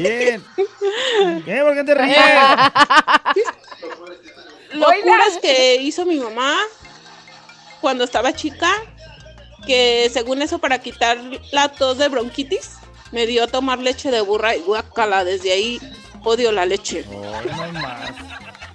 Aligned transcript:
Bien. 0.00 0.44
¿Qué? 1.44 1.60
¿Por 1.62 1.74
qué 1.74 1.84
te 1.84 1.94
ríes? 1.94 2.16
Locuras 4.72 5.38
que 5.40 5.76
hizo 5.76 6.04
mi 6.04 6.18
mamá 6.18 6.56
cuando 7.80 8.04
estaba 8.04 8.32
chica, 8.32 8.70
que 9.66 10.10
según 10.12 10.42
eso 10.42 10.58
para 10.58 10.78
quitar 10.80 11.18
la 11.52 11.68
tos 11.68 11.98
de 11.98 12.08
bronquitis, 12.08 12.72
me 13.12 13.26
dio 13.26 13.44
a 13.44 13.46
tomar 13.46 13.78
leche 13.78 14.10
de 14.10 14.20
burra 14.20 14.56
y 14.56 14.60
guacala, 14.60 15.24
desde 15.24 15.52
ahí 15.52 15.80
odio 16.24 16.52
la 16.52 16.66
leche. 16.66 17.04
Ay, 17.08 17.72
no 17.72 17.80
más. 17.80 18.10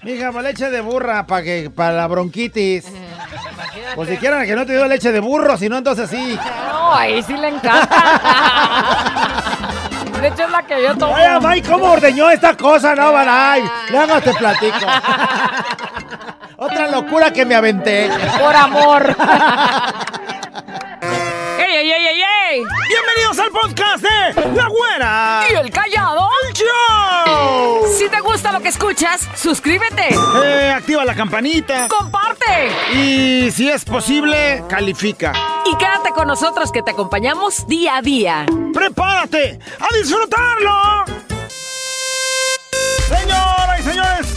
Mija, 0.04 0.32
para 0.32 0.50
leche 0.50 0.70
de 0.70 0.82
burra, 0.82 1.28
para 1.28 1.44
que 1.44 1.70
para 1.70 1.96
la 1.96 2.08
bronquitis. 2.08 2.86
Pues 3.96 4.10
si 4.10 4.18
quieren 4.18 4.46
que 4.46 4.56
no 4.56 4.66
te 4.66 4.74
dio 4.74 4.88
leche 4.88 5.12
de 5.12 5.20
burro, 5.20 5.58
si 5.58 5.70
no, 5.70 5.78
entonces 5.78 6.10
sí. 6.10 6.40
No, 6.68 6.94
ahí 6.94 7.22
sí 7.22 7.34
le 7.38 7.50
encanta. 7.50 9.28
De 10.22 10.28
hecho, 10.28 10.44
es 10.44 10.52
la 10.52 10.62
que 10.64 10.84
yo 10.84 10.96
tomo. 10.96 11.14
Oye, 11.14 11.40
May, 11.40 11.62
¿cómo 11.64 11.86
ordeñó 11.92 12.30
esta 12.30 12.56
cosa? 12.56 12.94
No, 12.94 13.12
Baray. 13.12 13.64
Luego 13.90 14.22
te 14.22 14.34
platico. 14.34 14.78
Otra 16.58 16.88
locura 16.90 17.34
que 17.34 17.44
me 17.44 17.56
aventé. 17.56 18.08
Por 18.40 18.56
amor. 18.56 19.16
¡Ey, 21.72 21.78
ey, 21.78 21.92
ey, 21.94 22.06
ey, 22.06 22.22
ey! 22.50 22.64
Bienvenidos 22.90 23.40
al 23.40 23.50
podcast 23.50 24.04
de 24.04 24.56
La 24.56 24.68
Güera. 24.68 25.46
¿Y 25.50 25.54
el 25.56 25.70
callado? 25.72 26.30
¡El 26.46 26.54
show! 26.54 27.88
Si 27.98 28.10
te 28.10 28.20
gusta 28.20 28.52
lo 28.52 28.60
que 28.60 28.68
escuchas, 28.68 29.26
suscríbete. 29.38 30.10
Eh, 30.44 30.74
activa 30.76 31.06
la 31.06 31.16
campanita. 31.16 31.88
Comparte. 31.88 32.72
Y 32.94 33.52
si 33.52 33.70
es 33.70 33.86
posible, 33.86 34.66
califica. 34.68 35.32
Y 35.66 35.78
quédate 35.78 36.10
con 36.10 36.28
nosotros 36.28 36.74
que 36.74 36.82
te 36.82 36.92
acompañamos 36.92 37.66
día 37.68 37.98
a 37.98 38.02
día. 38.02 38.46
¡Prepárate 38.74 39.58
a 39.80 39.96
disfrutarlo! 39.96 41.06
Señoras 43.08 43.80
y 43.80 43.84
señores. 43.84 44.28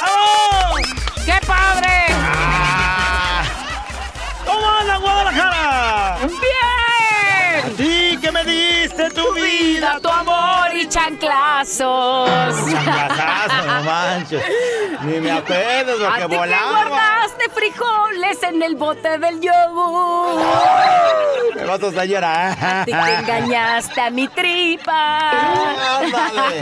¡Vamos! 0.00 0.80
¡Qué 1.26 1.46
padre! 1.46 2.06
Ah. 4.82 4.88
¿Cómo 4.88 4.90
anda 4.90 4.96
Guadalajara? 4.98 6.18
¡Bien! 6.26 7.72
¿A 7.72 7.76
ti 7.76 8.18
que 8.20 8.32
me 8.32 8.44
diste 8.44 9.10
tu 9.10 9.32
vida, 9.34 10.00
tu 10.00 10.08
amor 10.08 10.71
y 10.82 10.88
chanclazos. 10.88 12.30
Chanclazazo, 12.70 13.66
no 13.66 13.82
manches. 13.84 14.42
Ni 15.02 15.20
me 15.20 15.30
acuerdo 15.32 16.06
¿A 16.06 16.10
porque 16.10 16.22
ti 16.24 16.28
que 16.30 16.36
volaba. 16.36 16.84
guardaste 16.88 17.44
frijoles 17.54 18.42
en 18.42 18.62
el 18.62 18.76
bote 18.76 19.18
del 19.18 19.40
yogur? 19.40 20.42
Me 21.54 21.64
vas 21.64 21.82
a 21.82 21.86
estar 21.88 22.06
llorando. 22.06 22.66
¿A 22.66 22.84
ti 22.84 22.92
que 22.92 23.14
engañaste 23.14 24.00
a 24.00 24.10
mi 24.10 24.28
tripa? 24.28 25.30
Ándale. 26.00 26.60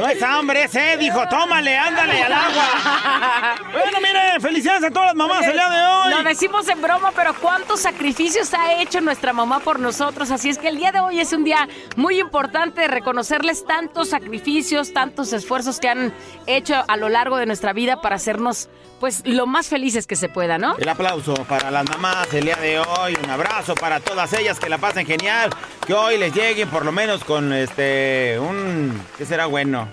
No 0.00 0.06
es 0.08 0.22
hambre, 0.22 0.64
es 0.64 0.70
sed, 0.72 1.00
hijo. 1.00 1.26
Tómale, 1.28 1.76
ándale 1.76 2.22
al 2.22 2.32
agua. 2.32 3.54
Bueno, 3.72 3.98
miren, 4.02 4.40
felicidades 4.40 4.84
a 4.84 4.90
todas 4.90 5.06
las 5.08 5.14
mamás 5.16 5.46
el 5.46 5.52
día 5.52 5.68
de 5.68 5.86
hoy. 5.86 6.10
Lo 6.10 6.22
decimos 6.28 6.68
en 6.68 6.82
broma, 6.82 7.12
pero 7.14 7.34
cuántos 7.34 7.80
sacrificios 7.80 8.52
ha 8.54 8.74
hecho 8.74 9.00
nuestra 9.00 9.32
mamá 9.32 9.60
por 9.60 9.78
nosotros. 9.80 10.30
Así 10.30 10.48
es 10.50 10.58
que 10.58 10.68
el 10.68 10.76
día 10.78 10.92
de 10.92 11.00
hoy 11.00 11.20
es 11.20 11.32
un 11.32 11.44
día 11.44 11.68
muy 11.96 12.20
importante 12.20 12.80
de 12.82 12.88
reconocerles 13.06 13.64
tantos 13.64 14.08
sacrificios, 14.08 14.92
tantos 14.92 15.32
esfuerzos 15.32 15.78
que 15.78 15.88
han 15.88 16.12
hecho 16.48 16.74
a 16.88 16.96
lo 16.96 17.08
largo 17.08 17.36
de 17.36 17.46
nuestra 17.46 17.72
vida 17.72 18.00
para 18.00 18.16
hacernos, 18.16 18.68
pues, 18.98 19.22
lo 19.24 19.46
más 19.46 19.68
felices 19.68 20.08
que 20.08 20.16
se 20.16 20.28
pueda, 20.28 20.58
¿no? 20.58 20.76
El 20.76 20.88
aplauso 20.88 21.34
para 21.44 21.70
las 21.70 21.88
mamás 21.88 22.34
el 22.34 22.46
día 22.46 22.56
de 22.56 22.80
hoy, 22.80 23.16
un 23.22 23.30
abrazo 23.30 23.76
para 23.76 24.00
todas 24.00 24.32
ellas 24.32 24.58
que 24.58 24.68
la 24.68 24.78
pasen 24.78 25.06
genial, 25.06 25.50
que 25.86 25.94
hoy 25.94 26.18
les 26.18 26.34
lleguen 26.34 26.68
por 26.68 26.84
lo 26.84 26.90
menos 26.90 27.22
con 27.22 27.52
este 27.52 28.40
un 28.40 29.00
¿qué 29.16 29.24
será 29.24 29.46
bueno? 29.46 29.88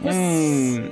Mm, 0.00 0.86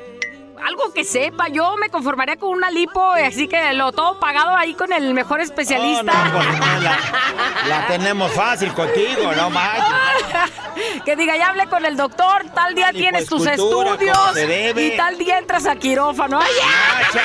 Que 0.95 1.05
sepa, 1.05 1.49
yo 1.49 1.77
me 1.77 1.91
conformaría 1.91 2.37
con 2.37 2.51
una 2.51 2.71
lipo, 2.71 3.13
así 3.13 3.49
que 3.49 3.73
lo 3.75 3.93
todo 3.93 4.19
pagado 4.19 4.57
ahí 4.57 4.75
con 4.75 4.93
el 4.93 5.13
mejor 5.15 5.41
especialista. 5.41 6.13
oh, 6.13 6.25
no, 6.25 6.33
pues, 6.33 6.59
no, 6.59 6.81
la, 6.81 6.99
la 7.69 7.87
tenemos 7.89 8.33
fácil 8.33 8.73
contigo, 8.73 9.33
no 9.37 9.51
manches. 9.51 9.87
que 11.05 11.17
diga, 11.17 11.37
ya 11.37 11.49
hablé 11.49 11.67
con 11.67 11.85
el 11.85 11.97
doctor, 11.97 12.45
tal 12.55 12.75
día 12.75 12.91
tienes 12.93 13.27
tus 13.27 13.47
estudios 13.47 14.37
y 14.77 14.97
tal 14.97 15.19
día 15.19 15.39
entras 15.39 15.67
a 15.67 15.77
quirófano. 15.77 16.41
¡Ay! 16.41 16.53
Macha, 17.03 17.23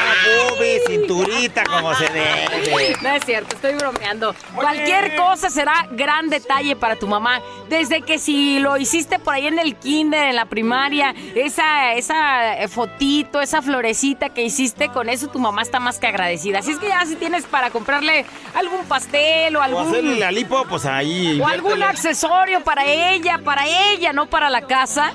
bubi, 0.49 0.79
cinturita 0.87 1.63
como 1.63 1.93
se 1.95 2.05
debe. 2.05 2.97
No 3.01 3.09
es 3.09 3.25
cierto, 3.25 3.55
estoy 3.55 3.73
bromeando. 3.75 4.35
Cualquier 4.55 5.15
cosa 5.15 5.49
será 5.49 5.87
gran 5.91 6.29
detalle 6.29 6.75
para 6.75 6.95
tu 6.95 7.07
mamá. 7.07 7.41
Desde 7.67 8.01
que 8.01 8.19
si 8.19 8.59
lo 8.59 8.77
hiciste 8.77 9.19
por 9.19 9.33
ahí 9.33 9.47
en 9.47 9.59
el 9.59 9.75
kinder, 9.75 10.29
en 10.29 10.35
la 10.35 10.45
primaria, 10.45 11.13
esa, 11.35 11.93
esa 11.93 12.57
eh, 12.57 12.67
fotito, 12.67 13.41
esa 13.41 13.50
florecita 13.59 14.29
que 14.29 14.43
hiciste, 14.43 14.89
con 14.89 15.09
eso 15.09 15.27
tu 15.29 15.39
mamá 15.39 15.63
está 15.63 15.79
más 15.79 15.97
que 15.97 16.05
agradecida. 16.05 16.59
Así 16.59 16.71
es 16.71 16.77
que 16.77 16.89
ya 16.89 17.03
si 17.07 17.15
tienes 17.15 17.45
para 17.45 17.71
comprarle 17.71 18.23
algún 18.53 18.85
pastel 18.85 19.55
o 19.55 19.59
O 19.59 19.63
algún... 19.63 19.87
hacerle 19.87 20.19
la 20.19 20.31
lipo, 20.31 20.63
pues 20.69 20.85
ahí. 20.85 21.41
O 21.41 21.47
algún 21.47 21.71
inviértele. 21.71 21.85
accesorio 21.85 22.61
para 22.63 22.85
ella, 22.85 23.39
para 23.43 23.65
ella, 23.67 24.13
no 24.13 24.27
para 24.27 24.51
la 24.51 24.61
casa. 24.61 25.11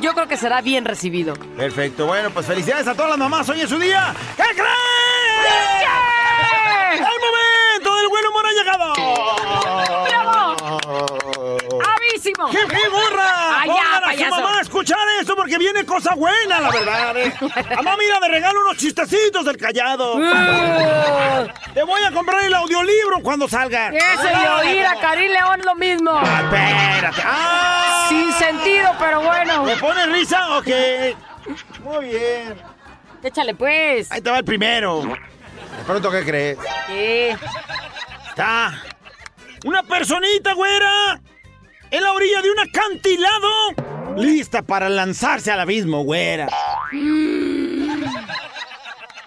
Yo 0.00 0.12
creo 0.12 0.28
que 0.28 0.36
será 0.36 0.60
bien 0.60 0.84
recibido. 0.84 1.32
Perfecto, 1.56 2.04
bueno, 2.06 2.30
pues 2.30 2.44
felicidades 2.46 2.86
a 2.86 2.94
todas 2.94 3.10
las 3.10 3.18
mamás, 3.18 3.48
hoy 3.48 3.62
es 3.62 3.70
su 3.70 3.78
día. 3.78 4.14
¿Qué 4.36 4.42
creen? 4.42 4.68
¡El 6.92 7.00
momento 7.00 7.94
del 7.96 8.08
buen 8.08 8.26
humor 8.26 8.44
ha 8.46 8.52
llegado! 8.52 8.92
¡Bravo! 10.04 11.23
¡Avísimo! 11.44 12.50
¡Qué, 12.50 12.58
qué 12.58 12.88
burra! 12.88 13.60
Ay, 13.60 13.68
ya, 13.68 14.00
Pongan 14.00 14.04
a 14.04 14.14
su 14.14 14.30
mamá 14.30 14.58
a 14.58 14.60
escuchar 14.62 14.98
esto 15.20 15.36
porque 15.36 15.58
viene 15.58 15.84
cosa 15.84 16.14
buena, 16.14 16.60
la 16.60 16.70
verdad. 16.70 17.16
¿eh? 17.18 17.34
Mamá, 17.76 17.96
mira, 17.96 18.20
de 18.20 18.28
regalo 18.28 18.60
unos 18.62 18.76
chistecitos 18.76 19.44
del 19.44 19.56
callado. 19.56 20.16
Uh, 20.16 21.48
Te 21.74 21.82
voy 21.82 22.02
a 22.02 22.10
comprar 22.12 22.44
el 22.44 22.54
audiolibro 22.54 23.20
cuando 23.22 23.48
salga. 23.48 23.88
Ese 23.88 24.28
de 24.28 24.48
oír 24.48 24.86
a 24.86 25.00
Karim 25.00 25.32
León 25.32 25.60
lo 25.64 25.74
mismo. 25.74 26.10
Ah, 26.14 26.40
espérate. 26.44 27.22
¡Ah! 27.24 28.06
Sin 28.08 28.32
sentido, 28.32 28.94
pero 28.98 29.20
bueno. 29.20 29.64
¿Me 29.64 29.76
pone 29.76 30.06
risa? 30.06 30.58
Ok. 30.58 30.68
Muy 31.80 32.06
bien. 32.06 32.54
Échale 33.22 33.54
pues. 33.54 34.10
Ahí 34.10 34.20
te 34.20 34.30
va 34.30 34.38
el 34.38 34.44
primero. 34.44 35.02
De 35.02 35.84
pronto, 35.86 36.10
¿qué 36.10 36.24
crees? 36.24 36.58
¿Qué? 36.86 37.36
Está 38.28 38.74
una 39.64 39.82
personita, 39.82 40.52
güera, 40.52 41.20
en 41.90 42.02
la 42.02 42.12
orilla 42.12 42.42
de 42.42 42.50
un 42.50 42.58
acantilado, 42.60 43.50
lista 44.16 44.62
para 44.62 44.88
lanzarse 44.88 45.50
al 45.50 45.60
abismo, 45.60 46.04
güera. 46.04 46.48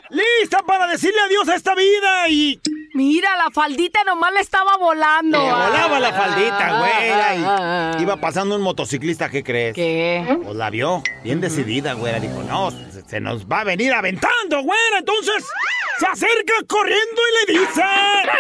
Lista 0.10 0.60
para 0.66 0.88
decirle 0.88 1.20
adiós 1.20 1.50
a 1.50 1.56
esta 1.56 1.76
vida 1.76 2.30
y 2.30 2.60
Mira, 2.94 3.36
la 3.38 3.52
faldita 3.52 4.04
nomás 4.06 4.34
le 4.34 4.40
estaba 4.40 4.76
volando. 4.78 5.38
le 5.40 5.52
volaba 5.52 6.00
la 6.00 6.14
faldita, 6.14 6.80
güera. 6.80 7.30
ah, 7.46 7.58
ah. 7.60 7.96
Y 8.00 8.02
iba 8.02 8.16
pasando 8.16 8.56
un 8.56 8.62
motociclista, 8.64 9.30
¿qué 9.30 9.44
crees? 9.44 9.76
¿Qué? 9.76 10.26
Pues 10.44 10.56
la 10.56 10.72
vio, 10.72 11.04
bien 11.24 11.40
decidida, 11.40 11.94
güera. 11.94 12.20
Dijo, 12.20 12.42
no, 12.44 12.72
se, 12.72 13.04
se 13.08 13.20
nos 13.20 13.46
va 13.46 13.60
a 13.60 13.64
venir 13.66 13.94
aventando, 13.94 14.64
güera. 14.64 14.98
Entonces, 14.98 15.46
se 16.00 16.08
acerca 16.08 16.54
corriendo 16.68 17.22
y 17.22 17.52
le 17.54 17.60
dice... 17.60 17.82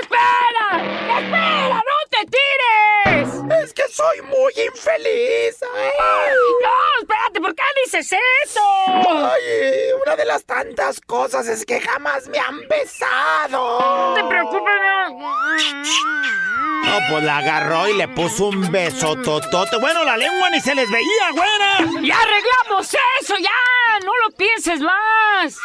¡Espera! 0.01 1.19
¡Espera! 1.19 1.67
¡No 1.75 1.96
te 2.17 2.31
tires! 2.31 3.29
Es 3.63 3.73
que 3.73 3.83
soy 3.89 4.21
muy 4.21 4.53
infeliz. 4.65 5.57
¡No! 5.61 7.01
¡Espérate! 7.01 7.41
¿Por 7.41 7.55
qué 7.55 7.63
dices 7.85 8.11
eso? 8.45 8.61
Ay, 8.87 9.91
una 10.03 10.15
de 10.15 10.25
las 10.25 10.43
tantas 10.43 10.99
cosas 11.01 11.47
es 11.47 11.65
que 11.65 11.79
jamás 11.79 12.27
me 12.27 12.39
han 12.39 12.67
besado. 12.67 13.79
No 13.79 14.13
te 14.15 14.23
preocupes. 14.23 14.73
No, 15.09 16.66
pues 17.09 17.23
la 17.23 17.37
agarró 17.37 17.87
y 17.87 17.93
le 17.93 18.07
puso 18.07 18.47
un 18.47 18.71
beso 18.71 19.15
totote. 19.15 19.77
Bueno, 19.77 20.03
la 20.03 20.17
lengua 20.17 20.49
ni 20.49 20.59
se 20.61 20.75
les 20.75 20.89
veía, 20.89 21.31
güera. 21.31 21.77
¡Ya 22.01 22.15
arreglamos 22.19 22.95
eso! 23.21 23.35
¡Ya! 23.39 24.05
¡No 24.05 24.11
lo 24.25 24.35
pienses 24.35 24.79
más! 24.79 25.57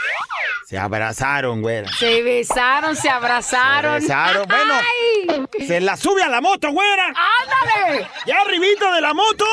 Se 0.66 0.78
abrazaron, 0.78 1.60
güera. 1.60 1.90
Se 1.92 2.22
besaron, 2.22 2.96
se 2.96 3.10
abrazaron. 3.10 4.00
Se 4.00 4.06
besaron. 4.06 4.46
Bueno. 4.48 4.74
¡Ay! 4.74 5.66
Se 5.66 5.80
la 5.80 5.96
sube 5.96 6.22
a 6.22 6.28
la 6.28 6.40
moto, 6.40 6.70
güera. 6.70 7.06
¡Ándale! 7.06 8.08
Ya 8.26 8.40
arribita 8.40 8.92
de 8.94 9.00
la 9.00 9.12
moto, 9.14 9.44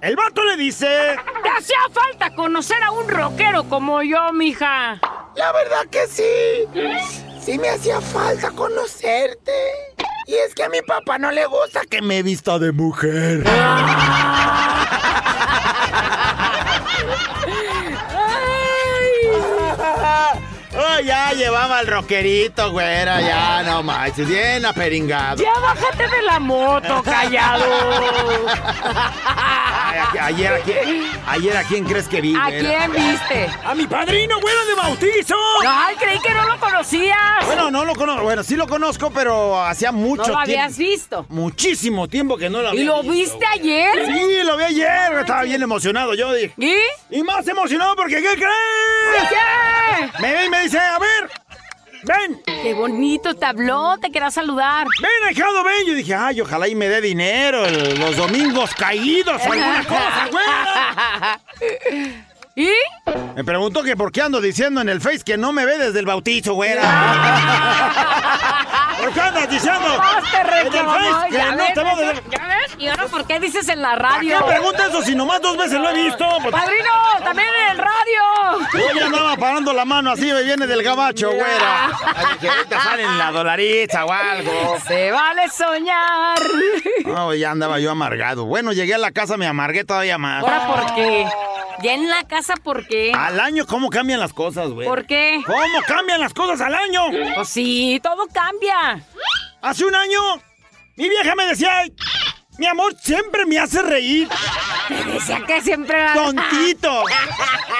el 0.00 0.14
vato 0.14 0.44
le 0.44 0.56
dice... 0.56 1.16
Te 1.42 1.48
hacía 1.48 1.78
falta 1.92 2.34
conocer 2.34 2.82
a 2.82 2.90
un 2.90 3.08
rockero 3.08 3.68
como 3.68 4.02
yo, 4.02 4.32
mija. 4.32 5.00
La 5.34 5.52
verdad 5.52 5.86
que 5.90 6.06
sí. 6.06 6.66
Sí 7.40 7.58
me 7.58 7.68
hacía 7.68 8.00
falta 8.00 8.50
conocerte. 8.50 9.52
Y 10.26 10.34
es 10.34 10.54
que 10.54 10.64
a 10.64 10.68
mi 10.68 10.82
papá 10.82 11.18
no 11.18 11.30
le 11.30 11.46
gusta 11.46 11.82
que 11.88 12.02
me 12.02 12.18
he 12.18 12.22
visto 12.22 12.58
de 12.58 12.72
mujer. 12.72 13.44
¡Ay! 20.76 20.84
Ay, 20.96 21.04
ya 21.06 21.32
llevaba 21.32 21.80
el 21.80 21.86
rockerito, 21.86 22.70
güera, 22.70 23.20
ya, 23.20 23.62
no 23.64 23.82
manches, 23.82 24.26
bien 24.28 24.64
aperingado. 24.64 25.42
Ya 25.42 25.52
bájate 25.60 26.06
de 26.08 26.22
la 26.22 26.38
moto, 26.38 27.02
callado. 27.02 27.64
Ay, 29.24 30.18
ayer, 30.20 30.52
a 30.54 30.58
quién, 30.60 31.04
ayer, 31.26 31.56
¿a 31.56 31.62
quién 31.64 31.84
crees 31.84 32.08
que 32.08 32.20
vi, 32.20 32.34
¿A 32.34 32.48
güera? 32.48 32.88
quién 32.88 32.92
viste? 32.92 33.50
¡A 33.64 33.74
mi 33.74 33.86
padrino, 33.86 34.40
güera, 34.40 34.64
de 34.64 34.74
bautizo! 34.74 35.34
Ay, 35.66 35.96
creí 35.96 36.18
que 36.20 36.32
no 36.34 36.44
lo 36.48 36.58
conocías. 36.58 37.46
Bueno, 37.46 37.70
no 37.70 37.84
lo 37.84 37.94
conozco, 37.94 38.22
bueno, 38.22 38.42
sí 38.42 38.56
lo 38.56 38.66
conozco, 38.66 39.10
pero 39.10 39.62
hacía 39.62 39.92
mucho 39.92 40.22
no 40.32 40.38
lo 40.40 40.44
tiempo. 40.44 40.62
habías 40.62 40.78
visto. 40.78 41.26
Muchísimo 41.28 42.08
tiempo 42.08 42.36
que 42.36 42.48
no 42.50 42.62
lo 42.62 42.68
había 42.70 42.80
¿Y 42.80 42.84
lo 42.84 43.02
visto. 43.02 43.12
viste 43.12 43.46
ayer? 43.46 44.06
Sí, 44.06 44.42
lo 44.44 44.56
vi 44.56 44.64
ayer, 44.64 45.12
estaba 45.20 45.42
bien 45.42 45.62
emocionado, 45.62 46.14
yo 46.14 46.32
dije. 46.32 46.54
¿Y? 46.58 47.18
Y 47.18 47.22
más 47.22 47.46
emocionado 47.48 47.94
porque, 47.96 48.16
¿qué 48.16 48.34
crees? 48.34 49.28
¿Qué? 49.28 50.20
Me 50.20 50.32
ve 50.32 50.44
y 50.46 50.50
me 50.50 50.60
dice, 50.66 50.78
a 50.78 50.98
ver, 50.98 51.30
ven, 52.04 52.42
Qué 52.62 52.74
bonito 52.74 53.34
te 53.34 53.44
habló, 53.46 53.96
te 53.98 54.10
quería 54.10 54.30
saludar. 54.30 54.86
ven, 55.00 55.28
ahijado, 55.28 55.62
ven. 55.64 55.86
Yo 55.86 55.94
dije, 55.94 56.14
ay, 56.14 56.40
ojalá 56.40 56.68
y 56.68 56.74
me 56.74 56.88
dé 56.88 57.00
dinero 57.00 57.64
el- 57.66 57.98
los 57.98 58.16
domingos 58.16 58.74
caídos 58.74 59.40
o 59.46 59.52
alguna 59.52 59.84
cosa, 59.84 60.28
güera. 60.30 61.40
¿Y? 62.58 62.70
Me 63.34 63.44
preguntó 63.44 63.82
que 63.82 63.98
por 63.98 64.10
qué 64.10 64.22
ando 64.22 64.40
diciendo 64.40 64.80
en 64.80 64.88
el 64.88 65.02
Face 65.02 65.18
que 65.20 65.36
no 65.36 65.52
me 65.52 65.66
ve 65.66 65.76
desde 65.76 65.98
el 66.00 66.06
bautizo, 66.06 66.54
güera. 66.54 66.80
¿Por 68.98 69.12
qué 69.12 69.20
andas 69.20 69.50
diciendo 69.50 69.86
te 70.30 70.38
en 70.38 70.46
el 70.74 70.86
Face 70.86 71.28
que 71.28 71.36
ya 71.36 71.50
no 71.50 71.56
ves, 71.58 71.74
te 71.74 71.84
veo 71.84 71.96
desde... 71.96 72.22
¿Ya 72.30 72.46
ves? 72.46 72.74
¿Y 72.78 72.88
ahora 72.88 73.04
por 73.08 73.26
qué 73.26 73.40
dices 73.40 73.68
en 73.68 73.82
la 73.82 73.90
¿Para 73.96 74.08
radio? 74.14 74.38
qué 74.38 74.44
pregunta 74.44 74.86
eso 74.86 75.02
si 75.02 75.14
nomás 75.14 75.42
dos 75.42 75.58
veces 75.58 75.78
lo 75.78 75.90
he 75.90 76.04
visto? 76.04 76.26
Pues, 76.40 76.50
¡Padrino! 76.50 76.90
¡También 77.22 77.48
en 77.48 77.72
el 77.72 77.78
radio! 77.78 78.66
yo 78.72 79.00
ya 79.00 79.06
andaba 79.06 79.36
parando 79.36 79.74
la 79.74 79.84
mano 79.84 80.12
así, 80.12 80.32
me 80.32 80.42
viene 80.42 80.66
del 80.66 80.82
gabacho, 80.82 81.30
güera. 81.30 81.90
Ay, 82.06 82.38
que 82.40 82.48
ahorita 82.48 82.80
salen 82.80 83.18
la 83.18 83.32
dolarita 83.32 84.06
o 84.06 84.12
algo. 84.12 84.78
Se 84.88 85.10
vale 85.10 85.50
soñar. 85.50 86.38
No, 87.04 87.34
ya 87.34 87.50
andaba 87.50 87.78
yo 87.80 87.90
amargado. 87.90 88.46
Bueno, 88.46 88.72
llegué 88.72 88.94
a 88.94 88.98
la 88.98 89.10
casa, 89.10 89.36
me 89.36 89.46
amargué 89.46 89.84
todavía 89.84 90.16
más. 90.16 90.42
¿Ahora 90.42 90.66
por 90.66 90.94
qué? 90.94 91.26
¿Ya 91.82 91.92
en 91.92 92.08
la 92.08 92.24
casa 92.24 92.45
por 92.62 92.86
qué? 92.86 93.12
Al 93.14 93.40
año, 93.40 93.66
¿cómo 93.66 93.90
cambian 93.90 94.20
las 94.20 94.32
cosas, 94.32 94.68
güey? 94.70 94.86
¿Por 94.86 95.06
qué? 95.06 95.40
¿Cómo 95.46 95.82
cambian 95.86 96.20
las 96.20 96.32
cosas 96.34 96.60
al 96.60 96.74
año? 96.74 97.02
Pues 97.34 97.48
sí, 97.48 98.00
todo 98.02 98.26
cambia. 98.32 99.04
Hace 99.62 99.84
un 99.84 99.94
año, 99.94 100.20
mi 100.96 101.08
vieja 101.08 101.34
me 101.34 101.46
decía, 101.46 101.78
"Ay, 101.78 101.92
mi 102.58 102.66
amor, 102.66 102.94
siempre 103.00 103.44
me 103.44 103.58
hace 103.58 103.82
reír. 103.82 104.28
Decía 105.12 105.40
que 105.46 105.60
siempre. 105.60 106.06
Tontito. 106.14 107.02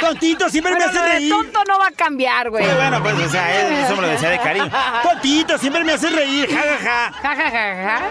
Tontito, 0.00 0.50
siempre 0.50 0.74
me 0.76 0.84
hace 0.84 1.00
reír. 1.00 1.30
tonto 1.30 1.64
no 1.66 1.78
va 1.78 1.86
a 1.86 1.90
cambiar, 1.92 2.50
güey. 2.50 2.64
Sí, 2.64 2.70
bueno, 2.74 3.02
pues, 3.02 3.14
o 3.14 3.28
sea, 3.30 3.84
eso 3.84 3.96
me 3.96 4.02
lo 4.02 4.08
decía 4.08 4.28
de 4.30 4.38
cariño. 4.38 4.70
Tontito, 5.02 5.56
siempre 5.58 5.82
me 5.84 5.92
hace 5.92 6.10
reír, 6.10 6.48
jajaja. 6.54 7.12
Ja, 7.12 7.36
ja, 7.36 7.50
ja, 7.50 7.50
ja. 7.50 8.02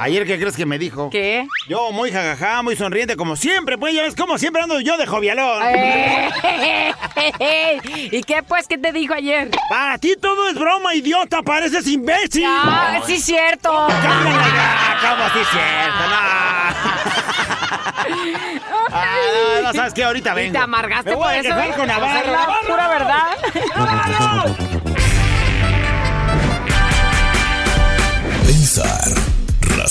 Ayer, 0.00 0.24
¿qué 0.26 0.38
crees 0.38 0.54
que 0.56 0.64
me 0.64 0.78
dijo? 0.78 1.10
¿Qué? 1.10 1.44
Yo 1.68 1.90
muy 1.90 2.12
jajaja, 2.12 2.62
muy 2.62 2.76
sonriente, 2.76 3.16
como 3.16 3.34
siempre, 3.34 3.76
pues 3.76 3.92
ya 3.94 4.02
ves 4.02 4.14
como 4.14 4.38
siempre 4.38 4.62
ando 4.62 4.78
yo 4.80 4.96
de 4.96 5.06
jovialón. 5.06 5.60
Eh, 5.74 6.30
¿Y 8.12 8.22
qué 8.22 8.44
pues? 8.44 8.68
¿Qué 8.68 8.78
te 8.78 8.92
dijo 8.92 9.14
ayer? 9.14 9.50
Para 9.68 9.98
ti 9.98 10.14
todo 10.20 10.48
es 10.50 10.54
broma, 10.54 10.94
idiota, 10.94 11.42
pareces 11.42 11.84
imbécil. 11.88 12.44
Ah, 12.46 13.00
sí, 13.06 13.18
cierto. 13.18 13.70
Cámbiala 13.88 14.46
ya, 14.46 14.98
¿Cómo 15.10 15.24
así 15.24 15.38
es 15.40 15.48
cierto? 15.48 16.08
No. 16.08 16.16
Ah, 18.90 19.16
no, 19.56 19.62
no, 19.64 19.72
¿sabes 19.74 19.92
qué? 19.92 20.02
Ahorita 20.04 20.32
¿Y 20.32 20.34
vengo. 20.36 20.52
te 20.52 20.58
amargaste 20.58 21.10
Me 21.10 21.16
voy 21.16 21.24
por 21.24 21.32
a 21.32 21.36
eso? 21.36 21.48
quejar 21.48 21.68
eh? 21.68 21.74
con 21.76 21.86
Navarro. 21.88 22.30
la 22.32 22.38
¡Navarro! 22.38 22.66
pura 22.68 22.88
verdad. 22.88 23.26
¡Navarro! 23.76 24.56
Pensar, 28.46 29.10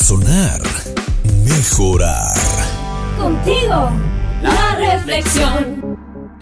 razonar, 0.08 0.62
mejorar. 1.44 2.32
Contigo, 3.20 3.90
la 4.42 4.76
reflexión. 4.78 5.98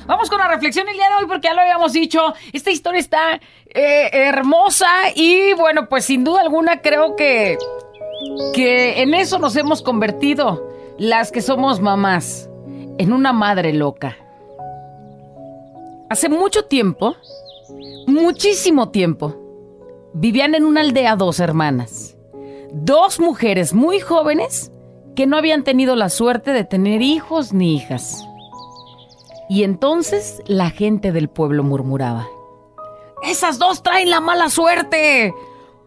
Vamos 0.06 0.30
con 0.30 0.38
la 0.38 0.48
reflexión 0.48 0.88
el 0.88 0.94
día 0.94 1.10
de 1.10 1.16
hoy 1.16 1.26
porque 1.28 1.48
ya 1.48 1.56
lo 1.56 1.62
habíamos 1.62 1.94
dicho. 1.94 2.36
Esta 2.54 2.70
historia 2.70 3.00
está 3.00 3.42
eh, 3.74 4.10
hermosa 4.14 4.86
y 5.16 5.54
bueno, 5.54 5.90
pues 5.90 6.06
sin 6.06 6.24
duda 6.24 6.42
alguna 6.42 6.82
creo 6.82 7.16
que, 7.16 7.58
que 8.54 9.02
en 9.02 9.16
eso 9.16 9.40
nos 9.40 9.56
hemos 9.56 9.82
convertido 9.82 10.70
las 11.00 11.32
que 11.32 11.42
somos 11.42 11.80
mamás, 11.80 12.48
en 13.00 13.14
una 13.14 13.34
madre 13.34 13.74
loca. 13.74 14.16
Hace 16.12 16.30
mucho 16.30 16.66
tiempo, 16.66 17.16
muchísimo 18.06 18.92
tiempo, 18.92 19.36
vivían 20.14 20.54
en 20.54 20.66
una 20.66 20.82
aldea 20.82 21.16
dos 21.16 21.40
hermanas. 21.40 22.05
Dos 22.78 23.22
mujeres 23.22 23.74
muy 23.74 24.02
jóvenes 24.02 24.70
que 25.16 25.28
no 25.28 25.38
habían 25.38 25.64
tenido 25.64 25.96
la 25.96 26.10
suerte 26.10 26.52
de 26.52 26.66
tener 26.66 27.02
hijos 27.02 27.54
ni 27.54 27.74
hijas. 27.74 28.28
Y 29.48 29.64
entonces 29.64 30.42
la 30.46 30.72
gente 30.72 31.14
del 31.14 31.30
pueblo 31.30 31.64
murmuraba. 31.64 32.28
Esas 33.24 33.60
dos 33.60 33.82
traen 33.82 34.10
la 34.10 34.20
mala 34.20 34.50
suerte. 34.50 35.34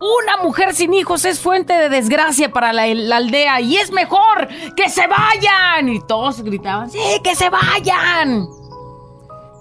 Una 0.01 0.43
mujer 0.43 0.75
sin 0.75 0.95
hijos 0.95 1.27
es 1.27 1.41
fuente 1.41 1.75
de 1.75 1.91
desgracia 1.91 2.53
para 2.53 2.73
la, 2.73 2.85
aldea 2.85 3.61
y 3.61 3.77
es 3.77 3.93
mejor 3.93 4.49
que 4.75 4.89
se 4.89 5.07
vayan. 5.07 5.91
Y 5.91 6.01
todos 6.07 6.41
gritaban, 6.41 6.91
sí, 6.91 6.99
que 7.23 7.35
se 7.35 7.51
vayan. 7.51 8.49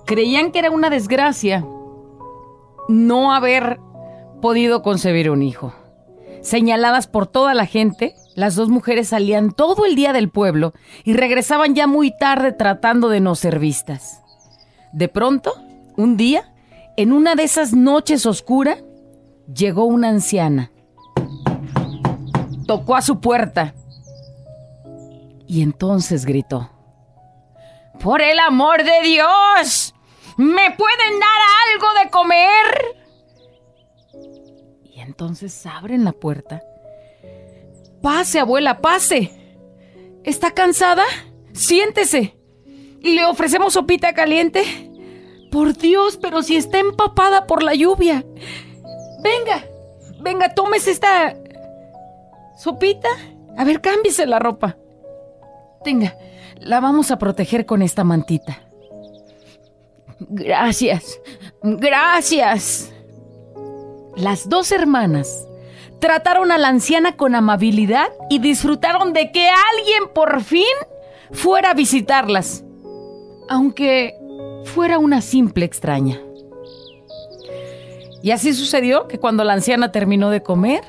Creían 0.05 0.53
que 0.53 0.59
era 0.59 0.71
una 0.71 0.89
desgracia 0.89 1.65
no 2.87 3.33
haber 3.33 3.81
podido 4.41 4.81
concebir 4.81 5.29
un 5.29 5.43
hijo. 5.43 5.73
Señaladas 6.41 7.07
por 7.07 7.27
toda 7.27 7.53
la 7.53 7.65
gente, 7.65 8.15
las 8.35 8.55
dos 8.55 8.69
mujeres 8.69 9.09
salían 9.09 9.51
todo 9.51 9.85
el 9.85 9.95
día 9.95 10.13
del 10.13 10.29
pueblo 10.29 10.73
y 11.03 11.13
regresaban 11.13 11.75
ya 11.75 11.87
muy 11.87 12.15
tarde 12.15 12.51
tratando 12.51 13.09
de 13.09 13.19
no 13.19 13.35
ser 13.35 13.59
vistas. 13.59 14.21
De 14.93 15.07
pronto, 15.07 15.55
un 15.95 16.17
día, 16.17 16.53
en 16.95 17.13
una 17.13 17.35
de 17.35 17.43
esas 17.43 17.73
noches 17.73 18.25
oscuras, 18.25 18.83
llegó 19.53 19.85
una 19.85 20.09
anciana. 20.09 20.71
Tocó 22.67 22.95
a 22.95 23.01
su 23.01 23.19
puerta 23.19 23.73
y 25.47 25.61
entonces 25.61 26.25
gritó. 26.25 26.69
Por 27.99 28.21
el 28.21 28.37
amor 28.39 28.83
de 28.83 29.01
Dios, 29.03 29.95
¿me 30.37 30.71
pueden 30.71 31.19
dar 31.19 31.41
algo 31.73 31.87
de 32.03 32.09
comer? 32.11 33.06
Entonces 35.07 35.65
abren 35.65 36.03
la 36.03 36.11
puerta. 36.11 36.61
Pase, 38.01 38.39
abuela, 38.39 38.79
pase. 38.79 39.31
¿Está 40.23 40.51
cansada? 40.51 41.05
Siéntese. 41.53 42.37
¿Y 42.99 43.15
le 43.15 43.25
ofrecemos 43.25 43.73
sopita 43.73 44.13
caliente? 44.13 44.91
Por 45.49 45.77
Dios, 45.77 46.17
pero 46.21 46.43
si 46.43 46.57
está 46.57 46.79
empapada 46.79 47.47
por 47.47 47.63
la 47.63 47.73
lluvia. 47.73 48.25
Venga, 49.23 49.65
venga, 50.19 50.53
tómese 50.53 50.91
esta 50.91 51.35
sopita. 52.57 53.07
A 53.57 53.63
ver, 53.63 53.79
cámbiese 53.79 54.25
la 54.25 54.39
ropa. 54.39 54.77
Tenga, 55.85 56.17
la 56.59 56.81
vamos 56.81 57.11
a 57.11 57.17
proteger 57.17 57.65
con 57.65 57.81
esta 57.81 58.03
mantita. 58.03 58.61
Gracias, 60.19 61.17
gracias. 61.61 62.91
Las 64.17 64.49
dos 64.49 64.71
hermanas 64.71 65.47
trataron 65.99 66.51
a 66.51 66.57
la 66.57 66.69
anciana 66.69 67.15
con 67.15 67.35
amabilidad 67.35 68.07
y 68.29 68.39
disfrutaron 68.39 69.13
de 69.13 69.31
que 69.31 69.47
alguien 69.47 70.11
por 70.13 70.43
fin 70.43 70.63
fuera 71.31 71.71
a 71.71 71.73
visitarlas, 71.75 72.63
aunque 73.47 74.15
fuera 74.65 74.97
una 74.97 75.21
simple 75.21 75.65
extraña. 75.65 76.19
Y 78.23 78.31
así 78.31 78.53
sucedió 78.53 79.07
que 79.07 79.19
cuando 79.19 79.43
la 79.43 79.53
anciana 79.53 79.91
terminó 79.91 80.31
de 80.31 80.41
comer, 80.41 80.83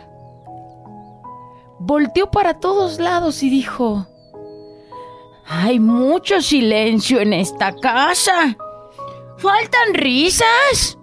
volteó 1.79 2.31
para 2.31 2.61
todos 2.61 2.99
lados 2.99 3.43
y 3.43 3.51
dijo, 3.51 4.07
hay 5.47 5.79
mucho 5.81 6.41
silencio 6.41 7.21
en 7.21 7.35
esta 7.35 7.75
casa. 7.77 8.57
Faltan 9.37 9.95
risas. 9.95 10.98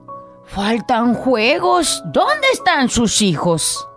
Faltan 0.46 1.14
juegos. 1.16 2.04
¿Dónde 2.06 2.48
están 2.54 2.90
sus 2.90 3.22
hijos? 3.22 3.88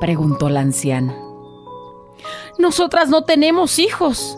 Preguntó 0.00 0.48
la 0.48 0.60
anciana. 0.60 1.16
Nosotras 2.58 3.08
no 3.08 3.24
tenemos 3.24 3.78
hijos. 3.78 4.36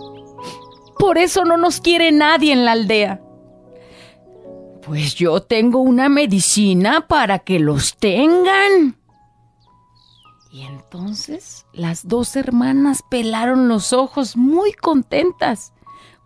Por 0.98 1.18
eso 1.18 1.44
no 1.44 1.56
nos 1.56 1.80
quiere 1.80 2.12
nadie 2.12 2.52
en 2.52 2.64
la 2.64 2.72
aldea. 2.72 3.20
Pues 4.82 5.14
yo 5.14 5.42
tengo 5.42 5.80
una 5.80 6.08
medicina 6.08 7.06
para 7.08 7.40
que 7.40 7.58
los 7.58 7.96
tengan. 7.96 8.96
Y 10.50 10.62
entonces 10.62 11.66
las 11.72 12.08
dos 12.08 12.36
hermanas 12.36 13.02
pelaron 13.10 13.68
los 13.68 13.92
ojos 13.92 14.36
muy 14.36 14.72
contentas. 14.72 15.72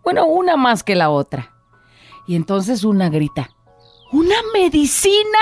Bueno, 0.04 0.26
una 0.26 0.56
más 0.56 0.82
que 0.82 0.94
la 0.94 1.10
otra. 1.10 1.52
Y 2.26 2.36
entonces 2.36 2.84
una 2.84 3.08
grita. 3.08 3.50
¿Una 4.12 4.36
medicina? 4.52 5.38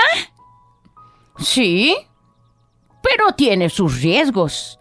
Sí, 1.37 1.95
pero 3.01 3.33
tiene 3.35 3.69
sus 3.69 4.01
riesgos. 4.01 4.77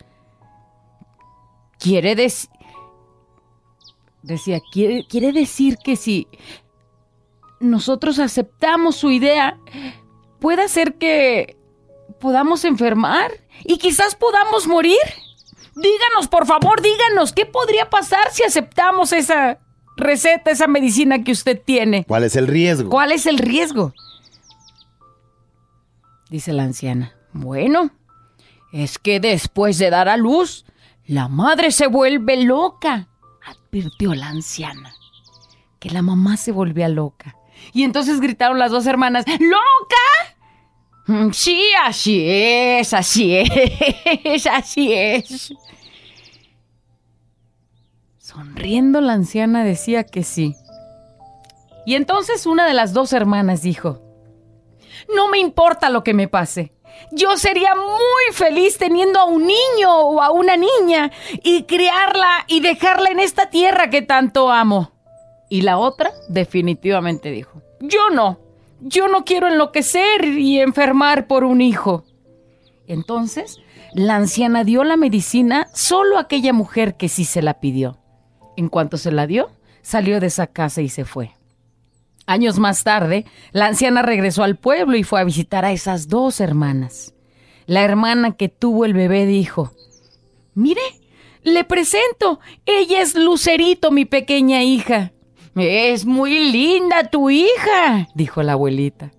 Quiere 1.79 2.15
decir... 2.15 2.51
Decía, 4.23 4.61
quiere, 4.73 5.07
quiere 5.07 5.33
decir 5.33 5.79
que 5.83 5.97
si 5.97 6.27
nosotros 7.61 8.19
aceptamos 8.19 8.97
su 8.97 9.11
idea, 9.11 9.59
puede 10.41 10.63
hacer 10.63 10.99
que 10.99 11.57
podamos 12.21 12.65
enfermar 12.65 13.31
y 13.65 13.79
quizás 13.79 14.17
podamos 14.17 14.67
morir. 14.67 14.99
Díganos, 15.77 16.27
por 16.29 16.47
favor, 16.47 16.83
díganos, 16.83 17.33
¿qué 17.33 17.47
podría 17.47 17.89
pasar 17.89 18.31
si 18.33 18.43
aceptamos 18.43 19.13
esa 19.13 19.61
receta, 19.99 20.51
esa 20.51 20.67
medicina 20.67 21.23
que 21.25 21.33
usted 21.33 21.61
tiene? 21.63 22.05
¿Cuál 22.05 22.25
es 22.25 22.37
el 22.37 22.47
riesgo? 22.47 22.89
¿Cuál 22.91 23.13
es 23.13 23.27
el 23.27 23.39
riesgo? 23.39 23.93
Dice 26.31 26.53
la 26.53 26.65
anciana. 26.65 27.15
Bueno, 27.33 27.91
es 28.73 28.99
que 28.99 29.21
después 29.21 29.79
de 29.79 29.91
dar 29.91 30.09
a 30.09 30.17
luz, 30.17 30.65
la 31.07 31.29
madre 31.29 31.71
se 31.71 31.87
vuelve 31.87 32.43
loca, 32.45 33.09
advirtió 33.47 34.15
la 34.15 34.29
anciana. 34.29 34.93
Que 35.79 35.91
la 35.91 36.03
mamá 36.03 36.37
se 36.37 36.53
volvía 36.53 36.89
loca. 36.89 37.37
Y 37.73 37.85
entonces 37.85 38.21
gritaron 38.21 38.59
las 38.59 38.71
dos 38.71 38.87
hermanas, 38.87 39.25
¡Loca! 39.27 40.37
"Mm, 41.07 41.31
Sí, 41.33 41.63
así 41.85 42.25
es, 42.29 42.93
así 42.93 43.35
es, 43.37 44.47
así 44.53 44.93
es. 44.93 45.55
Sonriendo 48.39 49.01
la 49.01 49.15
anciana 49.15 49.65
decía 49.65 50.05
que 50.05 50.23
sí. 50.23 50.55
Y 51.85 51.97
entonces 51.97 52.47
una 52.47 52.69
de 52.69 52.73
las 52.75 52.93
dos 52.93 53.13
hermanas 53.13 53.63
dijo, 53.63 54.01
no 55.13 55.27
me 55.27 55.39
importa 55.39 55.91
lo 55.91 56.05
que 56.05 56.15
me 56.15 56.29
pase. 56.29 56.73
Yo 57.11 57.37
sería 57.37 57.75
muy 57.75 58.33
feliz 58.33 58.79
teniendo 58.79 59.19
a 59.19 59.25
un 59.25 59.45
niño 59.45 59.93
o 59.93 60.23
a 60.23 60.31
una 60.31 60.57
niña 60.57 61.11
y 61.43 61.65
criarla 61.65 62.45
y 62.47 62.61
dejarla 62.61 63.11
en 63.11 63.19
esta 63.19 63.51
tierra 63.51 63.91
que 63.91 64.03
tanto 64.03 64.53
amo. 64.53 64.93
Y 65.49 65.63
la 65.63 65.79
otra 65.79 66.13
definitivamente 66.29 67.33
dijo, 67.33 67.61
yo 67.81 68.09
no, 68.13 68.39
yo 68.81 69.09
no 69.09 69.25
quiero 69.25 69.49
enloquecer 69.49 70.25
y 70.25 70.61
enfermar 70.61 71.27
por 71.27 71.43
un 71.43 71.61
hijo. 71.61 72.05
Entonces, 72.87 73.59
la 73.95 74.15
anciana 74.15 74.63
dio 74.63 74.85
la 74.85 74.97
medicina 74.97 75.67
solo 75.75 76.19
a 76.19 76.21
aquella 76.21 76.53
mujer 76.53 76.97
que 76.97 77.09
sí 77.09 77.25
se 77.25 77.43
la 77.43 77.59
pidió. 77.59 77.99
En 78.59 78.69
cuanto 78.69 78.97
se 78.97 79.13
la 79.13 79.29
dio, 79.29 79.53
salió 79.83 80.19
de 80.19 80.27
esa 80.27 80.49
casa 80.49 80.83
y 80.83 80.89
se 80.89 81.05
fue. 81.05 81.31
Años 82.27 82.59
más 82.59 82.83
tarde, 82.83 83.25
la 83.53 83.67
anciana 83.67 84.03
regresó 84.03 84.43
al 84.43 84.57
pueblo 84.57 84.97
y 84.97 85.05
fue 85.05 85.21
a 85.21 85.25
visitar 85.25 85.65
a 85.65 85.71
esas 85.71 86.09
dos 86.09 86.41
hermanas. 86.41 87.15
La 87.67 87.85
hermana 87.85 88.33
que 88.33 88.49
tuvo 88.49 88.85
el 88.85 88.95
bebé 88.95 89.27
dijo, 89.27 89.71
Mire, 90.55 90.83
le 91.45 91.63
presento, 91.63 92.41
ella 92.67 93.01
es 93.01 93.15
Lucerito, 93.15 93.93
mi 93.93 94.07
pequeña 94.07 94.65
hija. 94.65 95.13
Es 95.55 96.05
muy 96.05 96.51
linda 96.51 97.11
tu 97.11 97.31
hija, 97.31 98.09
dijo 98.17 98.43
la 98.43 98.55
abuelita. 98.55 99.13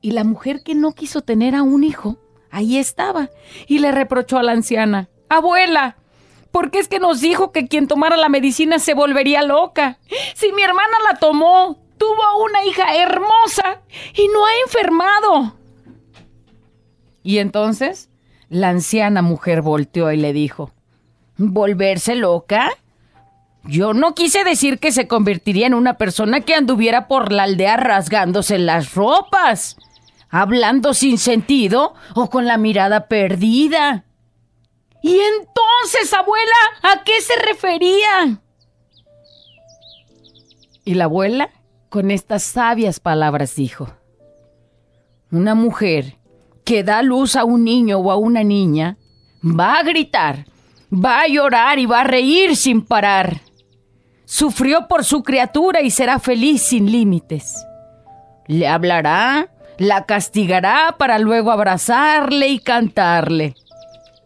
Y 0.00 0.12
la 0.12 0.24
mujer 0.24 0.62
que 0.64 0.74
no 0.74 0.92
quiso 0.92 1.20
tener 1.20 1.54
a 1.54 1.62
un 1.62 1.84
hijo, 1.84 2.16
ahí 2.50 2.78
estaba, 2.78 3.28
y 3.66 3.80
le 3.80 3.92
reprochó 3.92 4.38
a 4.38 4.42
la 4.42 4.52
anciana, 4.52 5.10
Abuela, 5.28 5.98
¿por 6.54 6.70
qué 6.70 6.78
es 6.78 6.86
que 6.86 7.00
nos 7.00 7.20
dijo 7.20 7.50
que 7.50 7.66
quien 7.66 7.88
tomara 7.88 8.16
la 8.16 8.28
medicina 8.28 8.78
se 8.78 8.94
volvería 8.94 9.42
loca? 9.42 9.98
Si 10.36 10.52
mi 10.52 10.62
hermana 10.62 10.96
la 11.10 11.18
tomó, 11.18 11.80
tuvo 11.98 12.44
una 12.44 12.64
hija 12.64 12.94
hermosa 12.94 13.80
y 14.14 14.28
no 14.28 14.46
ha 14.46 14.50
enfermado. 14.64 15.56
Y 17.24 17.38
entonces 17.38 18.08
la 18.48 18.68
anciana 18.68 19.20
mujer 19.20 19.62
volteó 19.62 20.12
y 20.12 20.16
le 20.16 20.32
dijo, 20.32 20.70
¿volverse 21.38 22.14
loca? 22.14 22.70
Yo 23.64 23.92
no 23.92 24.14
quise 24.14 24.44
decir 24.44 24.78
que 24.78 24.92
se 24.92 25.08
convertiría 25.08 25.66
en 25.66 25.74
una 25.74 25.94
persona 25.94 26.42
que 26.42 26.54
anduviera 26.54 27.08
por 27.08 27.32
la 27.32 27.42
aldea 27.42 27.78
rasgándose 27.78 28.58
las 28.60 28.94
ropas, 28.94 29.76
hablando 30.30 30.94
sin 30.94 31.18
sentido 31.18 31.94
o 32.14 32.30
con 32.30 32.46
la 32.46 32.58
mirada 32.58 33.08
perdida. 33.08 34.04
¿Y 35.04 35.20
entonces, 35.20 36.14
abuela, 36.14 36.54
a 36.82 37.04
qué 37.04 37.20
se 37.20 37.36
refería? 37.36 38.40
Y 40.82 40.94
la 40.94 41.04
abuela, 41.04 41.50
con 41.90 42.10
estas 42.10 42.42
sabias 42.42 43.00
palabras, 43.00 43.54
dijo, 43.54 43.90
una 45.30 45.54
mujer 45.54 46.16
que 46.64 46.84
da 46.84 47.02
luz 47.02 47.36
a 47.36 47.44
un 47.44 47.64
niño 47.64 47.98
o 47.98 48.10
a 48.10 48.16
una 48.16 48.44
niña 48.44 48.96
va 49.42 49.74
a 49.76 49.82
gritar, 49.82 50.46
va 50.90 51.20
a 51.20 51.28
llorar 51.28 51.78
y 51.78 51.84
va 51.84 52.00
a 52.00 52.04
reír 52.04 52.56
sin 52.56 52.80
parar. 52.80 53.42
Sufrió 54.24 54.88
por 54.88 55.04
su 55.04 55.22
criatura 55.22 55.82
y 55.82 55.90
será 55.90 56.18
feliz 56.18 56.62
sin 56.62 56.90
límites. 56.90 57.62
Le 58.46 58.66
hablará, 58.66 59.50
la 59.76 60.06
castigará 60.06 60.94
para 60.96 61.18
luego 61.18 61.50
abrazarle 61.50 62.48
y 62.48 62.58
cantarle. 62.58 63.54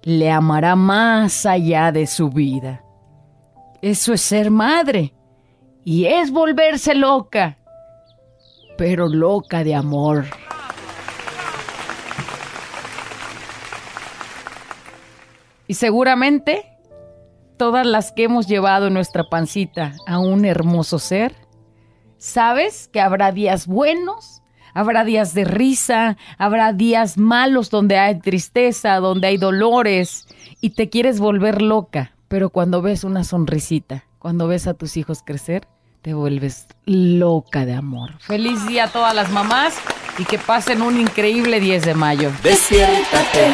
Le 0.08 0.30
amará 0.30 0.74
más 0.74 1.44
allá 1.44 1.92
de 1.92 2.06
su 2.06 2.30
vida. 2.30 2.82
Eso 3.82 4.14
es 4.14 4.22
ser 4.22 4.50
madre 4.50 5.12
y 5.84 6.06
es 6.06 6.30
volverse 6.30 6.94
loca, 6.94 7.58
pero 8.78 9.06
loca 9.06 9.62
de 9.64 9.74
amor. 9.74 10.24
Y 15.66 15.74
seguramente 15.74 16.64
todas 17.58 17.86
las 17.86 18.10
que 18.10 18.24
hemos 18.24 18.46
llevado 18.46 18.86
en 18.86 18.94
nuestra 18.94 19.28
pancita 19.28 19.92
a 20.06 20.20
un 20.20 20.46
hermoso 20.46 20.98
ser, 20.98 21.34
sabes 22.16 22.88
que 22.88 23.02
habrá 23.02 23.30
días 23.30 23.66
buenos, 23.66 24.40
habrá 24.78 25.04
días 25.04 25.34
de 25.34 25.44
risa, 25.44 26.16
habrá 26.38 26.72
días 26.72 27.18
malos 27.18 27.68
donde 27.68 27.98
hay 27.98 28.20
tristeza, 28.20 29.00
donde 29.00 29.26
hay 29.26 29.36
dolores 29.36 30.28
y 30.60 30.70
te 30.70 30.88
quieres 30.88 31.18
volver 31.18 31.62
loca, 31.62 32.12
pero 32.28 32.50
cuando 32.50 32.80
ves 32.80 33.02
una 33.02 33.24
sonrisita, 33.24 34.04
cuando 34.20 34.46
ves 34.46 34.68
a 34.68 34.74
tus 34.74 34.96
hijos 34.96 35.22
crecer, 35.24 35.66
te 36.00 36.14
vuelves 36.14 36.68
loca 36.86 37.66
de 37.66 37.74
amor. 37.74 38.20
Feliz 38.20 38.64
día 38.68 38.84
a 38.84 38.88
todas 38.88 39.16
las 39.16 39.32
mamás 39.32 39.74
y 40.16 40.24
que 40.24 40.38
pasen 40.38 40.80
un 40.80 41.00
increíble 41.00 41.58
10 41.58 41.84
de 41.84 41.94
mayo. 41.94 42.30
Despiértate, 42.44 43.48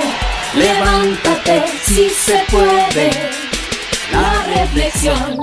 levántate, 0.55 1.65
si 1.85 2.11
se 2.11 2.39
puede. 2.51 3.11
La 4.13 4.61
reflexión. 4.61 5.39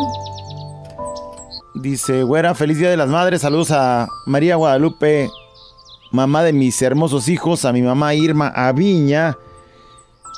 Dice, 1.74 2.22
güera, 2.22 2.54
feliz 2.54 2.78
día 2.78 2.92
de 2.92 2.98
las 2.98 3.10
madres. 3.10 3.42
Saludos 3.42 3.72
a 3.72 4.08
María 4.28 4.58
Guadalupe, 4.58 5.30
mamá 6.12 6.44
de 6.44 6.54
mis 6.54 6.82
hermosos 6.82 7.28
hijos, 7.28 7.66
a 7.66 7.74
mi 7.74 7.82
mamá 7.82 8.14
Irma 8.14 8.48
Aviña 8.50 9.38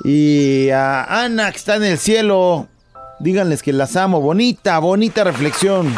y 0.03 0.70
a 0.70 1.03
Ana 1.24 1.51
que 1.51 1.58
está 1.58 1.75
en 1.75 1.84
el 1.84 1.98
cielo. 1.98 2.68
Díganles 3.20 3.62
que 3.63 3.74
las 3.74 3.96
amo. 3.96 4.22
Bonita, 4.22 4.80
bonita 4.80 5.24
reflexión. 5.24 5.94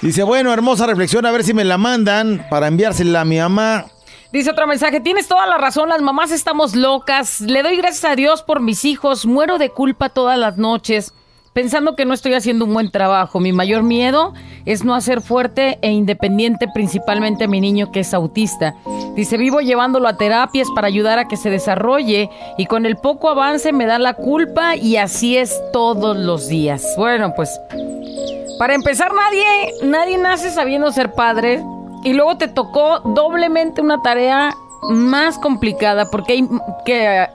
Dice, 0.00 0.22
bueno, 0.22 0.52
hermosa 0.52 0.86
reflexión, 0.86 1.26
a 1.26 1.32
ver 1.32 1.42
si 1.42 1.54
me 1.54 1.64
la 1.64 1.76
mandan 1.76 2.46
para 2.50 2.68
enviársela 2.68 3.22
a 3.22 3.24
mi 3.24 3.38
mamá. 3.38 3.86
Dice 4.30 4.50
otro 4.50 4.66
mensaje, 4.66 5.00
tienes 5.00 5.26
toda 5.26 5.46
la 5.46 5.56
razón, 5.56 5.88
las 5.88 6.02
mamás 6.02 6.30
estamos 6.30 6.76
locas, 6.76 7.40
le 7.40 7.62
doy 7.62 7.76
gracias 7.76 8.04
a 8.04 8.14
Dios 8.14 8.42
por 8.42 8.60
mis 8.60 8.84
hijos, 8.84 9.24
muero 9.24 9.56
de 9.56 9.70
culpa 9.70 10.10
todas 10.10 10.38
las 10.38 10.58
noches, 10.58 11.14
pensando 11.58 11.96
que 11.96 12.04
no 12.04 12.14
estoy 12.14 12.34
haciendo 12.34 12.66
un 12.66 12.72
buen 12.72 12.88
trabajo. 12.88 13.40
Mi 13.40 13.50
mayor 13.50 13.82
miedo 13.82 14.32
es 14.64 14.84
no 14.84 14.94
hacer 14.94 15.20
fuerte 15.20 15.76
e 15.82 15.90
independiente 15.90 16.68
principalmente 16.72 17.42
a 17.42 17.48
mi 17.48 17.60
niño 17.60 17.90
que 17.90 17.98
es 17.98 18.14
autista. 18.14 18.76
Dice, 19.16 19.36
vivo 19.36 19.60
llevándolo 19.60 20.06
a 20.06 20.16
terapias 20.16 20.68
para 20.72 20.86
ayudar 20.86 21.18
a 21.18 21.26
que 21.26 21.36
se 21.36 21.50
desarrolle 21.50 22.30
y 22.58 22.66
con 22.66 22.86
el 22.86 22.96
poco 22.96 23.28
avance 23.28 23.72
me 23.72 23.86
da 23.86 23.98
la 23.98 24.14
culpa 24.14 24.76
y 24.76 24.98
así 24.98 25.36
es 25.36 25.60
todos 25.72 26.16
los 26.16 26.46
días. 26.46 26.94
Bueno, 26.96 27.32
pues 27.34 27.50
para 28.60 28.76
empezar 28.76 29.12
nadie, 29.12 29.72
nadie 29.82 30.16
nace 30.16 30.52
sabiendo 30.52 30.92
ser 30.92 31.12
padre 31.14 31.60
y 32.04 32.12
luego 32.12 32.38
te 32.38 32.46
tocó 32.46 33.00
doblemente 33.00 33.80
una 33.80 34.00
tarea 34.00 34.54
más 34.90 35.40
complicada 35.40 36.08
porque 36.08 36.34
hay 36.34 36.48
que 36.84 37.26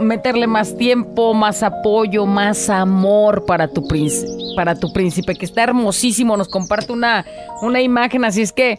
meterle 0.00 0.46
más 0.46 0.76
tiempo, 0.76 1.34
más 1.34 1.62
apoyo, 1.62 2.26
más 2.26 2.70
amor 2.70 3.44
para 3.46 3.68
tu 3.68 3.86
príncipe, 3.86 4.30
para 4.56 4.74
tu 4.74 4.92
príncipe 4.92 5.34
que 5.34 5.44
está 5.44 5.62
hermosísimo, 5.62 6.36
nos 6.36 6.48
comparte 6.48 6.92
una 6.92 7.24
una 7.62 7.80
imagen, 7.80 8.24
así 8.24 8.42
es 8.42 8.52
que 8.52 8.78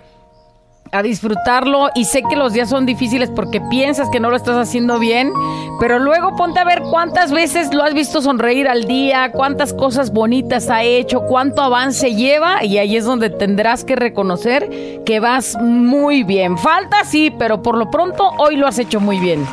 a 0.92 1.02
disfrutarlo 1.02 1.90
y 1.96 2.06
sé 2.06 2.22
que 2.24 2.36
los 2.36 2.54
días 2.54 2.70
son 2.70 2.86
difíciles 2.86 3.30
porque 3.30 3.62
piensas 3.62 4.10
que 4.10 4.20
no 4.20 4.30
lo 4.30 4.36
estás 4.36 4.58
haciendo 4.58 5.00
bien, 5.00 5.32
pero 5.80 6.00
luego 6.00 6.36
ponte 6.36 6.60
a 6.60 6.66
ver 6.66 6.82
cuántas 6.82 7.32
veces 7.32 7.74
lo 7.74 7.84
has 7.84 7.94
visto 7.94 8.22
sonreír 8.22 8.68
al 8.68 8.86
día, 8.86 9.32
cuántas 9.32 9.74
cosas 9.74 10.12
bonitas 10.12 10.70
ha 10.70 10.84
hecho, 10.84 11.22
cuánto 11.22 11.62
avance 11.62 12.14
lleva 12.14 12.64
y 12.66 12.78
ahí 12.78 12.98
es 12.98 13.06
donde 13.06 13.30
tendrás 13.30 13.86
que 13.86 13.96
reconocer 13.96 14.70
que 15.06 15.20
vas 15.20 15.58
muy 15.62 16.24
bien. 16.24 16.58
Falta 16.58 17.06
sí, 17.06 17.34
pero 17.40 17.62
por 17.62 17.78
lo 17.78 17.90
pronto 17.90 18.30
hoy 18.38 18.58
lo 18.58 18.68
has 18.68 18.78
hecho 18.78 19.00
muy 19.00 19.20
bien. 19.20 19.46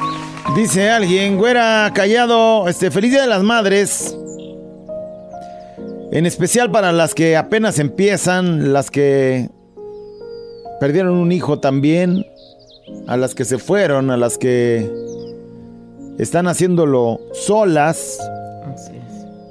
Dice 0.56 0.90
alguien, 0.90 1.36
güera 1.36 1.90
callado, 1.94 2.68
este, 2.68 2.90
feliz 2.90 3.12
día 3.12 3.22
de 3.22 3.28
las 3.28 3.42
madres. 3.42 4.16
En 6.10 6.26
especial 6.26 6.70
para 6.70 6.90
las 6.90 7.14
que 7.14 7.36
apenas 7.36 7.78
empiezan, 7.78 8.72
las 8.72 8.90
que 8.90 9.50
perdieron 10.80 11.16
un 11.16 11.32
hijo 11.32 11.60
también, 11.60 12.26
a 13.06 13.16
las 13.16 13.34
que 13.34 13.44
se 13.44 13.58
fueron, 13.58 14.10
a 14.10 14.16
las 14.16 14.38
que 14.38 14.90
están 16.18 16.48
haciéndolo 16.48 17.20
solas. 17.32 18.18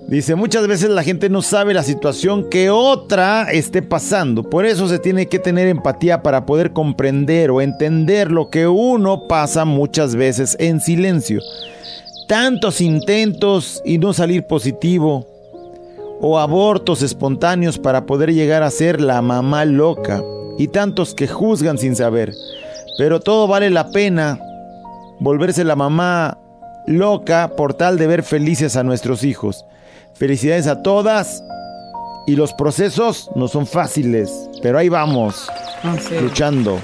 Dice, 0.08 0.36
muchas 0.36 0.66
veces 0.70 0.90
la 0.90 1.04
gente 1.04 1.28
no 1.28 1.42
sabe 1.42 1.74
la 1.74 1.84
situación 1.84 2.50
que 2.50 2.70
otra 2.70 3.52
esté 3.52 3.82
pasando. 3.82 4.44
Por 4.44 4.66
eso 4.66 4.88
se 4.88 5.00
tiene 5.00 5.28
que 5.28 5.38
tener 5.38 5.68
empatía 5.68 6.24
para 6.24 6.46
poder 6.46 6.72
comprender 6.72 7.52
o 7.52 7.60
entender 7.60 8.32
lo 8.32 8.50
que 8.50 8.68
uno 8.68 9.28
pasa 9.28 9.66
muchas 9.66 10.16
veces 10.16 10.56
en 10.62 10.80
silencio. 10.80 11.42
Tantos 12.30 12.80
intentos 12.80 13.82
y 13.84 13.98
no 13.98 14.14
salir 14.14 14.48
positivo. 14.48 15.28
O 16.22 16.40
abortos 16.40 17.02
espontáneos 17.02 17.78
para 17.78 18.06
poder 18.06 18.34
llegar 18.34 18.64
a 18.64 18.72
ser 18.72 19.02
la 19.02 19.22
mamá 19.22 19.66
loca 19.66 20.24
y 20.58 20.70
tantos 20.70 21.14
que 21.14 21.28
juzgan 21.28 21.78
sin 21.78 21.98
saber. 21.98 22.34
Pero 22.98 23.20
todo 23.20 23.46
vale 23.46 23.70
la 23.70 23.90
pena 23.90 24.40
volverse 25.20 25.66
la 25.66 25.76
mamá 25.76 26.38
loca 26.86 27.52
por 27.58 27.74
tal 27.74 27.98
de 27.98 28.08
ver 28.08 28.24
felices 28.24 28.78
a 28.78 28.84
nuestros 28.84 29.26
hijos. 29.26 29.66
Felicidades 30.18 30.68
a 30.68 30.82
todas 30.82 31.44
y 32.26 32.36
los 32.36 32.54
procesos 32.54 33.30
no 33.36 33.48
son 33.48 33.68
fáciles, 33.68 34.50
pero 34.62 34.78
ahí 34.78 34.90
vamos, 34.90 35.50
luchando. 36.22 36.80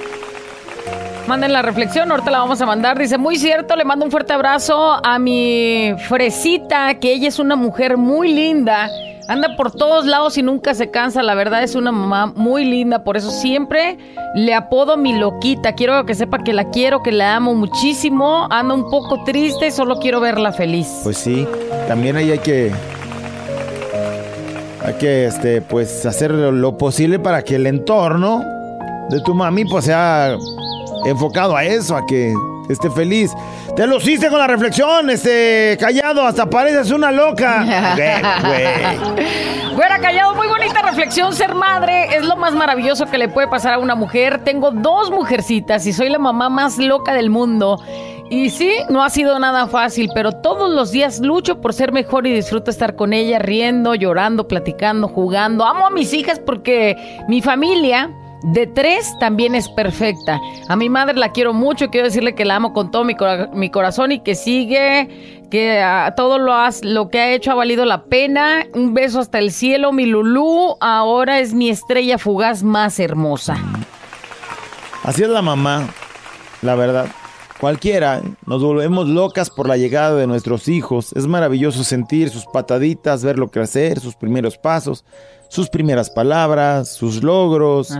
Manden 1.28 1.54
la 1.54 1.62
reflexión, 1.62 2.12
ahorita 2.12 2.32
la 2.32 2.40
vamos 2.40 2.62
a 2.62 2.66
mandar. 2.66 3.00
Dice, 3.00 3.18
muy 3.18 3.38
cierto, 3.38 3.75
le 3.75 3.86
mando 3.86 4.06
un 4.06 4.12
fuerte 4.12 4.34
abrazo 4.34 5.00
a 5.04 5.20
mi 5.20 5.94
Fresita, 6.08 7.00
que 7.00 7.13
ella 7.13 7.28
es 7.28 7.40
una 7.40 7.56
mujer 7.56 7.98
muy 7.98 8.34
linda 8.34 8.90
Anda 9.28 9.56
por 9.56 9.72
todos 9.72 10.06
lados 10.06 10.38
y 10.38 10.44
nunca 10.44 10.74
se 10.74 10.92
cansa. 10.92 11.24
La 11.24 11.36
verdad 11.36 11.63
es 11.63 11.75
una 11.75 11.92
mamá 11.92 12.28
muy 12.28 12.66
linda. 12.66 13.04
Por 13.04 13.16
eso 13.16 13.32
siempre 13.32 13.98
le 14.36 14.54
apodo 14.54 14.98
mi 14.98 15.18
loquita. 15.18 15.74
Quiero 15.74 16.06
que 16.06 16.13
sepa 16.13 16.44
que 16.44 16.54
la 16.54 16.70
quiero, 16.70 17.02
que 17.04 17.12
la 17.12 17.36
amo 17.36 17.56
muchísimo. 17.56 18.48
Anda 18.50 18.74
un 18.74 18.90
poco 18.90 19.24
triste, 19.24 19.72
solo 19.72 19.98
quiero 20.00 20.20
verla 20.20 20.52
feliz. 20.52 20.88
Pues 21.04 21.18
sí, 21.18 21.48
también 21.88 22.18
ahí 22.18 22.32
hay 22.32 22.40
que. 22.40 22.72
Hay 24.86 24.94
que, 24.96 25.25
este, 25.25 25.62
pues, 25.62 26.06
hacer 26.06 26.32
lo 26.32 26.78
posible 26.78 27.18
para 27.18 27.42
que 27.42 27.56
el 27.56 27.68
entorno 27.68 28.44
de 29.10 29.22
tu 29.22 29.34
mami, 29.34 29.66
pues, 29.66 29.86
sea 29.86 30.36
enfocado 31.06 31.56
a 31.56 31.63
eso, 31.63 31.96
a 31.96 32.06
que 32.06 32.34
esté 32.70 32.90
feliz. 32.90 33.32
Te 33.75 33.88
lo 33.88 33.98
hiciste 33.98 34.30
con 34.30 34.40
la 34.40 34.48
reflexión, 34.48 35.10
este, 35.10 35.78
callado, 35.80 36.24
hasta 36.24 36.50
pareces 36.50 36.92
una 36.92 37.12
loca. 37.12 37.63
Güey. 39.74 39.90
callado, 40.02 40.36
muy 40.36 40.48
bonita 40.48 40.84
reflexión. 40.84 41.34
Ser 41.34 41.56
madre 41.56 42.16
es 42.16 42.25
lo 42.25 42.36
más 42.36 42.54
maravilloso 42.54 43.08
que 43.08 43.18
le 43.18 43.28
puede 43.28 43.48
pasar 43.48 43.74
a 43.74 43.80
una 43.80 43.96
mujer. 43.96 44.44
Tengo 44.44 44.70
dos 44.72 45.10
mujercitas 45.10 45.88
y 45.88 45.94
soy 45.94 46.10
la 46.10 46.20
mamá 46.20 46.50
más 46.50 46.78
loca 46.78 47.13
del 47.13 47.32
mundo. 47.32 47.80
Y 48.30 48.50
sí, 48.50 48.72
no 48.89 49.03
ha 49.03 49.10
sido 49.10 49.38
nada 49.38 49.68
fácil, 49.68 50.10
pero 50.13 50.32
todos 50.32 50.72
los 50.72 50.92
días 50.92 51.20
lucho 51.20 51.62
por 51.62 51.74
ser 51.74 51.92
mejor 51.92 52.25
y 52.25 52.34
disfruto 52.34 52.72
estar 52.72 52.96
con 52.96 53.13
ella, 53.13 53.38
riendo, 53.39 53.96
llorando, 53.96 54.48
platicando, 54.48 55.08
jugando. 55.08 55.65
Amo 55.65 55.86
a 55.88 55.89
mis 55.89 56.13
hijas 56.13 56.39
porque 56.39 56.96
mi 57.27 57.42
familia 57.42 58.10
de 58.44 58.68
tres 58.68 59.13
también 59.20 59.56
es 59.56 59.70
perfecta. 59.70 60.39
A 60.68 60.75
mi 60.75 60.89
madre 60.89 61.15
la 61.15 61.32
quiero 61.32 61.53
mucho, 61.53 61.89
quiero 61.89 62.08
decirle 62.08 62.36
que 62.36 62.46
la 62.46 62.56
amo 62.56 62.74
con 62.74 62.92
todo 62.92 63.03
mi, 63.03 63.15
corazón 63.70 64.12
y 64.12 64.20
que 64.20 64.36
sigue, 64.36 65.44
que 65.50 65.80
ah, 65.82 66.13
todo 66.15 66.38
lo, 66.39 66.53
lo 66.82 67.10
que 67.10 67.20
ha 67.20 67.32
hecho 67.34 67.51
ha 67.51 67.56
valido 67.56 67.86
la 67.86 68.06
pena. 68.06 68.65
Un 68.74 68.94
beso 68.94 69.20
hasta 69.20 69.39
el 69.39 69.51
cielo, 69.51 69.92
mi 69.92 70.06
Lulú. 70.06 70.75
Ahora 70.80 71.39
es 71.39 71.53
mi 71.53 71.70
estrella 71.70 72.18
fugaz 72.18 72.63
más 72.63 73.00
hermosa. 73.00 73.58
Así 75.04 75.24
es 75.24 75.30
la 75.30 75.41
mamá, 75.41 75.88
la 76.62 76.76
verdad. 76.76 77.08
Cualquiera, 77.63 78.21
nos 78.45 78.62
volvemos 78.62 79.08
locas 79.08 79.49
por 79.49 79.69
la 79.69 79.78
llegada 79.78 80.15
de 80.15 80.28
nuestros 80.28 80.67
hijos. 80.67 81.13
Es 81.13 81.28
maravilloso 81.28 81.86
sentir 81.86 82.30
sus 82.30 82.45
pataditas, 82.45 83.23
verlo 83.23 83.49
crecer, 83.49 84.02
sus 84.02 84.15
primeros 84.15 84.58
pasos 84.58 85.06
sus 85.47 85.69
primeras 85.69 86.10
palabras, 86.10 86.89
sus 86.89 87.23
logros, 87.23 87.93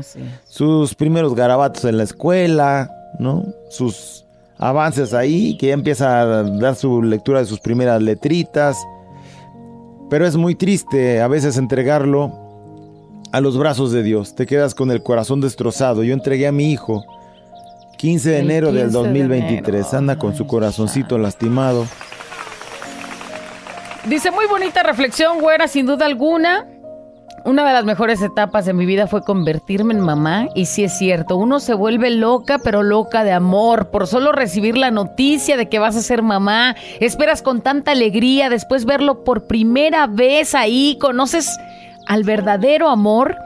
sus 0.43 0.95
primeros 0.95 1.34
garabatos 1.34 1.86
en 1.86 1.97
la 1.97 2.04
escuela, 2.04 2.91
¿no? 3.19 3.45
Sus 3.69 4.26
avances 4.58 5.13
ahí, 5.13 5.56
que 5.58 5.67
ya 5.67 5.73
empieza 5.73 6.21
a 6.21 6.43
dar 6.43 6.76
su 6.76 7.02
lectura 7.02 7.39
de 7.39 7.45
sus 7.45 7.62
primeras 7.62 8.02
letritas. 8.02 8.76
Pero 10.10 10.26
es 10.26 10.36
muy 10.36 10.56
triste 10.56 11.21
a 11.21 11.30
veces 11.30 11.56
entregarlo 11.56 12.34
a 13.32 13.39
los 13.39 13.58
brazos 13.58 13.93
de 13.93 14.04
Dios. 14.04 14.36
Te 14.36 14.45
quedas 14.45 14.76
con 14.76 14.91
el 14.91 15.04
corazón 15.04 15.39
destrozado. 15.39 16.04
Yo 16.04 16.13
entregué 16.13 16.47
a 16.47 16.52
mi 16.52 16.71
hijo 16.71 17.06
15 18.04 18.32
de 18.32 18.39
enero 18.39 18.74
del 18.74 18.92
2023. 18.92 19.94
Anda 19.94 20.18
con 20.18 20.36
su 20.36 20.46
corazoncito 20.46 21.18
lastimado. 21.18 21.88
Dice 24.04 24.30
muy 24.30 24.46
bonita 24.46 24.84
reflexión, 24.84 25.39
güera, 25.39 25.70
sin 25.70 25.86
duda 25.86 26.06
alguna. 26.06 26.68
Una 27.46 27.66
de 27.66 27.72
las 27.72 27.86
mejores 27.86 28.22
etapas 28.22 28.66
de 28.66 28.74
mi 28.74 28.86
vida 28.86 29.08
fue 29.08 29.24
convertirme 29.24 29.94
en 29.94 30.02
mamá 30.02 30.50
y 30.54 30.66
sí 30.66 30.84
es 30.84 30.98
cierto, 30.98 31.38
uno 31.38 31.62
se 31.62 31.74
vuelve 31.74 32.10
loca, 32.10 32.60
pero 32.62 32.84
loca 32.84 33.24
de 33.24 33.32
amor, 33.32 33.89
por 33.89 34.06
solo 34.06 34.34
recibir 34.34 34.76
la 34.76 34.92
noticia 34.92 35.56
de 35.56 35.70
que 35.70 35.80
vas 35.80 35.96
a 35.96 36.02
ser 36.02 36.24
mamá, 36.24 36.76
esperas 37.00 37.42
con 37.42 37.62
tanta 37.62 37.92
alegría, 37.92 38.50
después 38.50 38.84
verlo 38.84 39.24
por 39.24 39.48
primera 39.48 40.08
vez 40.08 40.56
ahí, 40.56 40.98
conoces 41.00 41.58
al 42.06 42.26
verdadero 42.26 42.89
amor 42.89 43.38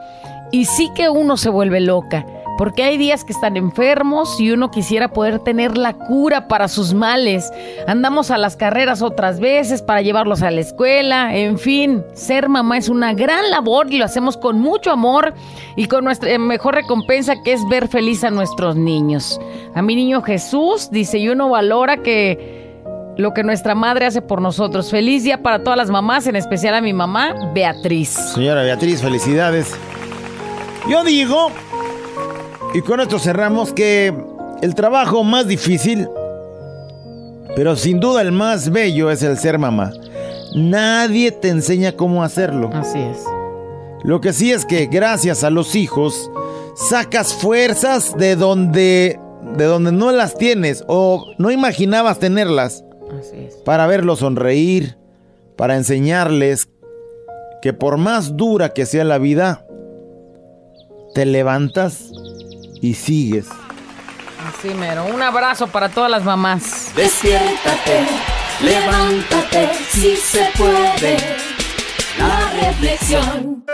y 0.50 0.64
sí 0.64 0.90
que 0.96 1.08
uno 1.08 1.36
se 1.36 1.48
vuelve 1.48 1.78
loca 1.78 2.26
porque 2.58 2.82
hay 2.82 2.98
días 2.98 3.24
que 3.24 3.32
están 3.32 3.56
enfermos 3.56 4.38
y 4.40 4.50
uno 4.50 4.70
quisiera 4.72 5.12
poder 5.12 5.38
tener 5.38 5.78
la 5.78 5.94
cura 5.94 6.48
para 6.48 6.66
sus 6.66 6.92
males. 6.92 7.50
Andamos 7.86 8.32
a 8.32 8.36
las 8.36 8.56
carreras 8.56 9.00
otras 9.00 9.38
veces 9.38 9.80
para 9.80 10.02
llevarlos 10.02 10.42
a 10.42 10.50
la 10.50 10.60
escuela, 10.60 11.34
en 11.34 11.58
fin, 11.58 12.04
ser 12.12 12.48
mamá 12.48 12.76
es 12.76 12.88
una 12.88 13.14
gran 13.14 13.48
labor 13.50 13.90
y 13.92 13.98
lo 13.98 14.04
hacemos 14.04 14.36
con 14.36 14.58
mucho 14.58 14.90
amor 14.90 15.34
y 15.76 15.86
con 15.86 16.04
nuestra 16.04 16.36
mejor 16.38 16.74
recompensa 16.74 17.34
que 17.44 17.52
es 17.52 17.66
ver 17.68 17.86
feliz 17.86 18.24
a 18.24 18.30
nuestros 18.30 18.74
niños. 18.74 19.40
A 19.74 19.80
mi 19.80 19.94
niño 19.94 20.20
Jesús 20.20 20.90
dice, 20.90 21.18
y 21.18 21.28
uno 21.28 21.48
valora 21.48 21.98
que 21.98 22.58
lo 23.16 23.34
que 23.34 23.44
nuestra 23.44 23.74
madre 23.76 24.06
hace 24.06 24.20
por 24.20 24.40
nosotros. 24.42 24.90
Feliz 24.90 25.22
día 25.22 25.42
para 25.42 25.62
todas 25.62 25.76
las 25.76 25.90
mamás, 25.90 26.26
en 26.26 26.36
especial 26.36 26.74
a 26.74 26.80
mi 26.80 26.92
mamá, 26.92 27.34
Beatriz. 27.54 28.10
Señora 28.10 28.62
Beatriz, 28.62 29.00
felicidades. 29.00 29.76
Yo 30.88 31.04
digo 31.04 31.50
y 32.74 32.82
con 32.82 33.00
esto 33.00 33.18
cerramos 33.18 33.72
que 33.72 34.14
el 34.62 34.74
trabajo 34.74 35.24
más 35.24 35.46
difícil, 35.46 36.08
pero 37.56 37.76
sin 37.76 38.00
duda 38.00 38.22
el 38.22 38.32
más 38.32 38.70
bello 38.70 39.10
es 39.10 39.22
el 39.22 39.38
ser 39.38 39.58
mamá. 39.58 39.92
Nadie 40.54 41.30
te 41.32 41.48
enseña 41.48 41.92
cómo 41.92 42.22
hacerlo. 42.22 42.70
Así 42.72 42.98
es. 42.98 43.24
Lo 44.04 44.20
que 44.20 44.32
sí 44.32 44.52
es 44.52 44.64
que 44.64 44.86
gracias 44.86 45.44
a 45.44 45.50
los 45.50 45.74
hijos 45.74 46.30
sacas 46.74 47.34
fuerzas 47.34 48.16
de 48.16 48.36
donde 48.36 49.18
de 49.56 49.64
donde 49.64 49.92
no 49.92 50.12
las 50.12 50.36
tienes 50.36 50.84
o 50.88 51.26
no 51.38 51.50
imaginabas 51.50 52.18
tenerlas. 52.18 52.84
Así 53.18 53.36
es. 53.46 53.54
Para 53.56 53.86
verlos 53.86 54.20
sonreír, 54.20 54.98
para 55.56 55.76
enseñarles 55.76 56.68
que 57.62 57.72
por 57.72 57.96
más 57.96 58.36
dura 58.36 58.72
que 58.72 58.86
sea 58.86 59.04
la 59.04 59.18
vida, 59.18 59.66
te 61.14 61.24
levantas 61.24 62.12
y 62.80 62.94
sigues. 62.94 63.46
Así 64.46 64.68
mero. 64.74 65.06
Un 65.06 65.22
abrazo 65.22 65.66
para 65.66 65.88
todas 65.88 66.10
las 66.10 66.24
mamás. 66.24 66.92
Despiértate, 66.94 68.06
levántate, 68.60 69.70
si 69.90 70.16
se 70.16 70.50
puede. 70.56 71.16
La 72.18 72.50
reflexión. 72.66 73.64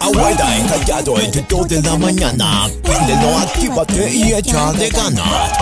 Abuela 0.00 0.56
encallado 0.58 1.20
entre 1.20 1.42
dos 1.48 1.68
de 1.68 1.82
la 1.82 1.96
mañana. 1.98 2.68
Prendelo, 2.82 3.38
actívate 3.38 4.10
y 4.10 4.32
echa 4.32 4.72
de 4.72 4.88
ganas. 4.88 5.52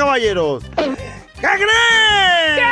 Caballeros, 0.00 0.64
¿qué 0.76 1.40
creen? 1.40 2.68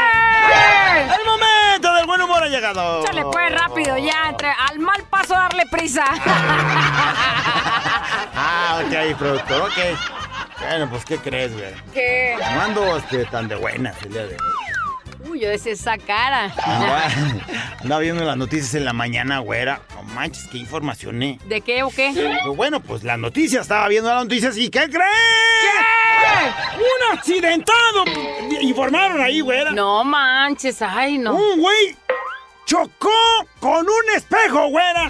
El 1.12 1.27
momento 1.27 1.95
del 1.95 2.07
buen 2.07 2.23
humor 2.23 2.43
ha 2.43 2.49
llegado. 2.49 3.03
Échale 3.03 3.23
pues 3.25 3.53
rápido 3.53 3.99
ya, 3.99 4.31
entre 4.31 4.49
al 4.49 4.79
mal 4.79 5.03
paso 5.11 5.35
darle 5.35 5.64
prisa. 5.71 6.05
Ah, 8.41 8.81
ok, 8.85 9.17
productor, 9.19 9.62
ok. 9.62 9.79
Bueno, 10.61 10.88
pues, 10.91 11.05
¿qué 11.05 11.19
crees, 11.19 11.53
güey? 11.53 11.75
¿Qué? 11.93 12.37
No 12.55 12.61
ando 12.62 12.97
este, 12.97 13.25
tan 13.27 13.49
de 13.49 13.57
buenas 13.57 14.01
el 14.05 14.12
día 14.12 14.23
de 14.23 14.35
hoy. 14.35 14.68
Uy, 15.29 15.41
yo 15.41 15.49
decía 15.49 15.73
esa 15.73 15.99
cara. 15.99 16.53
Andaba, 16.62 17.03
andaba 17.81 18.01
viendo 18.01 18.25
las 18.25 18.37
noticias 18.37 18.75
en 18.75 18.85
la 18.85 18.93
mañana, 18.93 19.41
güera. 19.41 19.83
No 19.95 20.03
manches, 20.03 20.49
qué 20.51 20.59
información, 20.59 21.23
¿eh? 21.23 21.38
¿De 21.45 21.61
qué 21.61 21.83
o 21.83 21.91
qué? 21.91 22.12
Pero 22.14 22.55
bueno, 22.55 22.81
pues 22.81 23.05
las 23.05 23.19
noticias, 23.19 23.62
estaba 23.62 23.88
viendo 23.88 24.09
las 24.12 24.25
noticias 24.25 24.57
y 24.57 24.71
¿qué 24.71 24.88
crees? 24.88 25.05
¡Un 26.77 27.19
accidentado! 27.19 28.05
Informaron 28.61 29.21
ahí, 29.21 29.41
güera. 29.41 29.71
No 29.73 30.03
manches, 30.05 30.81
ay, 30.81 31.19
no. 31.19 31.35
Un 31.35 31.61
güey 31.61 31.97
chocó 32.64 33.11
con 33.61 33.87
un 33.87 34.17
espejo, 34.17 34.69
güera. 34.69 35.09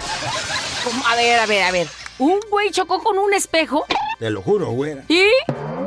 ¿Cómo? 0.83 1.07
A 1.07 1.15
ver, 1.15 1.39
a 1.39 1.45
ver, 1.45 1.63
a 1.63 1.71
ver. 1.71 1.87
Un 2.19 2.39
güey 2.49 2.69
chocó 2.71 3.01
con 3.01 3.17
un 3.17 3.33
espejo 3.33 3.85
Te 4.19 4.29
lo 4.29 4.41
juro, 4.41 4.67
güera. 4.71 5.03
y... 5.07 5.23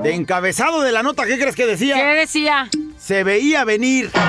De 0.03 0.15
encabezado 0.15 0.81
de 0.81 0.91
la 0.91 1.03
nota, 1.05 1.25
¿qué 1.27 1.39
crees 1.39 1.55
que 1.55 1.65
decía? 1.67 1.95
¿Qué 1.95 2.03
decía? 2.03 2.69
Se 2.99 3.23
veía 3.23 3.65
venir. 3.65 4.11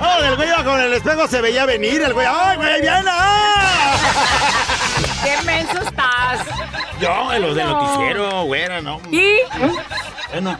Oh, 0.00 0.22
el 0.24 0.36
güey 0.36 0.48
iba 0.48 0.64
con 0.64 0.80
el 0.80 0.92
espejo 0.94 1.26
se 1.26 1.40
veía 1.40 1.66
venir. 1.66 2.00
El 2.02 2.12
güey, 2.14 2.26
¡ay, 2.28 2.56
güey, 2.56 2.80
viene! 2.80 3.10
¡Qué 5.24 5.42
menso 5.44 5.82
estás! 5.82 6.40
Yo, 7.00 7.32
en 7.32 7.42
los 7.42 7.54
del 7.56 7.66
No. 7.66 7.80
noticiero, 7.82 8.44
güera, 8.44 8.80
¿no? 8.80 9.00
¿Y? 9.10 9.38
Bueno, 10.32 10.58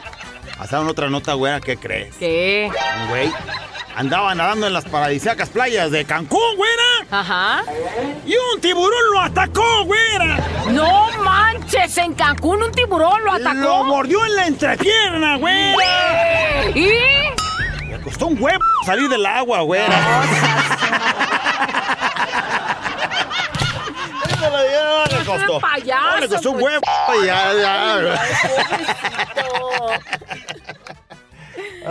pasaron 0.59 0.87
otra 0.87 1.09
nota, 1.09 1.33
güera, 1.33 1.59
¿qué 1.59 1.77
crees? 1.77 2.15
¿Qué? 2.17 2.69
Güey 3.09 3.31
andaba 3.95 4.33
nadando 4.33 4.65
en 4.67 4.71
las 4.71 4.85
paradisíacas 4.85 5.49
playas 5.49 5.91
de 5.91 6.05
Cancún, 6.05 6.55
güera. 6.55 6.83
Ajá. 7.11 7.63
Y 8.25 8.33
un 8.55 8.61
tiburón 8.61 8.93
lo 9.11 9.19
atacó, 9.19 9.83
güera. 9.83 10.37
No 10.69 11.09
manches, 11.21 11.97
en 11.97 12.13
Cancún 12.13 12.63
un 12.63 12.71
tiburón 12.71 13.21
lo 13.25 13.33
atacó. 13.33 13.55
Lo 13.59 13.83
mordió 13.83 14.25
en 14.25 14.35
la 14.37 14.47
entrepierna, 14.47 15.35
güera. 15.37 15.75
¿Y? 16.75 16.91
Le 17.89 17.99
costó 18.01 18.27
un 18.27 18.41
huevo 18.41 18.63
salir 18.85 19.09
del 19.09 19.25
agua, 19.25 19.59
güera. 19.63 19.99
Eso 24.29 24.49
le 24.49 24.69
dio- 24.69 25.05
le 25.19 25.25
costó. 25.25 25.59
payaso, 25.59 26.09
No, 26.09 26.17
le 26.21 26.29
costó 26.29 26.51
un 26.51 26.59
pues. 26.59 26.73
huevo. 26.73 27.25
Ya, 27.25 27.53
ya. 27.53 28.21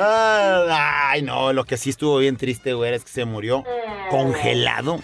Ah, 0.01 1.09
Ay, 1.11 1.23
no, 1.23 1.53
lo 1.53 1.65
que 1.65 1.77
sí 1.77 1.91
estuvo 1.91 2.19
bien 2.19 2.37
triste, 2.37 2.75
güey, 2.75 2.95
es 2.95 3.05
que 3.05 3.11
se 3.11 3.25
murió 3.25 3.65
congelado. 4.11 5.01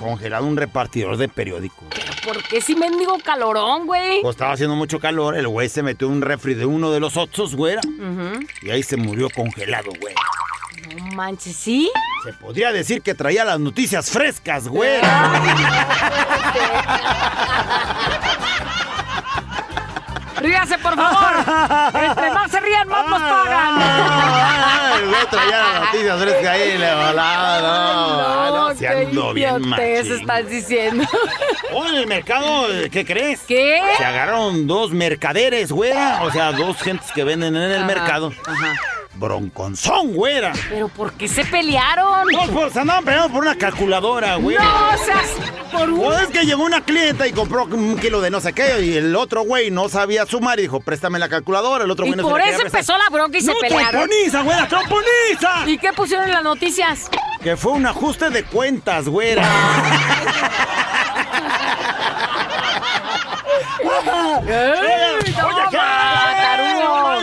Congelado 0.00 0.46
un 0.46 0.56
repartidor 0.56 1.16
de 1.16 1.28
periódicos. 1.28 1.84
¿Por 2.24 2.42
qué 2.44 2.60
si 2.60 2.74
mendigo 2.74 3.18
calorón, 3.24 3.86
güey? 3.86 4.20
Pues 4.22 4.34
estaba 4.34 4.52
haciendo 4.52 4.76
mucho 4.76 4.98
calor, 5.00 5.36
el 5.36 5.48
güey 5.48 5.68
se 5.68 5.82
metió 5.82 6.06
en 6.08 6.14
un 6.14 6.22
refri 6.22 6.54
de 6.54 6.66
uno 6.66 6.90
de 6.90 7.00
los 7.00 7.16
otros, 7.16 7.54
güera. 7.54 7.80
Y 8.62 8.70
ahí 8.70 8.82
se 8.82 8.96
murió 8.96 9.28
congelado, 9.30 9.90
güey. 10.00 10.14
No 10.96 11.16
manches, 11.16 11.56
¿sí? 11.56 11.90
Se 12.24 12.32
podría 12.34 12.72
decir 12.72 13.02
que 13.02 13.14
traía 13.14 13.44
las 13.44 13.58
noticias 13.58 14.10
frescas, 14.10 14.68
güera. 14.68 15.42
Ríase, 20.40 20.76
por 20.78 20.94
favor. 20.94 21.34
Entre 22.04 22.30
más 22.30 22.50
se 22.50 22.60
rían, 22.60 22.83
más 23.06 23.20
nos 23.20 23.46
pagan. 23.46 23.74
Ay, 23.78 25.02
el 25.02 25.08
güey 25.08 25.26
traía 25.30 25.58
las 25.58 25.80
noticias 25.80 26.20
frescas 26.20 26.46
ahí 26.46 26.78
le 26.78 26.94
volaba, 26.94 27.60
no. 27.60 28.68
no, 28.68 28.74
se 28.74 28.86
qué 28.86 29.32
bien 29.34 29.62
diciendo. 30.48 31.04
Oh, 31.72 31.86
en 31.86 31.94
el 31.96 32.06
mercado, 32.06 32.66
¿qué 32.90 33.04
crees? 33.04 33.40
¿Qué? 33.42 33.80
Se 33.96 34.04
agarraron 34.04 34.66
dos 34.66 34.92
mercaderes, 34.92 35.72
güera. 35.72 36.22
O 36.22 36.30
sea, 36.30 36.52
dos 36.52 36.80
gentes 36.80 37.10
que 37.12 37.24
venden 37.24 37.56
en 37.56 37.62
el 37.62 37.78
Ajá, 37.78 37.86
mercado. 37.86 38.32
Ajá. 38.46 38.74
Bronconzón, 39.16 40.14
güera. 40.14 40.52
¿Pero 40.68 40.88
por 40.88 41.12
qué 41.12 41.28
se 41.28 41.44
pelearon? 41.44 42.26
No, 42.32 42.46
pues 42.52 42.76
andaban 42.76 43.04
peleando 43.04 43.32
por 43.32 43.42
una 43.42 43.56
calculadora, 43.56 44.36
güey. 44.36 44.56
No 44.56 44.98
seas 45.04 45.30
por 45.72 45.88
un... 45.90 46.00
Pues 46.00 46.22
es 46.22 46.28
que 46.28 46.44
llegó 46.44 46.64
una 46.64 46.80
clienta 46.82 47.26
y 47.26 47.32
compró 47.32 47.64
un 47.64 47.96
kilo 47.98 48.20
de 48.20 48.30
no 48.30 48.40
sé 48.40 48.52
qué 48.52 48.82
y 48.82 48.96
el 48.96 49.14
otro 49.16 49.42
güey 49.42 49.70
no 49.70 49.88
sabía 49.88 50.26
sumar 50.26 50.58
y 50.58 50.62
dijo, 50.62 50.80
préstame 50.80 51.18
la 51.18 51.28
calculadora. 51.28 51.84
El 51.84 51.90
otro 51.90 52.06
güey 52.06 52.16
no 52.16 52.24
se 52.24 52.30
por 52.30 52.40
eso 52.40 52.62
empezó 52.62 52.96
la 52.98 53.08
bronca 53.10 53.38
y 53.38 53.40
se 53.40 53.52
¡No, 53.52 53.58
pelearon. 53.60 53.90
tromponiza, 53.90 54.42
güera, 54.42 54.68
tromponiza! 54.68 55.64
¿Y 55.66 55.78
qué 55.78 55.92
pusieron 55.92 56.26
en 56.26 56.32
las 56.32 56.44
noticias? 56.44 57.08
Que 57.42 57.56
fue 57.56 57.72
un 57.72 57.86
ajuste 57.86 58.30
de 58.30 58.44
cuentas, 58.44 59.08
güera. 59.08 59.44
¡Ey, 64.46 65.32
toma, 65.34 65.68
¿qué? 65.70 65.76
tarugo! 65.76 66.33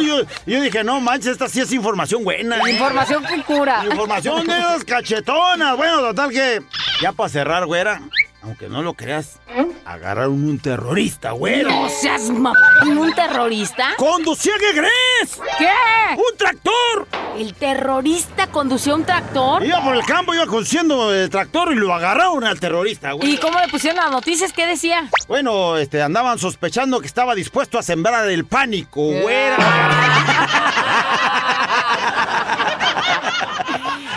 Yo, 0.02 0.22
yo 0.46 0.62
dije, 0.62 0.84
no 0.84 1.00
manches, 1.02 1.34
esta 1.34 1.48
sí 1.48 1.62
es 1.62 1.72
información 1.72 2.24
buena. 2.24 2.58
Información 2.70 3.24
que 3.26 3.44
cura. 3.44 3.84
Información 3.86 4.46
de 4.48 4.60
las 4.60 4.84
cachetonas. 4.84 5.78
Bueno, 5.78 6.00
total 6.00 6.30
que 6.32 6.62
ya 7.02 7.12
para 7.12 7.30
cerrar, 7.30 7.66
güera, 7.66 8.02
aunque 8.44 8.70
no 8.70 8.82
lo 8.82 8.94
creas, 8.94 9.40
agarraron 9.86 10.34
un 10.48 10.60
terrorista, 10.60 11.32
güera. 11.32 11.70
No 11.70 11.90
seas. 11.90 12.30
¿Un 12.30 13.14
terrorista? 13.14 13.90
¡Conducía, 13.98 14.54
qué 14.60 14.72
crees! 14.72 15.40
¿Qué? 15.58 15.70
¡Un 16.16 16.38
tractor! 16.38 17.08
¿El 17.38 17.54
terrorista 17.54 18.48
condució 18.48 18.96
un 18.96 19.06
tractor? 19.06 19.64
Iba 19.64 19.84
por 19.84 19.96
el 19.96 20.04
campo, 20.06 20.34
iba 20.34 20.46
conduciendo 20.46 21.14
el 21.14 21.30
tractor 21.30 21.72
y 21.72 21.76
lo 21.76 21.94
agarraron 21.94 22.44
al 22.44 22.60
terrorista, 22.60 23.12
güey. 23.14 23.34
¿Y 23.34 23.38
cómo 23.38 23.60
le 23.60 23.68
pusieron 23.68 23.98
las 23.98 24.12
noticias? 24.12 24.52
¿Qué 24.54 24.66
decía? 24.66 25.10
Bueno, 25.28 25.78
este, 25.78 26.02
andaban 26.02 26.40
sospechando 26.40 27.00
que 27.00 27.08
estaba 27.08 27.36
dispuesto 27.36 27.78
a 27.78 27.84
sembrar 27.84 28.28
el 28.30 28.46
pánico, 28.46 29.02
güera. 29.02 29.58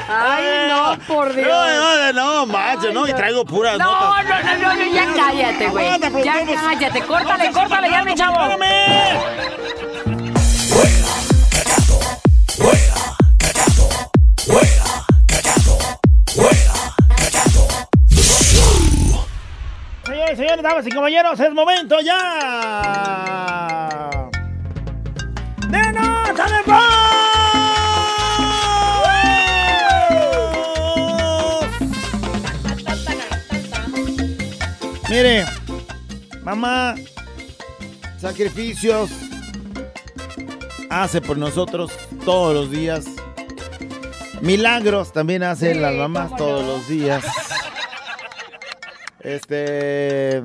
Ay, 0.09 0.69
no, 0.69 0.99
por 1.07 1.35
Dios. 1.35 1.49
No, 1.49 2.13
no, 2.13 2.13
no, 2.13 2.47
macho, 2.47 2.93
no, 2.93 3.09
y 3.09 3.13
traigo 3.15 3.45
puras 3.45 3.79
No, 3.79 3.85
notas. 3.91 4.45
no, 4.45 4.57
no, 4.57 4.75
no, 4.75 4.75
no, 4.77 4.93
ya 4.93 5.07
cállate, 5.15 5.69
güey. 5.69 5.87
Ya 6.23 6.45
cállate, 6.55 7.03
córtale, 7.03 7.51
córtale 7.51 7.91
ya, 7.91 8.05
mi 8.05 8.15
chavo. 8.15 8.37
¡Espérame! 8.43 9.85
Señores 20.05 20.33
y 20.35 20.37
señores, 20.37 20.63
damas 20.63 20.87
y 20.87 20.91
caballeros, 20.91 21.41
es 21.41 21.55
momento 21.55 21.97
ya 22.01 22.21
de 25.69 25.93
nota 25.93 26.45
de 26.45 26.63
voz. 26.71 27.04
Mire, 35.17 35.45
mamá, 36.43 36.97
sacrificios 38.19 39.13
hace 40.91 41.21
por 41.21 41.39
nosotros 41.39 41.93
todos 42.25 42.53
los 42.53 42.69
días. 42.69 43.05
Milagros 44.41 45.13
también 45.13 45.45
hacen 45.45 45.81
las 45.81 45.95
mamás 45.95 46.35
todos 46.35 46.67
los 46.67 46.89
días. 46.89 47.25
Este. 49.21 50.43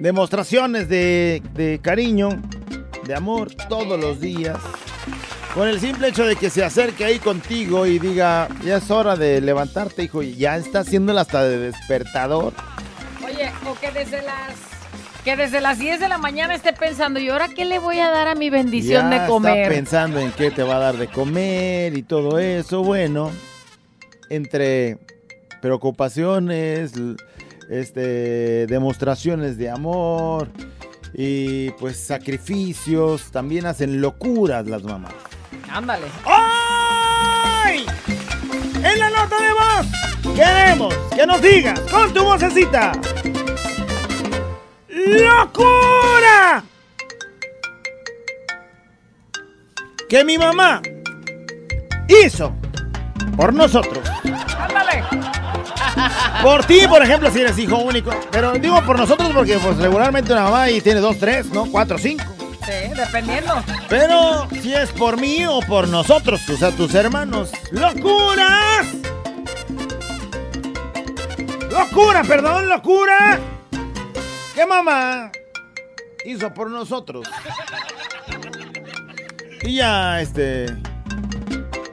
Demostraciones 0.00 0.88
de, 0.88 1.42
de 1.52 1.78
cariño, 1.82 2.40
de 3.04 3.14
amor 3.14 3.54
todos 3.68 4.00
los 4.00 4.22
días. 4.22 4.56
Con 5.52 5.68
el 5.68 5.78
simple 5.80 6.08
hecho 6.08 6.24
de 6.24 6.36
que 6.36 6.48
se 6.48 6.64
acerque 6.64 7.04
ahí 7.04 7.18
contigo 7.18 7.84
y 7.84 7.98
diga, 7.98 8.48
ya 8.64 8.78
es 8.78 8.90
hora 8.90 9.16
de 9.16 9.42
levantarte, 9.42 10.02
hijo, 10.02 10.22
y 10.22 10.34
ya 10.34 10.56
está 10.56 10.78
haciéndola 10.80 11.20
hasta 11.20 11.44
de 11.44 11.58
despertador. 11.58 12.54
O 13.66 13.74
que 13.74 13.90
desde 13.90 14.22
las... 14.22 14.54
Que 15.24 15.36
desde 15.36 15.60
las 15.60 15.78
10 15.78 16.00
de 16.00 16.08
la 16.08 16.18
mañana 16.18 16.52
esté 16.54 16.72
pensando, 16.72 17.20
¿y 17.20 17.28
ahora 17.28 17.46
qué 17.48 17.64
le 17.64 17.78
voy 17.78 18.00
a 18.00 18.10
dar 18.10 18.26
a 18.26 18.34
mi 18.34 18.50
bendición 18.50 19.08
ya 19.08 19.20
de 19.20 19.28
comer? 19.28 19.58
Está 19.58 19.74
pensando 19.74 20.18
en 20.18 20.32
qué 20.32 20.50
te 20.50 20.64
va 20.64 20.76
a 20.76 20.78
dar 20.80 20.96
de 20.96 21.06
comer 21.06 21.96
y 21.96 22.02
todo 22.02 22.40
eso. 22.40 22.82
Bueno, 22.82 23.30
entre 24.30 24.98
preocupaciones, 25.60 26.94
este, 27.70 28.66
demostraciones 28.66 29.56
de 29.58 29.70
amor 29.70 30.48
y 31.14 31.70
pues 31.72 31.98
sacrificios, 31.98 33.30
también 33.30 33.66
hacen 33.66 34.00
locuras 34.00 34.66
las 34.66 34.82
mamás. 34.82 35.12
Ándale. 35.70 36.06
¡Ay! 36.24 37.86
En 38.82 38.98
la 38.98 39.10
nota 39.10 39.36
de 39.40 39.52
voz 39.52 40.34
queremos 40.34 40.94
que 41.14 41.26
nos 41.26 41.40
digas 41.42 41.78
con 41.80 42.12
tu 42.12 42.24
vocecita 42.24 42.92
locura 44.92 46.64
que 50.08 50.24
mi 50.24 50.36
mamá 50.36 50.82
hizo 52.08 52.54
por 53.36 53.54
nosotros. 53.54 54.06
Ándale. 54.58 55.02
Por 56.42 56.64
ti, 56.64 56.80
por 56.88 57.02
ejemplo, 57.02 57.30
si 57.30 57.40
eres 57.40 57.58
hijo 57.58 57.76
único. 57.78 58.10
Pero 58.30 58.52
digo 58.52 58.82
por 58.82 58.98
nosotros 58.98 59.30
porque 59.34 59.58
pues 59.58 59.78
regularmente 59.78 60.32
una 60.32 60.44
mamá 60.44 60.70
y 60.70 60.80
tiene 60.80 61.00
dos, 61.00 61.18
tres, 61.18 61.46
¿no? 61.46 61.66
Cuatro, 61.66 61.98
cinco. 61.98 62.24
Sí, 62.64 62.94
dependiendo. 62.94 63.62
Pero 63.88 64.46
si 64.60 64.74
es 64.74 64.90
por 64.90 65.20
mí 65.20 65.46
o 65.46 65.60
por 65.60 65.88
nosotros, 65.88 66.46
o 66.48 66.56
sea, 66.56 66.70
tus 66.70 66.94
hermanos. 66.94 67.50
¡Locuras! 67.70 68.86
¡Locura, 71.70 72.22
perdón, 72.22 72.68
locura! 72.68 73.40
¿Qué 74.54 74.66
mamá 74.66 75.30
hizo 76.24 76.52
por 76.52 76.70
nosotros? 76.70 77.26
Y 79.62 79.76
ya, 79.76 80.20
este... 80.20 80.66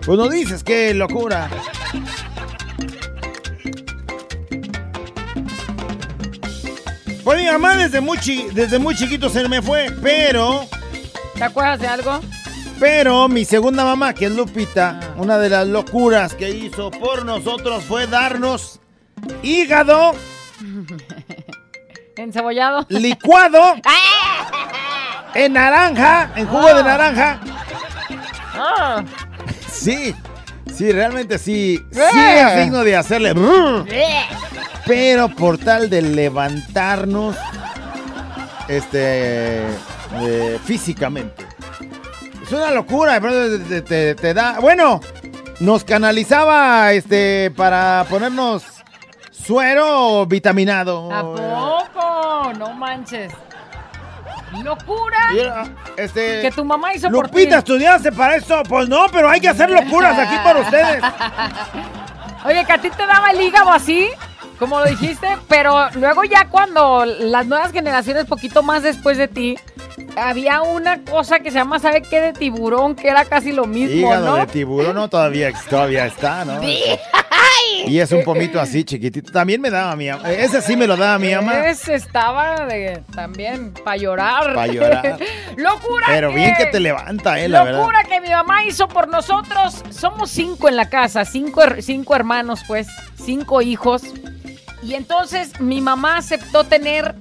Pues 0.05 0.17
no 0.17 0.27
dices 0.27 0.63
qué 0.63 0.93
locura. 0.93 1.49
Pues 7.23 7.39
mi 7.39 7.45
mamá 7.45 7.75
desde 7.75 8.01
muy, 8.01 8.17
chi- 8.17 8.47
desde 8.53 8.79
muy 8.79 8.95
chiquito 8.95 9.29
se 9.29 9.47
me 9.47 9.61
fue, 9.61 9.93
pero... 10.01 10.65
¿Te 11.35 11.43
acuerdas 11.43 11.79
de 11.79 11.87
algo? 11.87 12.19
Pero 12.79 13.27
mi 13.27 13.45
segunda 13.45 13.83
mamá, 13.83 14.13
que 14.13 14.25
es 14.25 14.31
Lupita, 14.31 15.13
una 15.17 15.37
de 15.37 15.49
las 15.49 15.67
locuras 15.67 16.33
que 16.33 16.49
hizo 16.49 16.89
por 16.91 17.25
nosotros 17.25 17.83
fue 17.83 18.07
darnos 18.07 18.79
hígado 19.43 20.13
Encebollado. 22.23 22.85
licuado 22.89 23.75
en 25.33 25.53
naranja, 25.53 26.31
en 26.35 26.47
jugo 26.47 26.73
de 26.73 26.83
naranja. 26.83 27.39
Ah. 28.55 29.03
Sí, 29.71 30.13
sí, 30.75 30.91
realmente 30.91 31.37
sí. 31.37 31.79
Sí 31.91 31.99
Eh. 31.99 32.41
es 32.47 32.57
digno 32.63 32.83
de 32.83 32.95
hacerle. 32.97 33.33
brr. 33.33 33.85
Pero 34.85 35.29
por 35.29 35.57
tal 35.57 35.89
de 35.89 36.01
levantarnos, 36.01 37.35
este, 38.67 39.61
eh, 40.21 40.59
físicamente. 40.65 41.45
Es 42.43 42.51
una 42.51 42.71
locura, 42.71 43.21
te, 43.21 43.81
te- 43.81 44.15
te 44.15 44.33
da. 44.33 44.59
Bueno, 44.59 44.99
nos 45.59 45.83
canalizaba, 45.83 46.91
este, 46.93 47.51
para 47.55 48.05
ponernos 48.09 48.63
suero 49.31 50.25
vitaminado. 50.25 51.11
¿A 51.13 51.21
poco? 51.21 51.98
No 52.53 52.73
manches. 52.73 53.33
¡Locura! 54.63 55.17
Y 55.33 55.39
era, 55.39 55.63
este, 55.95 56.41
Que 56.41 56.51
tu 56.51 56.65
mamá 56.65 56.93
hizo 56.93 57.09
por 57.09 57.29
ti. 57.29 57.37
Lupita, 57.37 57.59
¿estudiaste 57.59 58.11
para 58.11 58.35
eso? 58.35 58.63
Pues 58.67 58.89
no, 58.89 59.05
pero 59.11 59.29
hay 59.29 59.39
que 59.39 59.49
hacer 59.49 59.69
locuras 59.69 60.17
aquí 60.17 60.35
para 60.43 60.59
ustedes. 60.61 61.03
Oye, 62.45 62.65
que 62.65 62.71
a 62.73 62.77
ti 62.79 62.89
te 62.89 63.05
daba 63.05 63.29
el 63.31 63.41
hígado 63.41 63.71
así, 63.71 64.09
como 64.57 64.79
lo 64.79 64.85
dijiste, 64.85 65.37
pero 65.47 65.89
luego 65.93 66.23
ya 66.23 66.47
cuando 66.47 67.05
las 67.05 67.45
nuevas 67.45 67.71
generaciones, 67.71 68.25
poquito 68.25 68.63
más 68.63 68.81
después 68.81 69.17
de 69.17 69.27
ti, 69.27 69.57
había 70.17 70.61
una 70.61 71.03
cosa 71.03 71.39
que 71.39 71.51
se 71.51 71.57
llama, 71.57 71.79
¿sabe 71.79 72.01
qué? 72.01 72.19
De 72.19 72.33
tiburón, 72.33 72.95
que 72.95 73.07
era 73.07 73.25
casi 73.25 73.51
lo 73.51 73.65
mismo, 73.65 73.95
Hígado 73.95 74.25
¿no? 74.25 74.35
de 74.37 74.47
tiburón, 74.47 74.95
no, 74.95 75.09
todavía, 75.09 75.51
todavía 75.69 76.05
está, 76.05 76.45
¿no? 76.45 76.61
Y 77.87 77.99
es 77.99 78.11
un 78.11 78.23
pomito 78.23 78.59
así 78.59 78.83
chiquitito. 78.83 79.31
También 79.31 79.61
me 79.61 79.69
daba 79.69 79.95
mi 79.95 80.09
mamá. 80.09 80.29
Ese 80.31 80.61
sí 80.61 80.75
me 80.75 80.87
lo 80.87 80.97
daba 80.97 81.17
mi 81.17 81.33
mamá. 81.33 81.67
Ese 81.67 81.95
estaba 81.95 82.65
de, 82.65 83.01
también 83.13 83.73
para 83.73 83.97
llorar. 83.97 84.53
Pa' 84.53 84.67
llorar. 84.67 85.17
¡Locura! 85.57 86.07
Pero 86.07 86.33
bien 86.33 86.53
que 86.55 86.67
te 86.67 86.79
levanta, 86.79 87.39
eh, 87.39 87.49
la 87.49 87.63
verdad. 87.63 87.79
Locura 87.79 88.03
que 88.03 88.21
mi 88.21 88.29
mamá 88.29 88.63
hizo 88.63 88.87
por 88.87 89.07
nosotros. 89.07 89.83
Somos 89.89 90.29
cinco 90.29 90.67
en 90.69 90.75
la 90.75 90.89
casa, 90.89 91.25
cinco, 91.25 91.61
cinco 91.79 92.15
hermanos, 92.15 92.61
pues, 92.67 92.87
cinco 93.15 93.61
hijos. 93.61 94.03
Y 94.81 94.93
entonces 94.93 95.59
mi 95.59 95.81
mamá 95.81 96.17
aceptó 96.17 96.63
tener 96.63 97.15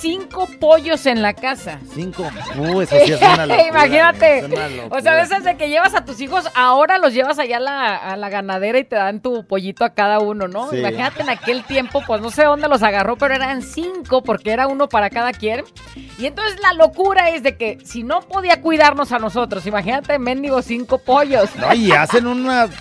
cinco 0.00 0.48
pollos 0.60 1.06
en 1.06 1.22
la 1.22 1.34
casa. 1.34 1.78
Cinco. 1.94 2.28
Uh, 2.56 2.80
eso 2.82 2.96
sí 3.04 3.12
es 3.12 3.20
una 3.20 3.46
locura. 3.46 3.68
Imagínate. 3.68 4.38
es 4.38 4.44
una 4.44 4.66
O 4.90 5.00
sea, 5.00 5.16
de 5.16 5.22
esas 5.22 5.44
de 5.44 5.56
que 5.56 5.68
llevas 5.68 5.94
a 5.94 6.04
tus 6.04 6.20
hijos, 6.20 6.44
ahora 6.54 6.98
los 6.98 7.12
llevas 7.12 7.38
allá 7.38 7.56
a 7.58 7.60
la, 7.60 7.96
a 7.96 8.16
la 8.16 8.28
ganadera 8.28 8.78
y 8.78 8.84
te 8.84 8.96
dan 8.96 9.20
tu 9.20 9.46
pollito 9.46 9.84
a 9.84 9.90
cada 9.94 10.18
uno, 10.20 10.48
¿no? 10.48 10.70
Sí. 10.70 10.78
Imagínate 10.78 11.22
en 11.22 11.30
aquel 11.30 11.64
tiempo, 11.64 12.02
pues 12.06 12.20
no 12.20 12.30
sé 12.30 12.44
dónde 12.44 12.68
los 12.68 12.82
agarró, 12.82 13.16
pero 13.16 13.34
eran 13.34 13.62
cinco 13.62 14.22
porque 14.22 14.50
era 14.52 14.66
uno 14.66 14.88
para 14.88 15.10
cada 15.10 15.32
quien. 15.32 15.64
Y 16.18 16.26
entonces 16.26 16.58
la 16.60 16.72
locura 16.74 17.30
es 17.30 17.42
de 17.42 17.56
que 17.56 17.78
si 17.84 18.02
no 18.02 18.20
podía 18.22 18.60
cuidarnos 18.60 19.12
a 19.12 19.18
nosotros, 19.18 19.64
imagínate, 19.66 20.18
mendigo, 20.18 20.62
cinco 20.62 20.98
pollos. 20.98 21.54
No, 21.56 21.72
y 21.74 21.92
hacen 21.92 22.26
una 22.26 22.68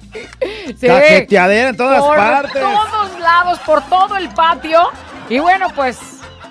Sí. 0.80 0.88
cajeteadera 0.88 1.70
en 1.70 1.78
todas 1.78 2.02
por 2.02 2.16
partes. 2.18 2.62
todos 2.62 3.20
lados, 3.20 3.60
por 3.60 3.82
todo 3.90 4.18
el 4.18 4.30
patio. 4.30 4.82
Y 5.30 5.40
bueno, 5.40 5.68
pues 5.76 5.98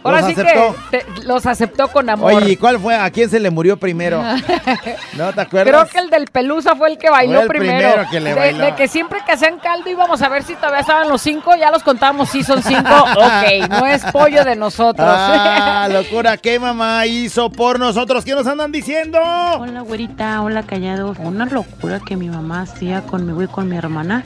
ahora 0.02 0.20
Los 0.20 0.26
sí 0.34 0.40
aceptó. 0.40 0.76
que 0.90 0.98
te- 0.98 1.24
los 1.24 1.46
aceptó 1.46 1.88
con 1.88 2.08
amor. 2.10 2.32
Oye, 2.32 2.52
¿y 2.52 2.56
cuál 2.56 2.78
fue? 2.78 2.94
¿A 2.96 3.10
quién 3.10 3.28
se 3.30 3.40
le 3.40 3.50
murió 3.50 3.76
primero? 3.76 4.22
¿No 5.16 5.32
te 5.32 5.40
acuerdas? 5.40 5.74
Creo 5.74 5.86
que 5.88 5.98
el 5.98 6.10
del 6.10 6.26
Pelusa 6.26 6.74
fue 6.76 6.90
el 6.90 6.98
que 6.98 7.10
bailó 7.10 7.34
Fue 7.34 7.42
el 7.42 7.48
primero. 7.48 7.88
primero 7.90 8.10
que 8.10 8.20
le 8.20 8.30
De- 8.30 8.36
bailó. 8.36 8.64
De, 8.66 8.74
que 8.74 8.88
siempre 8.88 9.18
que 9.26 9.32
hacían 9.32 9.58
caldo 9.58 9.88
íbamos 9.90 10.20
a 10.22 10.28
ver 10.28 10.42
si 10.42 10.54
todavía 10.54 10.80
estaban 10.80 11.08
los 11.08 11.20
cinco, 11.22 11.54
ya 11.56 11.70
los 11.70 11.82
contamos, 11.82 12.28
sí 12.28 12.42
son 12.42 12.62
cinco. 12.62 12.90
ok, 13.16 13.68
no 13.70 13.86
es 13.86 14.04
pollo 14.06 14.44
de 14.44 14.56
nosotros. 14.56 15.06
Ah, 15.08 15.88
locura, 15.92 16.36
¿qué 16.36 16.58
mamá 16.58 17.06
hizo 17.06 17.50
por 17.50 17.78
nosotros? 17.78 18.24
¿Qué 18.24 18.34
nos 18.34 18.46
andan 18.46 18.72
diciendo? 18.72 19.18
Hola 19.58 19.80
güerita, 19.80 20.42
hola 20.42 20.62
callado. 20.62 21.14
Una 21.18 21.46
locura 21.46 22.00
que 22.06 22.16
mi 22.16 22.28
mamá 22.28 22.62
hacía 22.62 23.02
conmigo 23.02 23.42
y 23.42 23.46
con 23.48 23.68
mi 23.68 23.76
hermana 23.76 24.24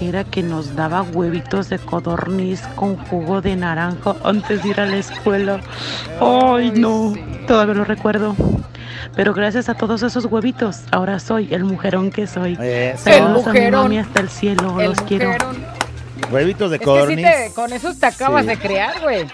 era 0.00 0.24
que 0.24 0.42
nos 0.42 0.74
daba 0.74 1.02
huevitos 1.02 1.68
de 1.68 1.78
codorniz 1.78 2.60
con 2.74 2.96
jugo 2.96 3.40
de 3.40 3.56
naranja 3.56 4.16
antes 4.24 4.62
de 4.62 4.68
ir 4.70 4.80
a 4.80 4.86
la 4.86 4.96
escuela. 4.96 5.60
Ay, 6.20 6.72
no, 6.72 7.14
todavía 7.46 7.74
lo 7.74 7.84
recuerdo. 7.84 8.34
Pero 9.14 9.34
gracias 9.34 9.68
a 9.68 9.74
todos 9.74 10.02
esos 10.02 10.24
huevitos, 10.26 10.80
ahora 10.90 11.18
soy 11.18 11.52
el 11.52 11.64
mujerón 11.64 12.10
que 12.10 12.26
soy. 12.26 12.52
Eso. 12.60 13.10
El 13.10 13.14
Saludos 13.22 13.46
a 13.46 13.52
mi 13.52 13.58
mujerón. 13.60 13.82
mami 13.82 13.98
hasta 13.98 14.20
el 14.20 14.28
cielo, 14.28 14.80
El 14.80 14.90
los 14.90 15.00
quiero. 15.02 15.26
mujerón. 15.26 15.56
Huevitos 16.30 16.70
de 16.70 16.76
Es 16.76 16.80
que 16.80 16.84
sí 16.84 16.90
codorniz. 16.90 17.24
te- 17.26 17.50
con 17.54 17.72
esos 17.72 17.98
te 17.98 18.06
acabas 18.06 18.42
Sí. 18.42 18.48
de 18.48 18.58
crear, 18.58 19.00
güey. 19.02 19.26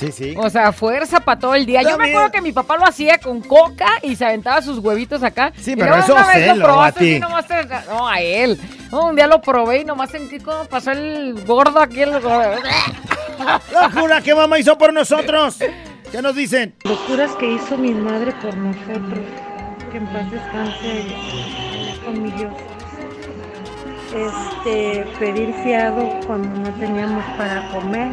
Sí, 0.00 0.10
sí. 0.12 0.34
O 0.38 0.48
sea, 0.48 0.72
fuerza 0.72 1.20
para 1.20 1.38
todo 1.38 1.54
el 1.54 1.66
día. 1.66 1.82
Yo 1.82 1.98
me 1.98 2.08
acuerdo 2.08 2.30
que 2.32 2.40
mi 2.40 2.52
papá 2.52 2.78
lo 2.78 2.86
hacía 2.86 3.18
con 3.18 3.42
coca 3.42 3.86
y 4.02 4.16
se 4.16 4.24
aventaba 4.24 4.62
sus 4.62 4.78
huevitos 4.78 5.22
acá. 5.22 5.52
Sí, 5.60 5.76
pero 5.76 5.94
eso 5.96 6.14
una 6.14 6.26
vez 6.26 6.36
celo, 6.36 6.54
lo 6.56 6.64
probaste 6.64 6.98
a 6.98 7.02
ti. 7.02 7.10
así, 7.12 7.20
nomás 7.20 7.46
te- 7.46 7.64
No, 7.90 8.08
a 8.08 8.20
él. 8.20 8.58
No, 8.90 9.08
un 9.08 9.14
día 9.16 9.26
lo 9.26 9.42
probé 9.42 9.80
y 9.80 9.84
nomás 9.84 10.08
sentí 10.10 10.38
cómo 10.40 10.64
pasó 10.64 10.92
el 10.92 11.44
gordo 11.44 11.80
aquí. 11.80 12.00
Locura, 13.72 14.20
¿qué 14.22 14.34
mamá 14.34 14.58
hizo 14.58 14.76
por 14.78 14.92
nosotros? 14.94 15.58
¿Qué 16.10 16.22
nos 16.22 16.34
dicen? 16.34 16.74
Locuras 16.84 17.32
que 17.36 17.52
hizo 17.52 17.76
mi 17.76 17.92
madre 17.92 18.32
por 18.42 18.56
nosotros. 18.56 19.20
Que 19.92 19.98
en 19.98 20.06
paz 20.06 20.30
descanse 20.30 21.04
con 22.04 22.22
mi 22.22 22.30
Dios. 22.30 22.52
Este, 24.14 25.04
pedir 25.18 25.54
fiado 25.62 26.08
cuando 26.26 26.48
no 26.70 26.74
teníamos 26.78 27.24
para 27.36 27.68
comer 27.70 28.08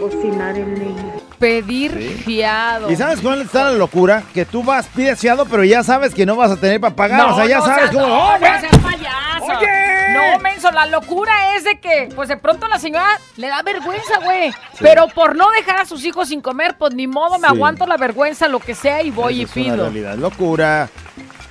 cocinar 0.00 0.56
en 0.56 0.78
leña. 0.78 1.02
Pedir 1.38 1.92
Sí. 1.92 2.22
fiado. 2.24 2.90
¿Y 2.90 2.96
sabes 2.96 3.20
cuál 3.20 3.40
está 3.40 3.64
la 3.64 3.72
locura? 3.72 4.22
Que 4.34 4.44
tú 4.44 4.62
vas, 4.62 4.86
pides 4.88 5.18
fiado, 5.18 5.46
pero 5.46 5.64
ya 5.64 5.82
sabes 5.82 6.14
que 6.14 6.26
no 6.26 6.36
vas 6.36 6.50
a 6.50 6.56
tener 6.56 6.80
para 6.80 6.94
pagar. 6.94 7.30
o 7.30 7.34
sea, 7.36 7.46
ya 7.46 7.58
no 7.58 7.64
sabes 7.64 7.90
cómo. 7.90 8.06
no, 8.06 8.34
¡Oye! 8.34 8.40
no 8.50 8.60
seas 8.60 8.78
payaso. 8.78 9.58
Oye. 9.58 9.66
No, 10.12 10.38
menso, 10.40 10.70
la 10.70 10.84
locura 10.86 11.56
es 11.56 11.64
de 11.64 11.78
que, 11.80 12.10
pues 12.14 12.28
de 12.28 12.36
pronto 12.36 12.68
la 12.68 12.78
señora 12.78 13.06
le 13.36 13.48
da 13.48 13.62
vergüenza, 13.62 14.18
güey. 14.22 14.52
Pero 14.80 15.08
por 15.08 15.34
no 15.34 15.50
dejar 15.52 15.80
a 15.80 15.84
sus 15.86 16.04
hijos 16.04 16.28
sin 16.28 16.42
comer, 16.42 16.76
pues 16.78 16.94
ni 16.94 17.06
modo, 17.06 17.38
me 17.38 17.48
Sí. 17.48 17.54
aguanto 17.54 17.86
la 17.86 17.96
vergüenza, 17.96 18.46
lo 18.48 18.58
que 18.60 18.74
sea, 18.74 19.02
y 19.02 19.10
voy 19.10 19.42
Eso 19.42 19.58
y 19.58 19.62
es 19.62 19.68
una 19.68 19.74
pido. 19.76 19.84
realidad. 19.86 20.16
Locura. 20.16 20.88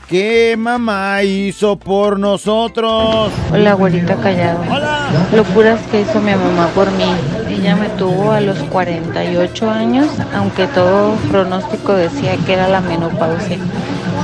¿Qué 0.08 0.56
mamá 0.58 1.22
hizo 1.24 1.78
por 1.78 2.20
nosotros? 2.20 3.32
Hola, 3.52 3.72
abuelita 3.72 4.16
callado. 4.16 4.60
Hola. 4.70 5.08
Locuras 5.36 5.80
que 5.92 6.02
hizo 6.02 6.20
mi 6.20 6.32
mamá 6.34 6.68
por 6.76 6.90
mí. 6.92 7.06
Ella 7.60 7.76
me 7.76 7.90
tuvo 7.90 8.32
a 8.32 8.40
los 8.40 8.58
48 8.60 9.70
años, 9.70 10.08
aunque 10.36 10.66
todo 10.68 11.16
pronóstico 11.30 11.94
decía 11.94 12.38
que 12.46 12.54
era 12.54 12.68
la 12.70 12.80
menopausia. 12.80 13.58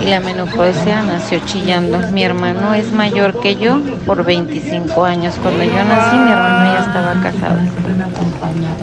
Y 0.01 0.05
la 0.05 0.19
menopausia 0.19 1.01
nació 1.03 1.39
chillando. 1.45 1.97
Mi 2.11 2.23
hermano 2.23 2.73
es 2.73 2.91
mayor 2.91 3.39
que 3.41 3.55
yo 3.55 3.79
por 4.05 4.23
25 4.23 5.03
años. 5.05 5.35
Cuando 5.41 5.63
yo 5.63 5.83
nací, 5.83 6.15
mi 6.17 6.31
hermano 6.31 6.73
ya 6.73 6.79
estaba 6.79 7.13
casado. 7.21 7.59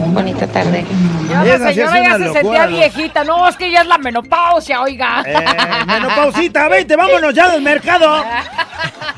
Bonita 0.07 0.47
tarde. 0.47 0.85
Ya 1.29 1.43
la 1.43 1.55
Esa 1.55 1.73
sí 1.73 1.79
es 1.81 1.89
señora 1.89 2.03
ya 2.03 2.17
se 2.17 2.33
sentía 2.33 2.65
viejita. 2.67 3.23
No, 3.23 3.47
es 3.47 3.55
que 3.55 3.71
ya 3.71 3.81
es 3.81 3.87
la 3.87 3.97
menopausia, 3.97 4.81
oiga. 4.81 5.23
Eh, 5.25 5.35
menopausita, 5.87 6.67
vente, 6.67 6.95
vámonos 6.95 7.33
ya 7.33 7.49
del 7.49 7.61
mercado. 7.61 8.23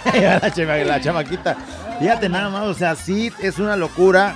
la, 0.13 0.51
chama- 0.51 0.77
la 0.85 1.01
chamaquita. 1.01 1.55
Fíjate 1.99 2.29
nada 2.29 2.49
más, 2.49 2.63
o 2.63 2.73
sea, 2.73 2.95
sí 2.95 3.31
es 3.39 3.57
una 3.59 3.75
locura. 3.75 4.35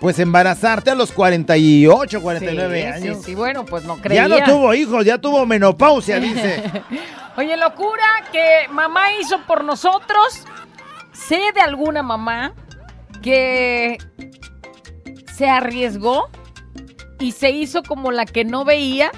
Pues 0.00 0.18
embarazarte 0.18 0.90
a 0.90 0.94
los 0.94 1.12
48, 1.12 2.20
49 2.20 2.80
Sí, 2.80 2.86
años. 2.86 3.18
Sí, 3.18 3.24
sí, 3.24 3.34
bueno, 3.34 3.64
pues 3.64 3.84
no 3.84 3.96
creía. 3.96 4.28
Ya 4.28 4.40
no 4.40 4.44
tuvo 4.44 4.74
hijos, 4.74 5.04
ya 5.04 5.18
tuvo 5.18 5.46
menopausia, 5.46 6.20
dice. 6.20 6.62
Oye, 7.36 7.56
locura 7.56 8.04
que 8.32 8.68
mamá 8.70 9.12
hizo 9.20 9.40
por 9.46 9.64
nosotros. 9.64 10.40
Sé 11.12 11.40
de 11.54 11.60
alguna 11.60 12.02
mamá 12.02 12.52
que 13.22 13.98
se 15.32 15.48
arriesgó 15.48 16.28
y 17.18 17.32
se 17.32 17.50
hizo 17.50 17.82
como 17.82 18.10
la 18.12 18.26
que 18.26 18.44
no 18.44 18.64
veía 18.64 19.10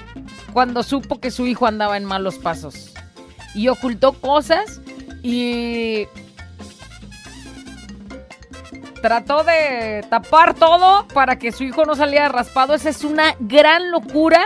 cuando 0.53 0.83
supo 0.83 1.19
que 1.19 1.31
su 1.31 1.45
hijo 1.47 1.67
andaba 1.67 1.97
en 1.97 2.05
malos 2.05 2.35
pasos. 2.35 2.93
Y 3.53 3.67
ocultó 3.67 4.13
cosas 4.13 4.81
y 5.23 6.07
trató 9.01 9.43
de 9.43 10.05
tapar 10.09 10.53
todo 10.53 11.07
para 11.13 11.37
que 11.37 11.51
su 11.51 11.63
hijo 11.63 11.85
no 11.85 11.95
saliera 11.95 12.29
raspado. 12.29 12.73
Esa 12.73 12.89
es 12.89 13.03
una 13.03 13.35
gran 13.39 13.91
locura. 13.91 14.45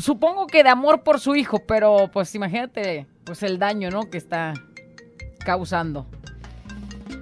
Supongo 0.00 0.46
que 0.46 0.62
de 0.62 0.70
amor 0.70 1.02
por 1.02 1.20
su 1.20 1.34
hijo, 1.34 1.60
pero 1.66 2.08
pues 2.12 2.34
imagínate 2.34 3.06
pues 3.24 3.42
el 3.42 3.58
daño, 3.58 3.90
¿no? 3.90 4.10
Que 4.10 4.18
está 4.18 4.54
causando. 5.44 6.06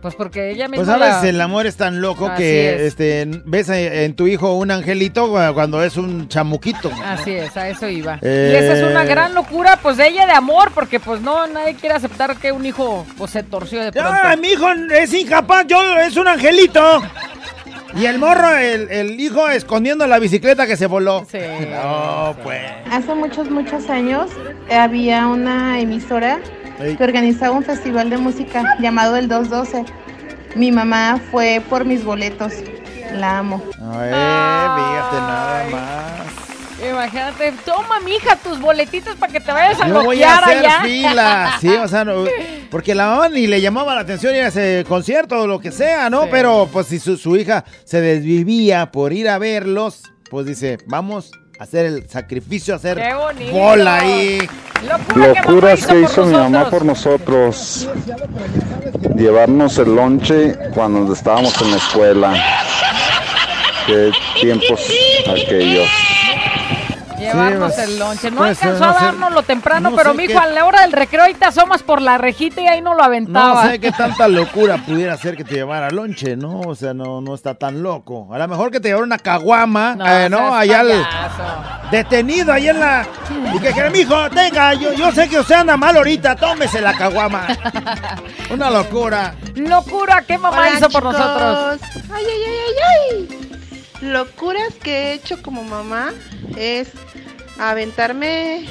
Pues 0.01 0.15
porque 0.15 0.51
ella 0.51 0.69
misma 0.69 0.85
Pues 0.85 0.89
a 0.89 0.97
veces 0.99 1.23
la- 1.25 1.29
el 1.29 1.41
amor 1.41 1.67
es 1.67 1.77
tan 1.77 2.01
loco 2.01 2.27
Así 2.29 2.43
que 2.43 2.75
es. 2.75 2.81
este, 2.83 3.29
ves 3.45 3.69
en 3.69 4.15
tu 4.15 4.27
hijo 4.27 4.55
un 4.55 4.71
angelito 4.71 5.29
cuando 5.55 5.83
es 5.83 5.97
un 5.97 6.29
chamuquito. 6.29 6.91
Así 7.05 7.33
es, 7.33 7.57
a 7.57 7.69
eso 7.69 7.89
iba. 7.89 8.19
Eh. 8.23 8.51
Y 8.53 8.57
esa 8.65 8.79
es 8.79 8.83
una 8.91 9.05
gran 9.05 9.35
locura, 9.35 9.79
pues 9.83 9.97
de 9.99 10.09
ella 10.09 10.27
de 10.27 10.33
amor, 10.33 10.71
porque 10.75 11.01
pues 11.01 11.21
no, 11.21 11.47
nadie 11.49 11.75
quiere 11.75 11.95
aceptar 11.95 12.37
que 12.37 12.53
un 12.53 12.65
hijo 12.65 13.07
pues 13.19 13.31
se 13.33 13.43
torció 13.43 13.83
de 13.83 13.93
pronto. 13.93 14.11
¡Ah, 14.13 14.37
mi 14.37 14.49
hijo 14.49 14.67
es 14.93 15.13
incapaz! 15.13 15.67
Yo 15.67 15.79
es 15.99 16.17
un 16.17 16.29
angelito. 16.29 17.03
Y 17.97 18.07
el 18.07 18.19
morro, 18.21 18.57
el, 18.57 18.89
el 18.91 19.21
hijo 19.21 19.49
escondiendo 19.49 20.07
la 20.07 20.21
bicicleta 20.21 20.65
que 20.67 20.77
se 20.77 20.87
voló. 20.87 21.27
Sí. 21.31 21.39
No, 21.73 22.37
pues. 22.45 22.61
Hace 22.91 23.15
muchos, 23.17 23.51
muchos 23.51 23.91
años 23.91 24.31
eh, 24.69 24.77
había 24.77 25.27
una 25.27 25.81
emisora 25.81 26.39
Que 26.97 27.05
organizaba 27.05 27.57
un 27.57 27.63
festival 27.65 28.11
de 28.11 28.17
música 28.19 28.77
llamado 28.81 29.17
el 29.17 29.29
212. 29.29 29.85
Mi 30.57 30.73
mamá 30.73 31.21
fue 31.31 31.63
por 31.69 31.85
mis 31.85 32.05
boletos. 32.05 32.53
La 33.15 33.39
amo. 33.39 33.63
Ay, 33.81 34.09
fíjate 34.11 35.17
nada 35.17 35.65
más. 35.71 36.91
Imagínate, 36.91 37.53
toma 37.67 38.01
mija 38.01 38.37
tus 38.37 38.59
boletitos 38.59 39.15
para 39.17 39.31
que 39.33 39.41
te 39.41 39.53
vayas 39.53 39.79
a 39.81 39.87
Yo 39.89 40.03
voy 40.03 40.23
a 40.23 40.39
hacer 40.39 40.59
allá. 40.59 40.81
fila, 40.83 41.57
sí, 41.61 41.69
o 41.69 41.87
sea, 41.87 42.07
no- 42.07 42.25
porque 42.71 42.95
la 42.95 43.07
mamá 43.07 43.29
ni 43.29 43.47
le 43.47 43.61
llamaba 43.61 43.95
la 43.95 44.01
atención 44.01 44.35
ir 44.35 44.43
a 44.45 44.47
ese 44.49 44.87
concierto 44.89 45.43
o 45.43 45.47
lo 45.47 45.61
que 45.61 45.73
sea, 45.73 46.09
¿no? 46.09 46.23
Sí. 46.23 46.29
Pero 46.31 46.69
pues 46.73 46.87
si 46.87 46.99
su, 46.99 47.19
su 47.19 47.37
hija 47.37 47.65
se 47.85 48.01
desvivía 48.01 48.91
por 48.93 49.13
ir 49.13 49.29
a 49.29 49.37
verlos, 49.37 50.05
pues 50.31 50.47
dice, 50.47 50.79
vamos 50.87 51.33
hacer 51.61 51.85
el 51.85 52.09
sacrificio, 52.09 52.75
hacer 52.75 52.97
Qué 52.97 53.15
bonito. 53.15 53.53
bola 53.53 53.97
ahí. 53.97 54.39
Locura 54.83 55.35
que 55.35 55.43
mamá 55.43 55.43
Locuras 55.43 55.79
hizo 55.81 55.87
que 55.87 56.01
por 56.01 56.01
hizo 56.01 56.25
mi 56.25 56.33
mamá 56.33 56.71
por 56.71 56.85
nosotros. 56.87 57.87
Llevarnos 59.15 59.77
el 59.77 59.95
lonche 59.95 60.57
cuando 60.75 61.13
estábamos 61.13 61.61
en 61.61 61.71
la 61.71 61.77
escuela. 61.77 62.35
Qué 63.87 64.11
tiempos 64.41 64.81
aquellos. 65.29 65.89
Llevarnos 67.21 67.75
Sí, 67.75 67.81
el 67.83 67.99
lonche. 67.99 68.31
No 68.31 68.39
pues, 68.39 68.63
alcanzó 68.63 68.85
no 68.85 68.91
a 68.91 68.99
sé- 68.99 69.05
dárnoslo 69.05 69.43
temprano, 69.43 69.91
no 69.91 69.97
pero 69.97 70.15
mijo, 70.15 70.33
qué- 70.33 70.39
a 70.39 70.47
la 70.47 70.65
hora 70.65 70.81
del 70.83 70.93
recreo 70.93 71.23
ahí 71.23 71.35
te 71.35 71.45
asomas 71.45 71.83
por 71.83 72.01
la 72.03 72.19
rejita 72.19 72.61
y 72.63 72.67
ahí 72.67 72.81
no 72.81 72.95
lo 72.95 73.03
aventaba. 73.05 73.65
No 73.65 73.71
sé 73.71 73.79
qué 73.79 73.93
tanta 73.93 74.27
locura 74.29 74.79
pudiera 74.79 75.17
ser 75.17 75.37
que 75.37 75.45
te 75.45 75.55
llevara 75.55 75.91
lonche, 75.91 76.37
¿no? 76.37 76.61
O 76.61 76.75
sea, 76.75 76.95
no, 76.95 77.21
no 77.21 77.35
está 77.35 77.55
tan 77.55 77.83
loco. 77.83 78.29
A 78.33 78.39
lo 78.39 78.49
mejor 78.49 78.71
que 78.71 78.81
te 78.81 78.89
llevara 78.89 79.05
una 79.05 79.19
caguama, 79.19 79.95
No, 79.95 80.07
eh, 80.07 80.29
Allá 80.61 80.81
al- 80.81 81.07
detenido 81.91 82.53
ahí 82.53 82.69
en 82.69 82.81
la... 82.81 83.07
Y 83.55 83.59
que 83.59 83.69
dijera, 83.69 83.91
mijo, 83.91 84.31
tenga, 84.31 84.75
yo, 84.75 84.93
yo 84.93 85.13
sé 85.13 85.29
que 85.29 85.39
usted 85.41 85.55
anda 85.57 85.77
mal 85.77 85.97
ahorita, 85.97 86.37
tómese 86.37 86.81
la 86.81 86.95
caguama. 86.95 87.47
Una 88.51 88.71
locura. 88.71 89.35
Locura 89.55 90.23
que 90.23 90.39
mamá 90.39 90.59
Hola, 90.59 90.71
hizo 90.79 90.89
por 90.91 91.03
chicos. 91.03 91.19
nosotros. 91.19 91.81
Ay, 92.13 92.25
ay, 92.27 92.43
ay, 92.47 92.59
ay, 92.67 93.29
ay. 93.31 93.47
Locuras 94.01 94.75
que 94.83 94.91
he 94.91 95.13
hecho 95.15 95.43
como 95.43 95.63
mamá 95.63 96.13
es 96.57 96.89
aventarme 97.61 98.65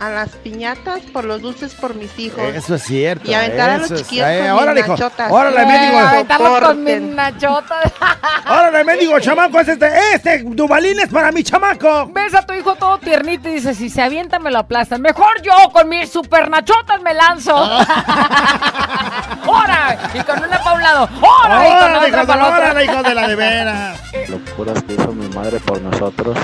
a 0.00 0.08
las 0.08 0.30
piñatas 0.30 1.00
por 1.12 1.24
los 1.24 1.42
dulces 1.42 1.74
por 1.74 1.94
mis 1.94 2.18
hijos. 2.18 2.42
Eso 2.54 2.74
es 2.76 2.82
cierto. 2.84 3.30
Y 3.30 3.34
aventar 3.34 3.68
a 3.70 3.76
los 3.76 3.86
eso 3.86 3.94
es- 3.96 4.02
chiquillos 4.02 4.26
eh, 4.28 4.38
con 4.38 4.52
mis 4.54 4.62
órale, 4.62 4.80
hijo, 4.80 4.92
nachotas. 4.92 5.30
Órale, 5.32 5.62
Eh, 5.62 5.66
mendigo. 5.66 5.98
aventarlos 5.98 6.60
con 6.60 6.84
mis 6.84 7.00
nachotas. 7.00 7.92
Órale, 8.46 8.84
mendigo 8.84 9.20
chamaco, 9.20 9.60
es 9.60 9.68
este, 9.68 9.90
este 10.14 10.42
Dubalín 10.46 10.98
es 11.00 11.08
para 11.08 11.30
mi 11.32 11.42
chamaco. 11.44 12.10
Ves 12.14 12.34
a 12.34 12.42
tu 12.46 12.54
hijo 12.54 12.74
todo 12.76 12.98
tiernito 12.98 13.48
y 13.48 13.54
dices, 13.54 13.76
si 13.76 13.90
se 13.90 14.00
avienta 14.02 14.38
me 14.38 14.50
lo 14.50 14.60
aplastan. 14.60 15.02
Mejor 15.02 15.42
yo 15.42 15.52
con 15.72 15.88
mis 15.88 16.10
super 16.10 16.48
nachotas 16.48 17.00
me 17.02 17.12
lanzo. 17.14 17.54
¡Hora! 19.46 19.98
Y 20.14 20.18
con 20.20 20.42
una 20.42 20.62
pa' 20.62 20.72
un 20.74 20.82
lado. 20.82 21.08
Con 21.08 21.20
otra 21.52 22.24
para 22.26 22.46
otro. 22.46 22.58
órale, 22.58 22.84
hijo 22.84 23.02
de 23.02 23.14
la 23.14 23.28
de 23.28 23.34
veras. 23.36 24.00
locuras 24.28 24.82
que 24.84 24.94
hizo 24.94 25.12
mi 25.12 25.28
madre 25.34 25.58
por 25.60 25.80
nosotros. 25.80 26.36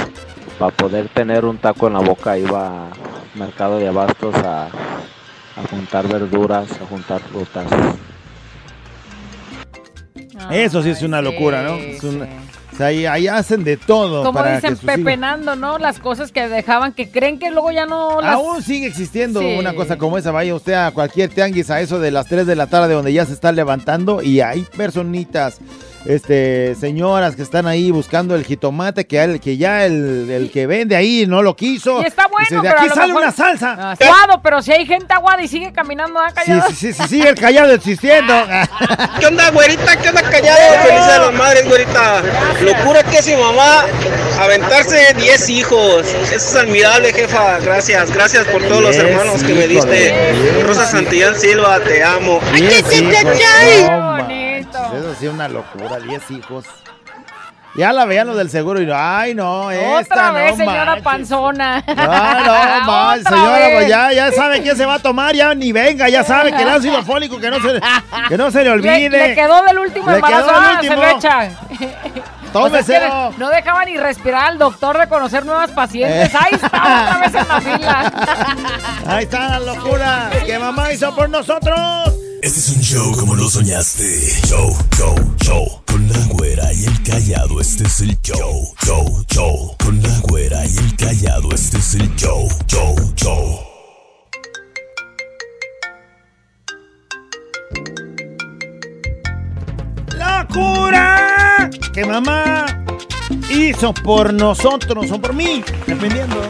Para 0.59 0.71
poder 0.75 1.09
tener 1.11 1.45
un 1.45 1.59
taco 1.59 1.87
en 1.89 1.93
la 1.95 2.01
boca 2.01 2.39
iba 2.39 2.87
al 2.87 2.93
mercado 3.35 3.79
de 3.79 3.89
abastos 3.89 4.35
a, 4.37 4.65
a 4.67 5.69
juntar 5.71 6.09
verduras, 6.09 6.71
a 6.81 6.87
juntar 6.87 7.21
frutas. 7.21 7.67
Eso 10.51 10.83
sí 10.83 10.91
es 10.91 11.03
una 11.03 11.21
locura, 11.23 11.63
¿no? 11.63 11.75
Es 11.75 12.03
una- 12.05 12.27
o 12.73 12.77
sea, 12.77 12.87
ahí, 12.89 13.07
ahí 13.07 13.27
hacen 13.27 13.65
de 13.65 13.79
todo 13.79 14.23
Como 14.23 14.39
para 14.39 14.57
dicen, 14.57 14.71
que 14.71 14.77
sus 14.77 14.85
hijos- 14.85 14.97
pepenando, 14.97 15.57
¿no? 15.57 15.79
Las 15.79 15.99
cosas 15.99 16.31
que 16.31 16.47
dejaban 16.47 16.93
que 16.93 17.11
creen 17.11 17.39
que 17.39 17.51
luego 17.51 17.71
ya 17.73 17.87
no 17.87 18.21
las... 18.21 18.35
Aún 18.35 18.63
sigue 18.63 18.87
existiendo 18.87 19.41
Sí. 19.41 19.57
una 19.59 19.75
cosa 19.75 19.97
como 19.97 20.19
esa. 20.19 20.31
Vaya 20.31 20.55
usted 20.55 20.75
a 20.75 20.91
cualquier 20.91 21.31
tianguis 21.31 21.71
a 21.71 21.81
eso 21.81 21.99
de 21.99 22.11
las 22.11 22.27
3 22.27 22.47
de 22.47 22.55
la 22.55 22.67
tarde 22.67 22.93
donde 22.93 23.15
ya 23.15 23.25
se 23.25 23.33
está 23.33 23.51
levantando 23.51 24.23
y 24.23 24.41
hay 24.41 24.61
personitas, 24.77 25.59
este, 26.09 26.75
señoras 26.79 27.35
que 27.37 27.43
están 27.43 27.67
ahí 27.67 27.91
buscando 27.91 28.35
el 28.35 28.45
jitomate 28.45 29.07
que, 29.07 29.23
el, 29.23 29.41
que 29.41 29.57
ya 29.57 29.85
el, 29.85 30.29
el 30.31 30.51
que 30.51 30.67
vende 30.67 30.95
ahí 30.97 31.27
no 31.27 31.43
lo 31.43 31.57
quiso. 31.57 32.01
Y 32.03 32.07
está 32.07 32.27
bueno, 32.29 32.47
Dice, 32.49 32.55
de 32.57 32.61
pero 32.63 32.75
a 32.75 32.79
aquí 32.81 32.89
lo 32.89 32.95
sale 32.95 33.07
mejor- 33.09 33.23
una 33.23 33.33
salsa. 33.33 33.93
Aguado, 33.93 34.41
pero 34.43 34.63
si 34.63 34.73
hay 34.73 34.87
gente 34.87 35.13
aguada 35.15 35.43
y 35.43 35.49
sigue 35.49 35.73
caminando 35.73 36.21
acá 36.21 36.43
Sí, 36.45 36.53
sí, 36.69 36.75
sí, 36.75 36.93
sí, 36.93 37.09
sigue 37.09 37.29
el 37.29 37.35
callado 37.35 37.73
existiendo. 37.73 38.33
¿Qué 39.21 39.27
onda, 39.27 39.51
güerita? 39.51 39.97
¿Qué 39.97 40.09
onda, 40.11 40.23
callado? 40.23 40.59
Feliz 40.85 41.07
de 41.07 41.19
las 41.19 41.33
madres, 41.35 41.69
güerita. 41.69 42.23
Locura 42.63 43.03
que 43.03 43.19
es 43.19 43.27
mi 43.27 43.37
mamá 43.37 43.85
aventarse 44.41 45.15
10 45.17 45.49
hijos. 45.51 46.07
Eso 46.07 46.35
es 46.35 46.57
admirable, 46.57 47.13
jefa. 47.13 47.59
Gracias, 47.61 48.11
gracias 48.13 48.45
por 48.47 48.63
todos 48.63 48.83
los 48.83 48.97
hermanos 48.97 49.43
que 49.43 49.55
me 49.55 49.67
diste. 49.67 50.15
Rosa 50.65 50.87
Santillán 50.87 51.35
Silva, 51.35 51.81
te 51.81 52.03
amo. 52.05 52.41
Ay, 52.53 52.67
manches, 54.81 55.01
Eso 55.05 55.15
sí 55.19 55.27
una 55.29 55.49
locura, 55.49 55.99
10 55.99 56.31
hijos. 56.33 56.65
Ya 57.75 57.93
la 57.93 58.07
veían 58.07 58.27
lo 58.27 58.35
del 58.35 58.49
seguro 58.49 58.81
y 58.81 58.87
no, 58.87 58.95
ay 58.97 59.35
no, 59.35 59.71
esta 59.71 60.15
Otra 60.15 60.29
no 60.29 60.35
vez, 60.35 60.57
señora 60.57 60.85
manches. 60.87 61.05
panzona. 61.05 61.85
No, 61.87 61.95
no, 62.85 63.13
Otra 63.13 63.31
señora, 63.37 63.67
pues 63.75 63.89
ya, 63.89 64.13
ya 64.13 64.33
sabe 64.33 64.63
quién 64.63 64.75
se 64.77 64.87
va 64.87 64.95
a 64.95 64.99
tomar, 64.99 65.35
ya 65.35 65.55
ni 65.55 65.73
venga, 65.73 66.09
ya 66.09 66.25
sabe 66.25 66.53
que 66.53 66.63
el 66.63 66.69
ácido 66.71 67.03
fólico 67.05 67.39
que 67.39 67.51
no 67.51 67.61
se, 67.61 67.79
que 68.31 68.39
no 68.39 68.51
se 68.51 68.65
le 68.65 68.71
olvide. 68.71 69.11
Le, 69.11 69.29
le 69.29 69.35
quedó 69.35 69.63
del 69.63 69.79
último 69.79 70.09
Le 70.11 70.17
embarazo, 70.17 70.47
quedó 70.47 70.61
del 70.61 70.65
ah, 70.65 70.79
se 70.81 70.89
último. 70.89 71.03
lo 71.03 71.09
echa. 71.19 71.51
Tómeselo. 71.51 72.17
O 72.57 72.71
sea, 72.71 73.29
es 73.29 73.35
que 73.35 73.39
no 73.41 73.51
dejaba 73.51 73.85
ni 73.85 73.99
respirar 73.99 74.47
al 74.47 74.59
doctor 74.59 74.99
de 74.99 75.09
conocer 75.09 75.45
nuevas 75.45 75.71
pacientes. 75.73 76.33
Eh. 76.33 76.39
Ahí 76.41 76.55
está, 76.55 76.69
otra 76.69 77.19
vez 77.21 77.35
en 77.35 77.49
la 77.49 77.61
fila. 77.61 78.13
Ahí 79.07 79.25
está 79.25 79.49
la 79.59 79.61
locura 79.75 80.31
que 80.47 80.59
mamá 80.59 80.91
hizo 80.93 81.15
por 81.15 81.29
nosotros. 81.29 82.15
Este 82.47 82.61
es 82.61 82.69
un 82.77 82.81
show 82.81 83.13
como 83.17 83.35
lo 83.35 83.51
soñaste. 83.51 84.05
Show, 84.47 84.73
show, 84.97 85.17
show. 85.43 85.83
Con 85.85 86.09
la 86.09 86.27
güera 86.27 86.73
y 86.73 86.85
el 86.85 87.03
callado, 87.03 87.61
este 87.61 87.83
es 87.83 88.01
el 88.03 88.17
show, 88.23 88.73
show, 88.85 89.25
show. 89.29 89.77
Con 89.83 90.01
la 90.01 90.17
güera 90.21 90.65
y 90.65 90.77
el 90.77 90.95
callado, 90.95 91.53
este 91.53 91.79
es 91.79 91.95
el 91.97 92.15
show, 92.15 92.49
show, 92.69 92.95
show. 93.17 93.59
¡Locura! 100.17 101.69
Que 101.93 102.05
mamá 102.05 102.67
hizo 103.51 103.93
por 103.93 104.33
nosotros 104.33 105.11
o 105.11 105.21
por 105.21 105.35
mí, 105.35 105.65
dependiendo. 105.85 106.49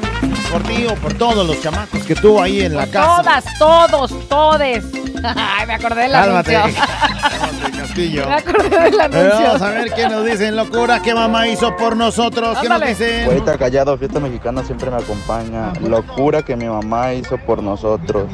Por 0.51 0.62
ti 0.62 0.86
o 0.86 0.94
por 0.94 1.12
todos 1.14 1.47
los 1.47 1.61
chamacos 1.61 2.03
que 2.05 2.14
tuvo 2.14 2.40
ahí 2.42 2.62
en 2.62 2.74
la 2.76 2.86
casa. 2.86 3.22
Todas, 3.59 3.59
todos, 3.59 4.28
todes. 4.28 4.84
Ay, 5.24 5.66
me 5.66 5.74
acordé 5.74 6.03
del 6.03 6.12
Cálmate. 6.12 6.57
anuncio. 6.57 6.82
Cálmate, 7.30 7.78
Castillo. 7.78 8.24
Me 8.28 8.34
acordé 8.34 8.68
del 8.68 8.94
Eh, 8.94 9.03
anuncio. 9.03 9.47
Vamos 9.47 9.62
a 9.62 9.70
ver 9.70 9.92
qué 9.94 10.09
nos 10.09 10.24
dicen, 10.24 10.57
locura, 10.57 11.03
que 11.03 11.14
mamá 11.14 11.49
hizo 11.49 11.74
por 11.76 11.97
nosotros. 11.97 12.59
¿Qué 12.61 12.68
nos 12.68 12.80
dicen? 12.80 13.24
Güerita 13.26 13.59
Callado, 13.59 13.99
fiesta 13.99 14.20
mexicana 14.20 14.62
siempre 14.64 14.90
me 14.90 14.97
acompaña. 14.99 15.72
Locura 15.80 16.42
que 16.42 16.55
mi 16.57 16.66
mamá 16.66 17.12
hizo 17.14 17.38
por 17.38 17.62
nosotros. 17.62 18.24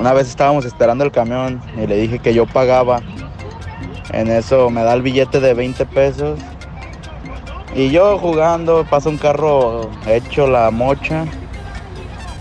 Una 0.00 0.12
vez 0.12 0.28
estábamos 0.28 0.64
esperando 0.64 1.04
el 1.04 1.10
camión 1.12 1.60
y 1.76 1.86
le 1.86 1.96
dije 1.96 2.18
que 2.20 2.32
yo 2.32 2.46
pagaba. 2.46 3.00
En 4.12 4.28
eso 4.30 4.70
me 4.70 4.82
da 4.82 4.94
el 4.94 5.02
billete 5.02 5.40
de 5.40 5.52
20 5.54 5.84
pesos 5.86 6.38
Y 7.74 7.90
yo 7.90 8.18
jugando, 8.18 8.84
pasa 8.88 9.08
un 9.08 9.18
carro 9.18 9.90
hecho 10.06 10.46
la 10.46 10.70
mocha. 10.70 11.24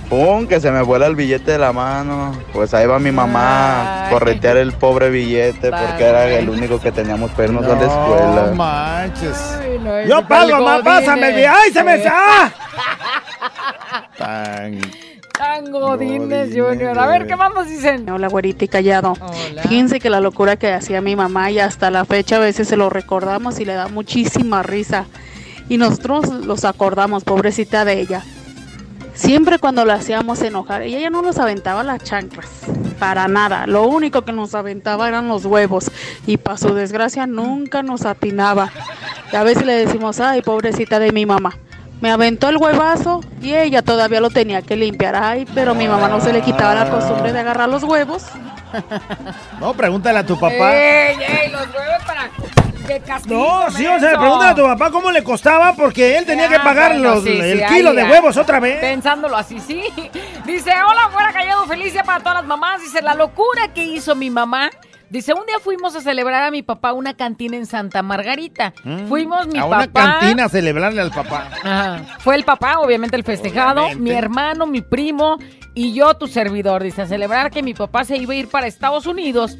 ¡Pum! 0.09 0.47
Que 0.47 0.61
se 0.61 0.71
me 0.71 0.81
vuela 0.81 1.05
el 1.05 1.15
billete 1.15 1.51
de 1.51 1.57
la 1.57 1.73
mano. 1.73 2.31
Pues 2.53 2.73
ahí 2.73 2.87
va 2.87 2.97
mi 2.97 3.11
mamá 3.11 4.07
a 4.07 4.09
corretear 4.09 4.55
el 4.55 4.71
pobre 4.71 5.09
billete 5.09 5.69
porque 5.69 6.03
era 6.03 6.29
el 6.29 6.49
único 6.49 6.79
que 6.79 6.93
teníamos 6.93 7.31
para 7.31 7.45
irnos 7.45 7.65
a 7.65 7.75
la 7.75 7.81
escuela. 7.81 8.47
No 8.47 8.55
manches. 8.55 9.59
Yo 10.07 10.25
pago, 10.25 10.51
mamá, 10.53 10.81
pásame 10.81 11.27
el 11.27 11.35
billete. 11.35 11.53
¡Ay, 11.53 11.71
se 11.71 11.83
me... 11.83 12.03
¡Ah! 12.07 12.51
Tan... 14.17 14.79
Tan 15.57 15.71
Godines 15.71 16.49
Junior. 16.55 16.99
A 16.99 17.07
ver, 17.07 17.25
¿qué 17.25 17.35
más 17.35 17.51
nos 17.51 17.67
dicen? 17.67 18.07
Hola, 18.11 18.27
güerita 18.27 18.65
y 18.65 18.67
callado. 18.67 19.15
Fíjense 19.63 19.99
que 19.99 20.11
la 20.11 20.19
locura 20.19 20.55
que 20.55 20.71
hacía 20.71 21.01
mi 21.01 21.15
mamá 21.15 21.49
y 21.49 21.57
hasta 21.57 21.89
la 21.89 22.05
fecha 22.05 22.35
a 22.35 22.39
veces 22.39 22.67
se 22.67 22.77
lo 22.77 22.91
recordamos 22.91 23.59
y 23.59 23.65
le 23.65 23.73
da 23.73 23.87
muchísima 23.87 24.61
risa. 24.61 25.05
Y 25.67 25.77
nosotros 25.77 26.29
los 26.45 26.63
acordamos, 26.63 27.23
pobrecita 27.23 27.85
de 27.85 27.99
ella. 27.99 28.23
Siempre 29.15 29.57
cuando 29.57 29.83
la 29.83 29.95
hacíamos 29.95 30.43
enojar, 30.43 30.83
ella 30.83 30.99
ya 30.99 31.09
no 31.09 31.23
nos 31.23 31.39
aventaba 31.39 31.83
las 31.83 32.03
chanclas, 32.03 32.49
para 32.99 33.27
nada. 33.27 33.65
Lo 33.65 33.87
único 33.87 34.21
que 34.21 34.33
nos 34.33 34.53
aventaba 34.53 35.07
eran 35.07 35.27
los 35.27 35.45
huevos 35.45 35.89
y 36.27 36.37
para 36.37 36.57
su 36.57 36.75
desgracia 36.75 37.25
nunca 37.25 37.81
nos 37.81 38.05
atinaba. 38.05 38.71
Y 39.33 39.35
a 39.35 39.41
veces 39.41 39.65
le 39.65 39.73
decimos, 39.73 40.19
ay, 40.19 40.43
pobrecita 40.43 40.99
de 40.99 41.11
mi 41.11 41.25
mamá. 41.25 41.57
Me 42.01 42.11
aventó 42.11 42.49
el 42.49 42.57
huevazo 42.57 43.21
y 43.41 43.53
ella 43.55 43.81
todavía 43.81 44.21
lo 44.21 44.29
tenía 44.29 44.61
que 44.61 44.75
limpiar. 44.75 45.15
Ay, 45.15 45.47
pero 45.55 45.73
mi 45.73 45.87
mamá 45.87 46.07
no 46.09 46.21
se 46.21 46.31
le 46.31 46.41
quitaba 46.41 46.75
la 46.75 46.89
costumbre 46.89 47.33
de 47.33 47.39
agarrar 47.39 47.69
los 47.69 47.83
huevos. 47.83 48.25
No, 49.59 49.73
pregúntale 49.73 50.19
a 50.19 50.25
tu 50.25 50.37
papá. 50.39 50.75
¡Ey, 50.75 51.15
ey! 51.21 51.51
Los 51.51 51.61
huevos 51.67 52.03
para. 52.05 52.29
Castigo, 53.05 53.35
No, 53.37 53.71
sí, 53.71 53.85
o 53.85 53.99
sea, 53.99 54.17
pregúntale 54.19 54.51
a 54.51 54.55
tu 54.55 54.63
papá 54.63 54.91
cómo 54.91 55.11
le 55.11 55.21
costaba 55.23 55.73
porque 55.73 56.17
él 56.17 56.25
tenía 56.25 56.47
que 56.47 56.59
pagar 56.59 56.93
bueno, 56.93 57.15
los- 57.15 57.23
sí, 57.23 57.37
el 57.37 57.59
sí, 57.59 57.65
kilo 57.65 57.89
ahí 57.89 57.95
de 57.97 58.01
ya. 58.03 58.09
huevos 58.11 58.37
otra 58.37 58.59
vez. 58.61 58.79
Pensándolo 58.79 59.35
así, 59.35 59.59
sí. 59.59 59.83
Dice, 60.45 60.71
hola, 60.87 61.09
fuera 61.11 61.33
callado, 61.33 61.65
feliz 61.65 61.91
día 61.93 62.03
para 62.03 62.19
todas 62.19 62.35
las 62.35 62.45
mamás. 62.45 62.81
Dice, 62.81 63.01
la 63.01 63.13
locura 63.15 63.69
que 63.73 63.83
hizo 63.83 64.15
mi 64.15 64.29
mamá. 64.29 64.69
Dice, 65.09 65.33
un 65.33 65.45
día 65.45 65.55
fuimos 65.63 65.95
a 65.95 66.01
celebrar 66.01 66.43
a 66.43 66.51
mi 66.51 66.63
papá 66.63 66.91
una 66.93 67.13
cantina 67.15 67.55
en 67.55 67.65
Santa 67.65 68.01
Margarita. 68.01 68.73
Mm, 68.83 69.07
Fuimos 69.07 69.47
mi 69.47 69.57
a 69.57 69.61
papá. 69.63 69.75
una 69.77 69.91
cantina 70.19 70.45
a 70.45 70.49
celebrarle 70.49 71.01
al 71.01 71.11
papá. 71.11 71.49
Ajá. 71.63 72.01
Fue 72.19 72.35
el 72.35 72.43
papá, 72.43 72.79
obviamente 72.79 73.15
el 73.15 73.23
festejado, 73.23 73.83
Obviamente. 73.85 74.03
mi 74.03 74.11
hermano, 74.11 74.65
mi 74.67 74.81
primo 74.81 75.37
y 75.73 75.93
yo, 75.93 76.13
tu 76.15 76.27
servidor. 76.27 76.83
Dice, 76.83 77.03
a 77.03 77.07
celebrar 77.07 77.51
que 77.51 77.63
mi 77.63 77.73
papá 77.73 78.03
se 78.03 78.17
iba 78.17 78.33
a 78.33 78.35
ir 78.35 78.49
para 78.49 78.67
Estados 78.67 79.05
Unidos. 79.05 79.57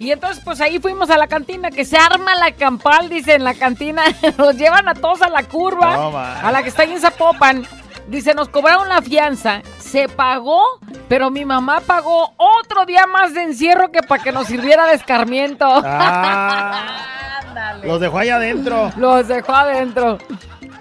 Y 0.00 0.12
entonces, 0.12 0.42
pues 0.44 0.60
ahí 0.60 0.78
fuimos 0.78 1.10
a 1.10 1.18
la 1.18 1.26
cantina, 1.26 1.70
que 1.70 1.84
se 1.84 1.96
arma 1.96 2.34
la 2.36 2.52
campal, 2.52 3.08
dice, 3.08 3.34
en 3.34 3.44
la 3.44 3.54
cantina. 3.54 4.02
Nos 4.38 4.56
llevan 4.56 4.88
a 4.88 4.94
todos 4.94 5.22
a 5.22 5.28
la 5.28 5.42
curva, 5.44 6.40
a 6.40 6.50
la 6.52 6.62
que 6.62 6.68
está 6.68 6.82
ahí 6.82 6.92
en 6.92 7.00
Zapopan. 7.00 7.64
Dice, 8.08 8.32
nos 8.34 8.48
cobraron 8.48 8.88
la 8.88 9.02
fianza, 9.02 9.60
se 9.78 10.08
pagó, 10.08 10.62
pero 11.08 11.30
mi 11.30 11.44
mamá 11.44 11.80
pagó 11.86 12.32
otro 12.38 12.86
día 12.86 13.06
más 13.06 13.34
de 13.34 13.42
encierro 13.42 13.92
que 13.92 14.02
para 14.02 14.22
que 14.22 14.32
nos 14.32 14.46
sirviera 14.46 14.86
de 14.86 14.94
escarmiento. 14.94 15.66
Ah, 15.84 17.76
los 17.84 18.00
dejó 18.00 18.18
allá 18.18 18.36
adentro. 18.36 18.90
Los 18.96 19.28
dejó 19.28 19.54
adentro. 19.54 20.18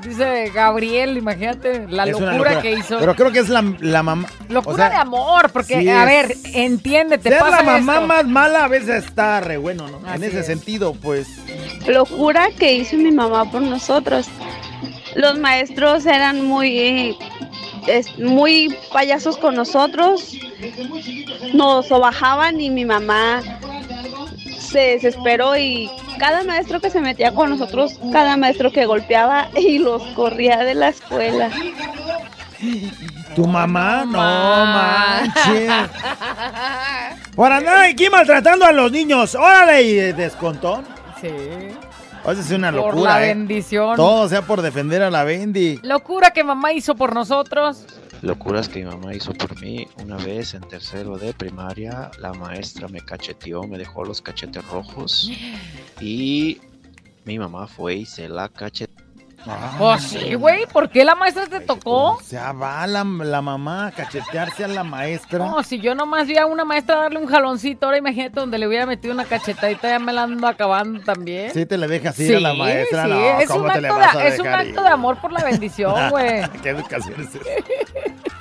Dice 0.02 0.52
Gabriel, 0.54 1.18
imagínate 1.18 1.86
la 1.90 2.06
locura, 2.06 2.62
que 2.62 2.72
hizo. 2.74 2.98
Pero 2.98 3.14
creo 3.16 3.32
que 3.32 3.40
es 3.40 3.50
la, 3.50 3.64
la 3.80 4.04
mamá. 4.04 4.28
Locura 4.48 4.74
o 4.74 4.78
sea, 4.78 4.90
de 4.90 4.96
amor, 4.96 5.50
porque, 5.52 5.82
sí 5.82 5.90
a 5.90 6.06
ver, 6.06 6.34
entiéndete, 6.54 7.30
Ser 7.30 7.40
pasa 7.40 7.58
la 7.58 7.64
mamá 7.64 7.94
esto. 7.96 8.08
más 8.08 8.26
mala 8.26 8.64
a 8.64 8.68
veces 8.70 9.04
está 9.04 9.42
re 9.42 9.58
bueno, 9.58 9.88
¿no? 9.90 10.14
en 10.14 10.24
ese 10.24 10.40
es. 10.40 10.46
sentido, 10.46 10.94
pues. 10.94 11.28
locura 11.88 12.50
que 12.58 12.74
hizo 12.74 12.96
mi 12.96 13.12
mamá 13.12 13.52
por 13.52 13.62
nosotros. 13.62 14.30
Los 15.16 15.38
maestros 15.40 16.06
eran 16.06 16.44
muy, 16.46 17.18
es- 17.88 18.18
muy 18.20 18.76
payasos 18.94 19.38
con 19.38 19.56
nosotros, 19.56 20.34
nos 21.54 21.88
sobajaban 21.88 22.60
y 22.62 22.70
mi 22.70 22.86
mamá 22.86 23.42
se 24.60 24.80
desesperó 24.80 25.58
y 25.58 25.90
cada 26.20 26.44
maestro 26.44 26.80
que 26.82 26.90
se 26.90 27.00
metía 27.00 27.34
con 27.34 27.50
nosotros, 27.50 28.00
cada 28.12 28.38
maestro 28.38 28.72
que 28.72 28.86
golpeaba 28.86 29.50
y 29.56 29.80
los 29.80 30.02
corría 30.16 30.58
de 30.60 30.74
la 30.76 30.90
escuela. 30.90 31.50
Tu 33.36 33.46
mamá, 33.46 34.04
no 34.04 34.18
manches. 34.18 35.72
Por 37.36 37.52
andar 37.52 37.86
aquí 37.86 38.10
maltratando 38.10 38.66
a 38.66 38.72
los 38.72 38.92
niños. 38.92 39.36
¡Órale! 39.36 39.84
¿Y 39.84 39.94
descontón? 40.14 40.84
Sí. 41.22 41.30
Esa 42.32 42.42
es 42.42 42.52
una 42.52 42.72
Por 42.74 42.94
locura, 42.94 43.20
la 43.20 43.26
¿eh? 43.26 43.28
bendición. 43.30 43.96
Todo 43.96 44.28
sea 44.28 44.42
por 44.42 44.62
defender 44.62 45.02
a 45.02 45.10
la 45.10 45.24
Bendy. 45.24 45.80
Locura 45.82 46.32
que 46.32 46.44
mamá 46.44 46.74
hizo 46.74 46.94
por 46.96 47.14
nosotros. 47.16 47.86
Locuras 48.22 48.68
que 48.68 48.80
mi 48.84 48.86
mamá 48.86 49.14
hizo 49.14 49.34
por 49.34 49.62
mí. 49.62 49.88
Una 50.04 50.18
vez 50.18 50.54
en 50.54 50.62
tercero 50.62 51.18
de 51.18 51.34
primaria, 51.34 52.12
la 52.20 52.34
maestra 52.34 52.90
me 52.90 53.00
cacheteó, 53.00 53.64
me 53.64 53.78
dejó 53.78 54.04
los 54.04 54.22
cachetes 54.22 54.66
rojos 54.68 55.32
y 56.02 56.60
mi 57.24 57.40
mamá 57.40 57.66
fue 57.68 57.96
y 57.96 58.06
se 58.06 58.28
la 58.28 58.50
cacheteó. 58.50 59.07
Oh, 59.80 59.98
sí, 59.98 60.34
güey, 60.36 60.66
¿por 60.68 60.90
qué 60.90 61.06
la 61.06 61.16
maestra 61.16 61.48
te 61.48 61.60
tocó? 61.60 62.14
O 62.14 62.22
sea, 62.22 62.52
va 62.52 62.86
la, 62.88 63.04
la 63.04 63.42
mamá 63.42 63.88
a 63.88 63.92
cachetearse 63.92 64.66
a 64.66 64.68
la 64.68 64.84
maestra. 64.84 65.40
No, 65.40 65.64
si 65.64 65.80
yo 65.80 65.96
nomás 65.96 66.28
vi 66.28 66.38
a 66.38 66.46
una 66.46 66.66
maestra 66.66 66.98
darle 66.98 67.20
un 67.20 67.28
jaloncito, 67.28 67.86
ahora 67.86 67.98
imagínate 67.98 68.40
donde 68.40 68.58
le 68.58 68.68
hubiera 68.68 68.86
metido 68.86 69.14
una 69.14 69.26
cachetadita, 69.26 69.90
ya 69.90 70.00
me 70.00 70.14
la 70.14 70.24
ando 70.24 70.48
acabando 70.48 71.00
también. 71.02 71.52
Sí, 71.54 71.66
te 71.66 71.78
le 71.78 71.88
dejas 71.88 72.20
ir 72.20 72.36
a 72.38 72.40
la 72.40 72.54
maestra. 72.54 73.04
sí, 73.04 73.10
no, 73.10 73.40
es, 73.40 73.48
¿cómo 73.48 73.66
un 73.66 73.72
te 73.72 73.82
le 73.82 73.88
acto, 73.88 74.00
vas 74.00 74.16
a 74.16 74.20
de, 74.20 74.28
es 74.28 74.40
un 74.40 74.46
dejar 74.46 74.60
acto 74.68 74.84
de 74.84 74.90
amor 74.90 75.18
por 75.22 75.32
la 75.32 75.44
bendición, 75.44 75.94
güey. 76.10 76.50
¿Qué 76.62 76.70
educación 76.70 77.16
es 77.22 77.36
esa? 77.36 77.46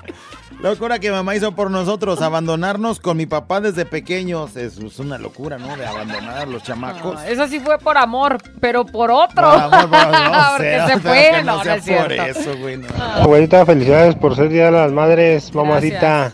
Locura 0.60 0.98
que 0.98 1.10
mamá 1.10 1.36
hizo 1.36 1.52
por 1.52 1.70
nosotros, 1.70 2.22
abandonarnos 2.22 2.98
con 2.98 3.16
mi 3.18 3.26
papá 3.26 3.60
desde 3.60 3.84
pequeños. 3.84 4.56
Es, 4.56 4.78
es 4.78 4.98
una 4.98 5.18
locura, 5.18 5.58
¿no? 5.58 5.76
De 5.76 5.86
abandonar 5.86 6.38
a 6.38 6.46
los 6.46 6.62
chamacos. 6.62 7.16
Ah, 7.20 7.28
Esa 7.28 7.46
sí 7.46 7.60
fue 7.60 7.78
por 7.78 7.96
amor, 7.98 8.38
pero 8.60 8.84
por 8.86 9.10
otro. 9.10 9.48
Por 9.50 9.62
amor, 9.62 9.80
por- 9.90 9.90
no 10.32 10.42
Porque 10.56 10.80
sé, 10.80 10.86
se 10.86 10.94
no, 10.96 11.00
fue, 11.00 11.30
no 11.32 11.42
no, 11.44 11.56
no 11.58 11.62
sea 11.62 11.74
es 11.76 11.84
cierto. 11.84 12.16
por 12.16 12.28
eso, 12.28 12.58
güey, 12.58 12.76
no. 12.78 12.86
Abuelita, 13.04 13.66
felicidades 13.66 14.14
por 14.14 14.34
ser 14.34 14.48
Día 14.48 14.66
de 14.66 14.70
las 14.72 14.92
Madres, 14.92 15.54
mamacita. 15.54 16.32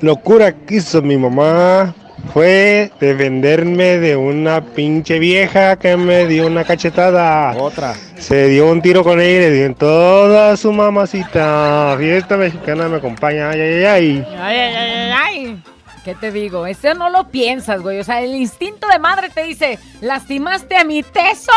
Locura 0.00 0.52
que 0.52 0.76
hizo 0.76 1.00
mi 1.00 1.16
mamá 1.16 1.94
fue 2.32 2.92
defenderme 3.00 3.98
de 3.98 4.16
una 4.16 4.60
pinche 4.60 5.18
vieja 5.18 5.76
que 5.76 5.96
me 5.96 6.26
dio 6.26 6.46
una 6.46 6.64
cachetada. 6.64 7.56
Otra. 7.56 7.94
Se 8.18 8.48
dio 8.48 8.70
un 8.70 8.80
tiro 8.82 9.02
con 9.02 9.20
ella 9.20 9.38
y 9.38 9.40
le 9.40 9.50
dio 9.50 9.66
en 9.66 9.74
toda 9.74 10.56
su 10.56 10.72
mamacita. 10.72 11.96
Fiesta 11.98 12.36
mexicana 12.36 12.88
me 12.88 12.98
acompaña. 12.98 13.50
Ay, 13.50 13.60
ay, 13.60 13.84
ay. 13.84 14.26
Ay, 14.38 14.58
ay, 14.58 14.74
ay, 14.74 14.90
ay, 14.90 15.12
ay. 15.12 15.62
¿Qué 16.04 16.14
te 16.14 16.30
digo? 16.32 16.66
Eso 16.66 16.94
no 16.94 17.10
lo 17.10 17.28
piensas, 17.28 17.82
güey. 17.82 17.98
O 17.98 18.04
sea, 18.04 18.22
el 18.22 18.34
instinto 18.34 18.86
de 18.88 18.98
madre 18.98 19.28
te 19.28 19.42
dice, 19.42 19.78
lastimaste 20.00 20.76
a 20.76 20.84
mi 20.84 21.02
tesoro. 21.02 21.56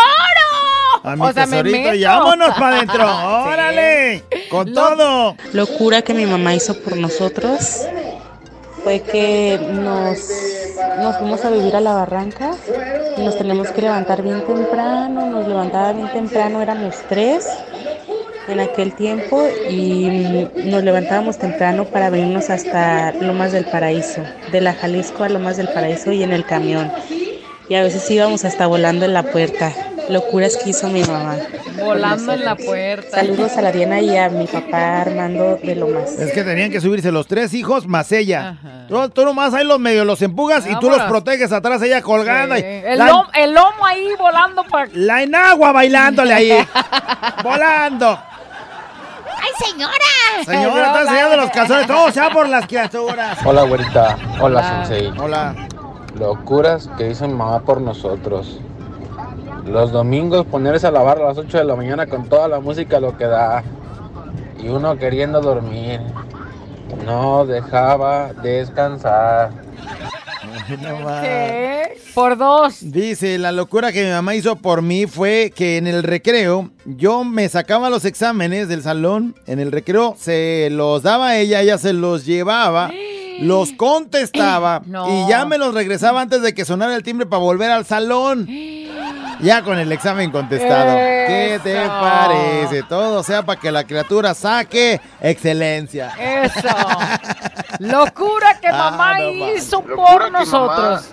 A 1.03 1.15
mi 1.15 1.21
o 1.21 1.33
sea, 1.33 1.45
me 1.45 1.61
y 1.95 2.03
vámonos 2.03 2.53
para 2.55 2.75
adentro. 2.77 3.07
Sí. 3.07 3.53
¡Órale! 3.53 4.23
Con 4.49 4.73
todo. 4.73 5.37
Locura 5.53 6.01
que 6.01 6.13
mi 6.13 6.25
mamá 6.25 6.53
hizo 6.55 6.77
por 6.81 6.97
nosotros 6.97 7.85
fue 8.83 9.01
que 9.01 9.57
nos, 9.71 10.19
nos 10.99 11.17
fuimos 11.17 11.43
a 11.45 11.49
vivir 11.49 11.75
a 11.75 11.81
la 11.81 11.93
barranca 11.93 12.51
y 13.17 13.21
nos 13.21 13.37
teníamos 13.37 13.69
que 13.71 13.81
levantar 13.81 14.21
bien 14.21 14.45
temprano, 14.45 15.25
nos 15.27 15.47
levantaba 15.47 15.93
bien 15.93 16.11
temprano, 16.11 16.61
éramos 16.61 16.95
tres 17.09 17.47
en 18.47 18.59
aquel 18.59 18.93
tiempo 18.93 19.47
y 19.69 20.49
nos 20.65 20.83
levantábamos 20.83 21.37
temprano 21.37 21.85
para 21.85 22.09
venirnos 22.09 22.49
hasta 22.49 23.13
Lomas 23.13 23.51
del 23.51 23.65
Paraíso, 23.65 24.21
de 24.51 24.61
la 24.61 24.73
Jalisco 24.73 25.23
a 25.23 25.29
Lomas 25.29 25.57
del 25.57 25.69
Paraíso 25.69 26.11
y 26.11 26.23
en 26.23 26.33
el 26.33 26.45
camión. 26.45 26.91
Y 27.69 27.75
a 27.75 27.83
veces 27.83 28.09
íbamos 28.11 28.43
hasta 28.45 28.67
volando 28.67 29.05
en 29.05 29.13
la 29.13 29.23
puerta. 29.23 29.71
Locuras 30.09 30.57
que 30.57 30.71
hizo 30.71 30.87
mi 30.89 31.01
mamá. 31.03 31.37
Volando 31.79 32.33
en 32.33 32.43
la 32.45 32.55
puerta. 32.55 33.17
Saludos 33.17 33.55
a 33.57 33.61
la 33.61 33.71
Diana 33.71 34.01
y 34.01 34.15
a 34.17 34.29
mi 34.29 34.45
papá 34.47 35.01
Armando 35.01 35.57
de 35.63 35.75
Lomas. 35.75 36.11
Es 36.19 36.31
que 36.33 36.43
tenían 36.43 36.71
que 36.71 36.81
subirse 36.81 37.11
los 37.11 37.27
tres 37.27 37.53
hijos 37.53 37.87
más 37.87 38.11
ella. 38.11 38.57
Tú, 38.87 39.09
tú 39.09 39.23
nomás 39.25 39.53
ahí 39.53 39.65
los 39.65 39.79
medios 39.79 40.05
los 40.05 40.21
empujas 40.21 40.65
y 40.69 40.77
tú 40.79 40.89
los 40.89 41.01
proteges 41.03 41.51
atrás 41.51 41.81
ella 41.81 42.01
colgada. 42.01 42.59
y 42.59 42.63
El, 42.63 42.97
la, 42.99 43.07
lomo, 43.07 43.25
el 43.33 43.53
lomo 43.53 43.85
ahí 43.85 44.09
volando 44.19 44.63
para... 44.65 44.89
la 44.93 45.23
enagua 45.23 45.71
bailándole 45.71 46.33
ahí. 46.33 46.51
volando. 47.43 48.19
¡Ay, 49.41 49.69
señora! 49.71 49.93
Señora, 50.45 50.85
está 50.87 51.01
enseñando 51.01 51.37
los 51.37 51.49
calzones. 51.51 51.87
Todo 51.87 52.11
sea 52.11 52.29
por 52.29 52.47
las 52.49 52.67
criaturas. 52.67 53.37
Hola, 53.45 53.63
güerita. 53.63 54.17
Hola, 54.39 54.59
Hola. 54.59 54.85
Sensei. 54.85 55.13
Hola. 55.17 55.55
Locuras 56.19 56.89
que 56.97 57.09
hizo 57.09 57.27
mi 57.27 57.33
mamá 57.33 57.59
por 57.61 57.81
nosotros. 57.81 58.59
Los 59.65 59.91
domingos 59.91 60.45
ponerse 60.45 60.87
a 60.87 60.91
lavar 60.91 61.19
a 61.19 61.25
las 61.27 61.37
8 61.37 61.57
de 61.57 61.63
la 61.63 61.75
mañana 61.75 62.05
con 62.07 62.27
toda 62.27 62.47
la 62.47 62.59
música 62.59 62.99
lo 62.99 63.17
que 63.17 63.25
da. 63.25 63.63
Y 64.61 64.67
uno 64.69 64.97
queriendo 64.97 65.41
dormir. 65.41 65.99
No 67.05 67.45
dejaba 67.45 68.33
descansar. 68.33 69.51
¿Qué? 71.21 71.97
Por 72.13 72.37
dos. 72.37 72.77
Dice, 72.81 73.37
la 73.39 73.51
locura 73.51 73.91
que 73.91 74.03
mi 74.05 74.11
mamá 74.11 74.35
hizo 74.35 74.55
por 74.57 74.81
mí 74.81 75.07
fue 75.07 75.51
que 75.55 75.77
en 75.77 75.87
el 75.87 76.03
recreo 76.03 76.69
yo 76.85 77.23
me 77.23 77.49
sacaba 77.49 77.89
los 77.89 78.05
exámenes 78.05 78.67
del 78.67 78.83
salón, 78.83 79.35
en 79.47 79.59
el 79.59 79.71
recreo 79.71 80.15
se 80.17 80.69
los 80.71 81.01
daba 81.01 81.29
a 81.29 81.37
ella, 81.37 81.61
ella 81.61 81.77
se 81.77 81.93
los 81.93 82.25
llevaba, 82.25 82.91
los 83.41 83.71
contestaba 83.73 84.81
No. 84.85 85.09
y 85.25 85.29
ya 85.29 85.45
me 85.45 85.57
los 85.57 85.73
regresaba 85.73 86.21
antes 86.21 86.41
de 86.41 86.53
que 86.53 86.65
sonara 86.65 86.95
el 86.95 87.03
timbre 87.03 87.25
para 87.25 87.41
volver 87.41 87.71
al 87.71 87.85
salón. 87.85 88.47
Ya 89.43 89.61
con 89.61 89.77
el 89.77 89.91
examen 89.91 90.31
contestado. 90.31 90.95
¿Qué 90.95 91.59
te 91.63 91.75
parece? 91.87 92.83
Todo 92.83 93.23
sea 93.23 93.43
para 93.43 93.59
que 93.59 93.71
la 93.71 93.83
criatura 93.83 94.33
saque 94.33 95.01
excelencia. 95.19 96.13
Eso. 96.17 96.67
Locura 97.79 98.59
que 98.59 98.67
Ah, 98.67 98.91
mamá 98.91 99.17
no 99.17 99.29
hizo 99.31 99.81
por 99.81 99.95
que 99.95 100.29
mamá 100.29 100.39
nosotros. 100.39 101.09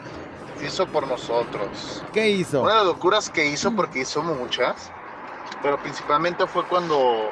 Hizo 0.64 0.86
por 0.86 1.08
nosotros. 1.08 2.02
¿Qué 2.12 2.28
hizo? 2.30 2.62
Una 2.62 2.72
de 2.72 2.78
las 2.78 2.86
locuras 2.86 3.30
que 3.30 3.46
hizo, 3.46 3.74
porque 3.74 4.00
hizo 4.00 4.22
muchas, 4.22 4.90
pero 5.62 5.78
principalmente 5.78 6.46
fue 6.46 6.64
cuando 6.66 7.30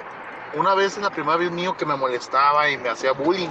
una 0.54 0.74
vez 0.74 0.96
en 0.96 1.04
la 1.04 1.10
primera 1.10 1.36
vez 1.36 1.50
mío 1.50 1.76
que 1.76 1.84
me 1.84 1.94
molestaba 1.94 2.70
y 2.70 2.78
me 2.78 2.88
hacía 2.88 3.12
bullying. 3.12 3.50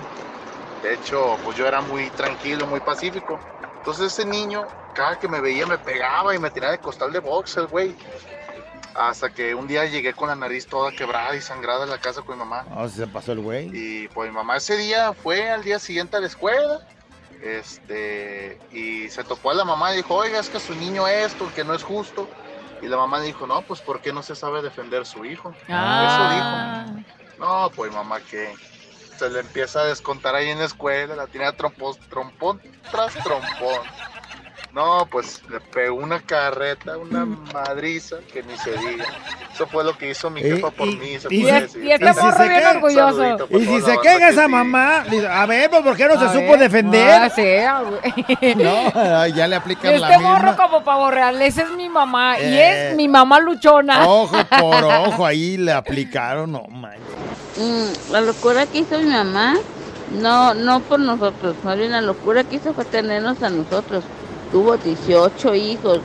De 0.84 0.96
hecho, 0.96 1.38
pues 1.44 1.56
yo 1.58 1.68
era 1.68 1.82
muy 1.82 2.10
tranquilo, 2.12 2.68
muy 2.68 2.80
pacífico. 2.80 3.40
Entonces 3.88 4.20
ese 4.20 4.26
niño, 4.26 4.68
cada 4.94 5.18
que 5.18 5.30
me 5.30 5.40
veía 5.40 5.66
me 5.66 5.78
pegaba 5.78 6.36
y 6.36 6.40
me 6.40 6.52
tiraba 6.52 6.74
de 6.74 6.80
costal 6.80 7.14
de 7.14 7.20
boxer, 7.20 7.68
güey. 7.68 7.96
Hasta 8.94 9.30
que 9.30 9.56
un 9.56 9.66
día 9.66 9.86
llegué 9.86 10.12
con 10.12 10.28
la 10.28 10.36
nariz 10.36 10.68
toda 10.68 10.92
quebrada 10.92 11.34
y 11.38 11.40
sangrada 11.40 11.86
a 11.86 11.88
la 11.88 11.98
casa 11.98 12.22
con 12.22 12.36
mi 12.38 12.44
mamá. 12.44 12.66
Oh, 12.76 12.90
se 12.90 13.08
pasó 13.08 13.32
el 13.32 13.40
güey. 13.40 13.70
Y 13.72 14.10
pues 14.10 14.30
mi 14.30 14.36
mamá 14.36 14.58
ese 14.58 14.76
día 14.76 15.14
fue 15.14 15.50
al 15.50 15.64
día 15.64 15.80
siguiente 15.80 16.18
a 16.18 16.20
la 16.20 16.28
escuela. 16.28 16.86
Este, 17.42 18.60
y 18.74 19.08
se 19.08 19.24
topó 19.24 19.52
a 19.52 19.54
la 19.54 19.64
mamá 19.64 19.94
y 19.94 19.98
dijo, 19.98 20.16
oiga, 20.16 20.42
es 20.42 20.50
que 20.50 20.60
su 20.60 20.76
niño 20.76 21.08
esto, 21.08 21.50
que 21.56 21.64
no 21.64 21.74
es 21.74 21.82
justo. 21.82 22.28
Y 22.82 22.88
la 22.88 22.98
mamá 22.98 23.22
dijo, 23.22 23.48
no, 23.48 23.62
pues 23.62 23.80
¿por 23.80 24.02
qué 24.02 24.12
no 24.12 24.22
se 24.22 24.36
sabe 24.36 24.62
defender 24.62 25.06
su 25.06 25.24
hijo? 25.24 25.54
Ah. 25.70 26.84
Eso 26.90 26.98
dijo. 26.98 27.06
No, 27.40 27.72
pues 27.74 27.94
mamá, 27.94 28.20
que 28.20 28.54
se 29.18 29.30
le 29.30 29.40
empieza 29.40 29.82
a 29.82 29.86
descontar 29.86 30.36
ahí 30.36 30.50
en 30.50 30.60
la 30.60 30.66
escuela, 30.66 31.16
la 31.16 31.28
tiene 31.28 31.46
a 31.48 31.52
trompón, 31.54 31.96
trompón 32.10 32.62
tras 32.92 33.14
trompón. 33.16 33.82
No, 34.74 35.08
pues 35.10 35.42
le 35.50 35.60
pegó 35.60 35.96
una 35.96 36.20
carreta, 36.20 36.98
una 36.98 37.26
madriza, 37.26 38.18
que 38.32 38.44
ni 38.44 38.56
se 38.58 38.72
diga. 38.78 39.06
Eso 39.52 39.66
fue 39.66 39.84
lo 39.84 39.98
que 39.98 40.12
hizo 40.12 40.30
mi 40.30 40.42
Y- 40.42 40.44
jefa 40.44 40.70
por 40.70 40.88
y- 40.88 40.98
mí. 40.98 41.18
se 41.20 41.34
y 41.34 41.42
puede 41.42 41.56
si- 41.56 41.62
decir. 41.64 41.84
y 41.86 41.92
este 41.94 42.14
morro 42.14 42.48
bien 42.48 42.68
orgulloso. 42.68 43.48
Y 43.50 43.66
si 43.66 43.82
se 43.82 43.98
queja 44.00 44.18
que 44.20 44.28
esa 44.30 44.46
sí. 44.46 44.52
mamá, 44.52 45.04
a 45.32 45.46
ver, 45.48 45.70
¿por 45.72 45.96
qué 45.98 46.06
no 46.08 46.14
A 46.14 46.20
se 46.32 46.40
supo 46.40 46.58
defender? 46.58 47.10
Ah, 47.10 47.30
sí, 47.30 47.42
ah, 47.68 47.82
güey. 47.82 48.56
No, 48.56 49.28
ya 49.28 49.48
le 49.48 49.56
aplican 49.56 50.00
la 50.00 50.08
Este 50.10 50.18
misma. 50.20 50.34
morro 50.40 50.56
como 50.58 50.84
pavo 50.84 51.10
real, 51.10 51.42
esa 51.42 51.64
es 51.64 51.72
mi 51.72 51.90
mamá. 51.90 52.38
Y 52.40 52.44
Eh. 52.44 52.90
es 52.90 52.96
mi 52.96 53.08
mamá 53.08 53.40
luchona. 53.40 54.06
Ojo 54.08 54.38
por 54.60 54.84
ojo, 55.08 55.26
ahí 55.26 55.58
le 55.58 55.72
aplicaron, 55.72 56.52
no 56.52 56.64
manches. 56.70 57.02
Mm, 57.58 58.12
la 58.12 58.22
locura 58.22 58.66
que 58.66 58.80
hizo 58.80 58.98
mi 59.00 59.06
mamá, 59.06 59.56
no, 60.22 60.54
no 60.54 60.80
por 60.82 61.00
nosotros, 61.00 61.56
más 61.64 61.78
bien 61.78 61.92
la 61.92 62.02
locura 62.02 62.44
que 62.44 62.58
hizo 62.58 62.74
fue 62.74 62.86
tenernos 62.86 63.42
a 63.44 63.50
nosotros. 63.50 64.04
Tuvo 64.52 64.78
18 64.78 65.56
hijos. 65.56 66.00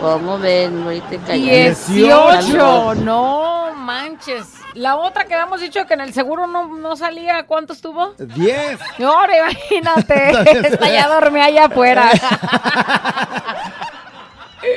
¿Cómo 0.00 0.38
ven? 0.38 0.84
Ahorita 0.84 1.16
callados. 1.26 1.88
18, 1.88 2.94
no 2.96 3.74
manches. 3.74 4.46
La 4.74 4.96
otra 4.96 5.24
que 5.24 5.34
habíamos 5.34 5.60
dicho 5.60 5.86
que 5.86 5.94
en 5.94 6.02
el 6.02 6.12
seguro 6.12 6.46
no, 6.46 6.68
no 6.68 6.96
salía, 6.96 7.44
¿cuántos 7.46 7.80
tuvo? 7.80 8.12
Diez. 8.18 8.78
No, 8.98 9.10
ahora 9.10 9.38
imagínate. 9.38 10.30
Esta 10.68 10.88
ya 10.92 11.08
dormía 11.08 11.46
allá 11.46 11.64
afuera. 11.64 12.10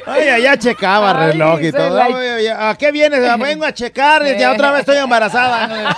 Ay, 0.06 0.30
allá 0.30 0.58
checaba 0.58 1.12
Ay, 1.12 1.32
reloj 1.32 1.62
y 1.62 1.72
todo. 1.72 1.96
la- 1.98 2.06
Ay, 2.06 2.48
¿A 2.48 2.76
qué 2.76 2.92
vienes? 2.92 3.22
Ah, 3.30 3.36
Vengo 3.38 3.66
a 3.66 3.74
checar, 3.74 4.24
ya 4.38 4.52
otra 4.52 4.72
vez 4.72 4.82
estoy 4.82 4.98
embarazada. 4.98 5.70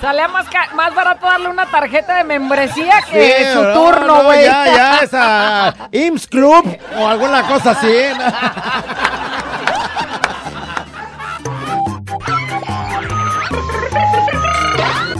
Salía 0.00 0.28
más, 0.28 0.46
más 0.74 0.94
barato 0.94 1.26
darle 1.26 1.48
una 1.48 1.66
tarjeta 1.66 2.14
de 2.16 2.24
membresía 2.24 3.02
que 3.10 3.36
Sí, 3.38 3.44
su 3.52 3.62
no, 3.64 3.72
turno, 3.74 4.06
no, 4.06 4.24
güey. 4.24 4.44
ya, 4.44 4.64
ya, 4.66 4.98
esa 5.02 5.74
IMSS 5.90 6.28
Club 6.28 6.78
o 6.98 7.08
alguna 7.08 7.42
cosa 7.42 7.72
así. 7.72 7.92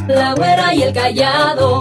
La 0.09 0.33
güera 0.35 0.75
y 0.75 0.83
el 0.83 0.93
callado. 0.95 1.81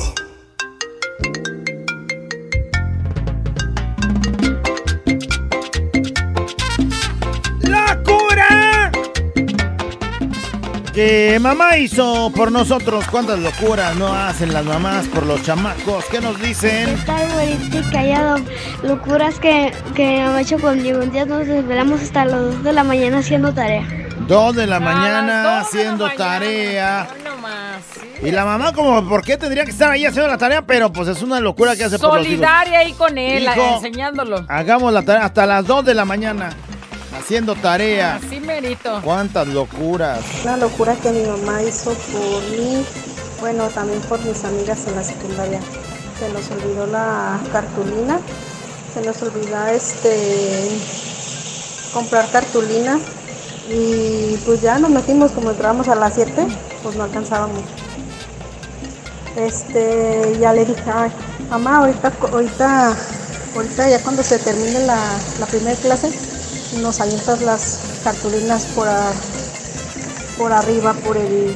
Que 10.93 11.39
mamá 11.39 11.77
hizo 11.77 12.31
por 12.35 12.51
nosotros. 12.51 13.05
¿Cuántas 13.09 13.39
locuras 13.39 13.95
no 13.95 14.13
hacen 14.13 14.53
las 14.53 14.65
mamás 14.65 15.07
por 15.07 15.25
los 15.25 15.41
chamacos? 15.41 16.03
¿Qué 16.11 16.19
nos 16.19 16.39
dicen? 16.41 16.97
Tal 17.05 17.31
güerito 17.31 17.79
y 17.79 17.91
callado. 17.91 18.37
Locuras 18.83 19.39
que, 19.39 19.71
que 19.95 20.19
mamá 20.19 20.37
ha 20.37 20.41
hecho 20.41 20.59
conmigo. 20.59 20.99
Un 20.99 21.11
día 21.11 21.25
nos 21.25 21.47
desvelamos 21.47 22.01
hasta 22.01 22.25
las 22.25 22.41
2 22.41 22.63
de 22.63 22.73
la 22.73 22.83
mañana 22.83 23.19
haciendo 23.19 23.53
tarea. 23.53 23.87
Dos 24.27 24.55
de 24.55 24.67
la 24.67 24.79
mañana 24.81 25.59
haciendo 25.61 26.09
tarea. 26.09 27.07
Y 28.21 28.29
la 28.31 28.45
mamá 28.45 28.71
como, 28.73 29.07
¿por 29.09 29.23
qué 29.23 29.35
tendría 29.37 29.63
que 29.65 29.71
estar 29.71 29.89
ahí 29.91 30.05
haciendo 30.05 30.29
la 30.29 30.37
tarea? 30.37 30.61
Pero 30.61 30.91
pues 30.91 31.07
es 31.07 31.23
una 31.23 31.39
locura 31.39 31.75
que 31.75 31.85
hace 31.85 31.97
por 31.97 32.09
los 32.17 32.27
hijos. 32.27 32.27
Solidaria 32.27 32.79
ahí 32.79 32.93
con 32.93 33.17
él, 33.17 33.43
Hijo. 33.43 33.75
enseñándolo. 33.77 34.45
Hagamos 34.47 34.93
la 34.93 35.01
tarea 35.01 35.25
hasta 35.25 35.45
las 35.45 35.65
2 35.65 35.85
de 35.85 35.93
la 35.95 36.05
mañana. 36.05 36.49
Haciendo 37.21 37.55
tarea. 37.55 38.15
Así 38.15 38.39
merito. 38.39 38.99
Cuántas 39.03 39.47
locuras. 39.47 40.19
Una 40.43 40.57
locura 40.57 40.95
que 40.95 41.11
mi 41.11 41.21
mamá 41.21 41.61
hizo 41.61 41.91
por 41.93 42.43
mí, 42.49 42.83
bueno, 43.39 43.67
también 43.69 44.01
por 44.01 44.19
mis 44.25 44.43
amigas 44.43 44.87
en 44.87 44.95
la 44.95 45.03
secundaria. 45.03 45.59
Se 46.19 46.27
nos 46.29 46.49
olvidó 46.49 46.87
la 46.87 47.39
cartulina, 47.51 48.19
se 48.93 49.01
nos 49.01 49.21
olvidó 49.21 49.67
este 49.67 50.67
comprar 51.93 52.27
cartulina 52.31 52.99
y 53.69 54.37
pues 54.45 54.61
ya 54.61 54.79
nos 54.79 54.89
metimos 54.89 55.31
como 55.31 55.51
entramos 55.51 55.87
a 55.89 55.95
las 55.95 56.15
7, 56.15 56.47
pues 56.81 56.95
no 56.95 57.03
alcanzábamos. 57.03 57.61
Este, 59.37 60.37
ya 60.39 60.53
le 60.53 60.65
dije, 60.65 60.83
"Ay, 60.93 61.11
mamá, 61.51 61.77
ahorita, 61.77 62.11
ahorita, 62.31 62.95
ahorita 63.55 63.89
ya 63.89 63.99
cuando 64.01 64.23
se 64.23 64.39
termine 64.39 64.79
la, 64.85 64.97
la 65.39 65.45
primera 65.45 65.75
clase, 65.79 66.11
nos 66.77 66.99
avientas 67.01 67.41
las 67.41 68.01
cartulinas 68.03 68.65
por, 68.75 68.87
a- 68.87 69.11
por 70.37 70.51
arriba, 70.53 70.93
por 71.05 71.17
el, 71.17 71.55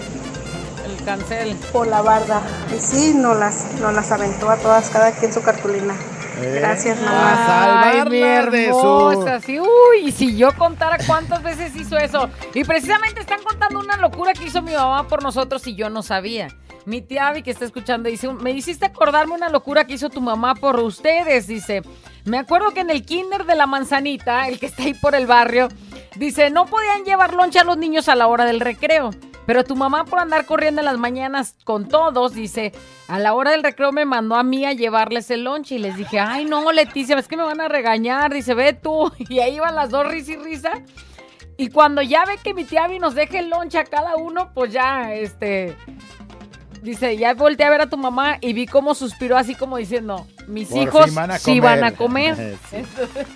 El 0.85 1.03
cancel. 1.05 1.55
por 1.71 1.87
la 1.87 2.01
barda. 2.01 2.41
Y 2.75 2.79
sí, 2.79 3.13
nos 3.15 3.37
las, 3.37 3.65
nos 3.79 3.93
las 3.93 4.11
aventó 4.11 4.49
a 4.49 4.57
todas, 4.57 4.89
cada 4.89 5.11
quien 5.11 5.33
su 5.33 5.41
cartulina. 5.41 5.95
Gracias, 6.41 6.99
mamá. 7.01 7.81
Ay, 7.91 8.09
mi 8.09 8.19
hermosa, 8.21 9.39
sí, 9.39 9.57
uy, 9.57 9.67
y 10.07 10.11
si 10.11 10.35
yo 10.35 10.53
contara 10.57 10.97
cuántas 11.07 11.41
veces 11.41 11.73
hizo 11.77 11.97
eso. 11.97 12.29
Y 12.53 12.65
precisamente 12.65 13.21
están 13.21 13.41
contando 13.41 13.79
una 13.79 13.95
locura 13.95 14.33
que 14.33 14.43
hizo 14.45 14.61
mi 14.61 14.73
mamá 14.73 15.07
por 15.07 15.23
nosotros 15.23 15.65
y 15.67 15.75
yo 15.75 15.89
no 15.89 16.03
sabía. 16.03 16.49
Mi 16.85 17.01
tía 17.01 17.29
Abby 17.29 17.41
que 17.41 17.51
está 17.51 17.63
escuchando 17.65 18.09
dice, 18.09 18.31
me 18.33 18.51
hiciste 18.51 18.85
acordarme 18.85 19.33
una 19.33 19.47
locura 19.49 19.87
que 19.87 19.93
hizo 19.93 20.09
tu 20.09 20.19
mamá 20.21 20.55
por 20.55 20.77
ustedes, 20.81 21.47
dice. 21.47 21.81
Me 22.25 22.39
acuerdo 22.39 22.71
que 22.71 22.79
en 22.79 22.89
el 22.89 23.05
kinder 23.05 23.45
de 23.45 23.55
la 23.55 23.67
manzanita, 23.67 24.47
el 24.47 24.59
que 24.59 24.65
está 24.65 24.83
ahí 24.83 24.95
por 24.95 25.13
el 25.13 25.27
barrio, 25.27 25.69
dice, 26.15 26.49
no 26.49 26.65
podían 26.65 27.03
llevar 27.03 27.33
lonche 27.33 27.59
a 27.59 27.63
los 27.63 27.77
niños 27.77 28.09
a 28.09 28.15
la 28.15 28.27
hora 28.27 28.45
del 28.45 28.59
recreo. 28.59 29.11
Pero 29.45 29.63
tu 29.63 29.75
mamá 29.75 30.05
por 30.05 30.17
andar 30.17 30.45
corriendo 30.47 30.81
en 30.81 30.85
las 30.85 30.97
mañanas 30.97 31.55
con 31.63 31.87
todos, 31.87 32.33
dice, 32.33 32.71
a 33.07 33.19
la 33.19 33.35
hora 33.35 33.51
del 33.51 33.61
recreo 33.61 33.91
me 33.91 34.05
mandó 34.05 34.35
a 34.35 34.43
mí 34.43 34.65
a 34.65 34.73
llevarles 34.73 35.29
el 35.29 35.43
lonche 35.43 35.75
y 35.75 35.79
les 35.79 35.95
dije, 35.97 36.19
ay 36.19 36.45
no, 36.45 36.71
Leticia, 36.71 37.17
es 37.19 37.27
que 37.27 37.37
me 37.37 37.43
van 37.43 37.61
a 37.61 37.67
regañar, 37.67 38.33
dice, 38.33 38.55
ve 38.55 38.73
tú. 38.73 39.11
Y 39.29 39.39
ahí 39.39 39.57
iban 39.57 39.75
las 39.75 39.91
dos 39.91 40.07
risa 40.07 40.33
y 40.33 40.37
risa. 40.37 40.71
Y 41.57 41.69
cuando 41.69 42.01
ya 42.01 42.25
ve 42.25 42.37
que 42.43 42.53
mi 42.53 42.65
tía 42.65 42.85
Abby 42.85 42.97
nos 42.97 43.13
deja 43.13 43.39
el 43.39 43.49
lonche 43.49 43.77
a 43.77 43.85
cada 43.85 44.15
uno, 44.15 44.51
pues 44.53 44.73
ya, 44.73 45.13
este, 45.13 45.77
dice, 46.85 47.17
ya 47.17 47.33
volteé 47.33 47.65
a 47.65 47.69
ver 47.69 47.81
a 47.81 47.89
tu 47.89 47.97
mamá 47.97 48.37
y 48.39 48.53
vi 48.53 48.65
cómo 48.67 48.95
suspiró 48.95 49.37
así 49.37 49.55
como 49.55 49.77
diciendo, 49.77 50.25
mis 50.47 50.69
Por 50.69 50.81
hijos 50.83 51.13
van 51.13 51.31
a 51.31 51.37
sí 51.39 51.59
van 51.59 51.79
comer". 51.79 51.93
a 51.93 51.97
comer. 51.97 52.57
Sí. 52.69 52.75
Entonces, 52.77 53.27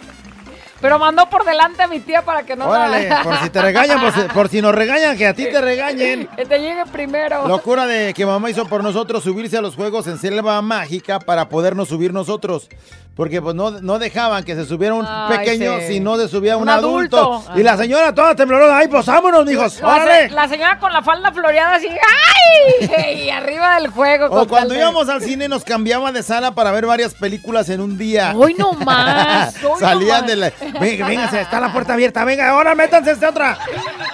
pero 0.81 0.97
mandó 0.97 1.29
por 1.29 1.43
delante 1.43 1.83
a 1.83 1.87
mi 1.87 1.99
tía 1.99 2.21
para 2.23 2.43
que 2.43 2.55
no 2.55 2.67
Órale, 2.69 3.09
por 3.23 3.37
si 3.39 3.49
te 3.49 3.61
regañan, 3.61 3.99
por 3.99 4.13
si, 4.13 4.21
por 4.33 4.47
si 4.47 4.61
nos 4.61 4.73
regañan, 4.73 5.17
que 5.17 5.27
a 5.27 5.33
ti 5.33 5.43
te 5.43 5.59
regañen. 5.59 6.27
que 6.37 6.45
te 6.45 6.57
llegue 6.59 6.85
primero. 6.89 7.45
Locura 7.49 7.85
de 7.85 8.13
que 8.13 8.25
mamá 8.25 8.49
hizo 8.49 8.65
por 8.65 8.81
nosotros 8.81 9.23
subirse 9.23 9.57
a 9.57 9.61
los 9.61 9.75
juegos 9.75 10.07
en 10.07 10.17
selva 10.17 10.61
mágica 10.61 11.19
para 11.19 11.49
podernos 11.49 11.89
subir 11.89 12.13
nosotros. 12.13 12.69
Porque 13.15 13.41
pues 13.41 13.53
no, 13.53 13.71
no 13.81 13.99
dejaban 13.99 14.45
que 14.45 14.55
se 14.55 14.63
subiera 14.65 14.93
un 14.95 15.05
Ay, 15.05 15.39
pequeño 15.39 15.79
sí. 15.81 15.87
si 15.87 15.99
no 15.99 16.15
se 16.17 16.29
subía 16.29 16.55
un, 16.55 16.63
Un 16.63 16.69
adulto. 16.69 17.33
adulto. 17.41 17.59
Y 17.59 17.63
la 17.63 17.75
señora 17.75 18.15
toda 18.15 18.33
temblorosa, 18.33 18.77
ay, 18.77 18.87
pues 18.87 19.05
vámonos, 19.05 19.45
mijos, 19.45 19.81
La, 19.81 19.95
se- 19.95 20.01
órale. 20.01 20.29
la 20.29 20.47
señora 20.47 20.79
con 20.79 20.93
la 20.93 21.01
falda 21.01 21.29
floreada 21.33 21.75
así, 21.75 21.87
¡ay! 21.87 23.19
Y 23.25 23.29
arriba 23.29 23.75
del 23.75 23.89
juego. 23.89 24.27
O 24.27 24.47
cuando 24.47 24.73
de- 24.73 24.79
íbamos 24.79 25.09
al 25.09 25.21
cine 25.21 25.49
nos 25.49 25.65
cambiaba 25.65 26.11
de 26.13 26.23
sala 26.23 26.51
para 26.51 26.71
ver 26.71 26.85
varias 26.85 27.13
películas 27.13 27.67
en 27.69 27.81
un 27.81 27.97
día. 27.97 28.33
Hoy 28.37 28.53
no 28.57 28.71
más. 28.73 29.53
hoy 29.63 29.79
Salían 29.79 30.21
no 30.21 30.27
de 30.27 30.35
la... 30.37 30.51
Venga, 30.79 31.07
venga, 31.07 31.25
está 31.41 31.59
la 31.59 31.73
puerta 31.73 31.93
abierta, 31.93 32.23
venga, 32.23 32.49
ahora 32.49 32.73
métanse 32.73 33.11
esta 33.11 33.29
otra. 33.31 33.57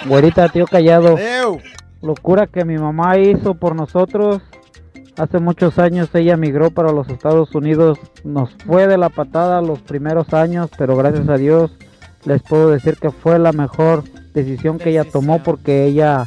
Güerita, 0.05 0.49
tío 0.49 0.65
callado. 0.65 1.15
Ew. 1.17 1.61
Locura 2.01 2.47
que 2.47 2.65
mi 2.65 2.77
mamá 2.77 3.17
hizo 3.17 3.53
por 3.55 3.75
nosotros. 3.75 4.41
Hace 5.17 5.39
muchos 5.39 5.79
años 5.79 6.09
ella 6.13 6.35
migró 6.35 6.71
para 6.71 6.91
los 6.91 7.07
Estados 7.09 7.53
Unidos. 7.55 7.97
Nos 8.23 8.53
fue 8.65 8.87
de 8.87 8.97
la 8.97 9.09
patada 9.09 9.61
los 9.61 9.79
primeros 9.79 10.33
años, 10.33 10.69
pero 10.77 10.97
gracias 10.97 11.29
a 11.29 11.37
Dios 11.37 11.71
les 12.25 12.41
puedo 12.41 12.69
decir 12.71 12.97
que 12.97 13.11
fue 13.11 13.39
la 13.39 13.53
mejor 13.53 14.03
decisión 14.33 14.77
que 14.77 14.89
ella 14.89 15.05
tomó 15.05 15.41
porque 15.41 15.85
ella 15.85 16.25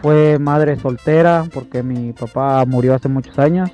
fue 0.00 0.38
madre 0.40 0.76
soltera, 0.80 1.44
porque 1.54 1.82
mi 1.84 2.12
papá 2.12 2.64
murió 2.66 2.94
hace 2.94 3.08
muchos 3.08 3.38
años. 3.38 3.70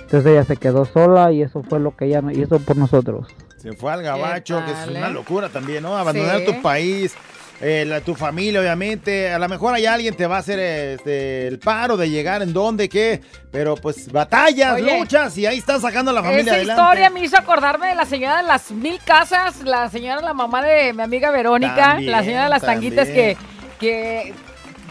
Entonces 0.00 0.32
ella 0.32 0.42
se 0.44 0.56
quedó 0.56 0.84
sola 0.84 1.30
y 1.30 1.42
eso 1.42 1.62
fue 1.62 1.78
lo 1.78 1.96
que 1.96 2.06
ella 2.06 2.20
hizo 2.32 2.58
por 2.58 2.76
nosotros. 2.76 3.28
Se 3.58 3.72
fue 3.74 3.92
al 3.92 4.02
gabacho, 4.02 4.60
que 4.64 4.72
es 4.72 4.88
una 4.96 5.10
locura 5.10 5.48
también, 5.50 5.84
¿no? 5.84 5.96
Abandonar 5.96 6.38
Sí. 6.40 6.46
tu 6.46 6.62
país, 6.62 7.14
eh, 7.60 7.84
la- 7.86 8.00
tu 8.00 8.14
familia, 8.14 8.60
obviamente. 8.60 9.32
A 9.32 9.38
lo 9.38 9.48
mejor 9.48 9.74
hay 9.74 9.86
alguien 9.86 10.14
te 10.14 10.26
va 10.26 10.36
a 10.36 10.38
hacer 10.40 10.58
este, 10.58 11.46
el 11.46 11.58
paro 11.58 11.96
de 11.96 12.08
llegar 12.08 12.42
en 12.42 12.52
dónde, 12.52 12.88
qué. 12.88 13.20
Pero 13.50 13.74
pues 13.74 14.10
batallas, 14.10 14.74
Oye, 14.80 14.98
luchas 14.98 15.36
y 15.36 15.46
ahí 15.46 15.58
estás 15.58 15.82
sacando 15.82 16.10
a 16.10 16.14
la 16.14 16.22
familia 16.22 16.42
Esa 16.42 16.54
adelante. 16.54 16.82
historia 16.82 17.10
me 17.10 17.20
hizo 17.20 17.36
acordarme 17.36 17.88
de 17.88 17.94
la 17.96 18.04
señora 18.06 18.38
de 18.38 18.44
las 18.44 18.70
mil 18.70 18.98
casas, 19.04 19.62
la 19.62 19.88
señora, 19.90 20.20
la 20.22 20.34
mamá 20.34 20.62
de 20.62 20.92
mi 20.92 21.02
amiga 21.02 21.30
Verónica, 21.30 21.74
También, 21.74 22.12
la 22.12 22.22
señora 22.22 22.44
de 22.44 22.50
las 22.50 22.62
tanguitas 22.62 23.08
que, 23.08 23.36
que 23.78 24.32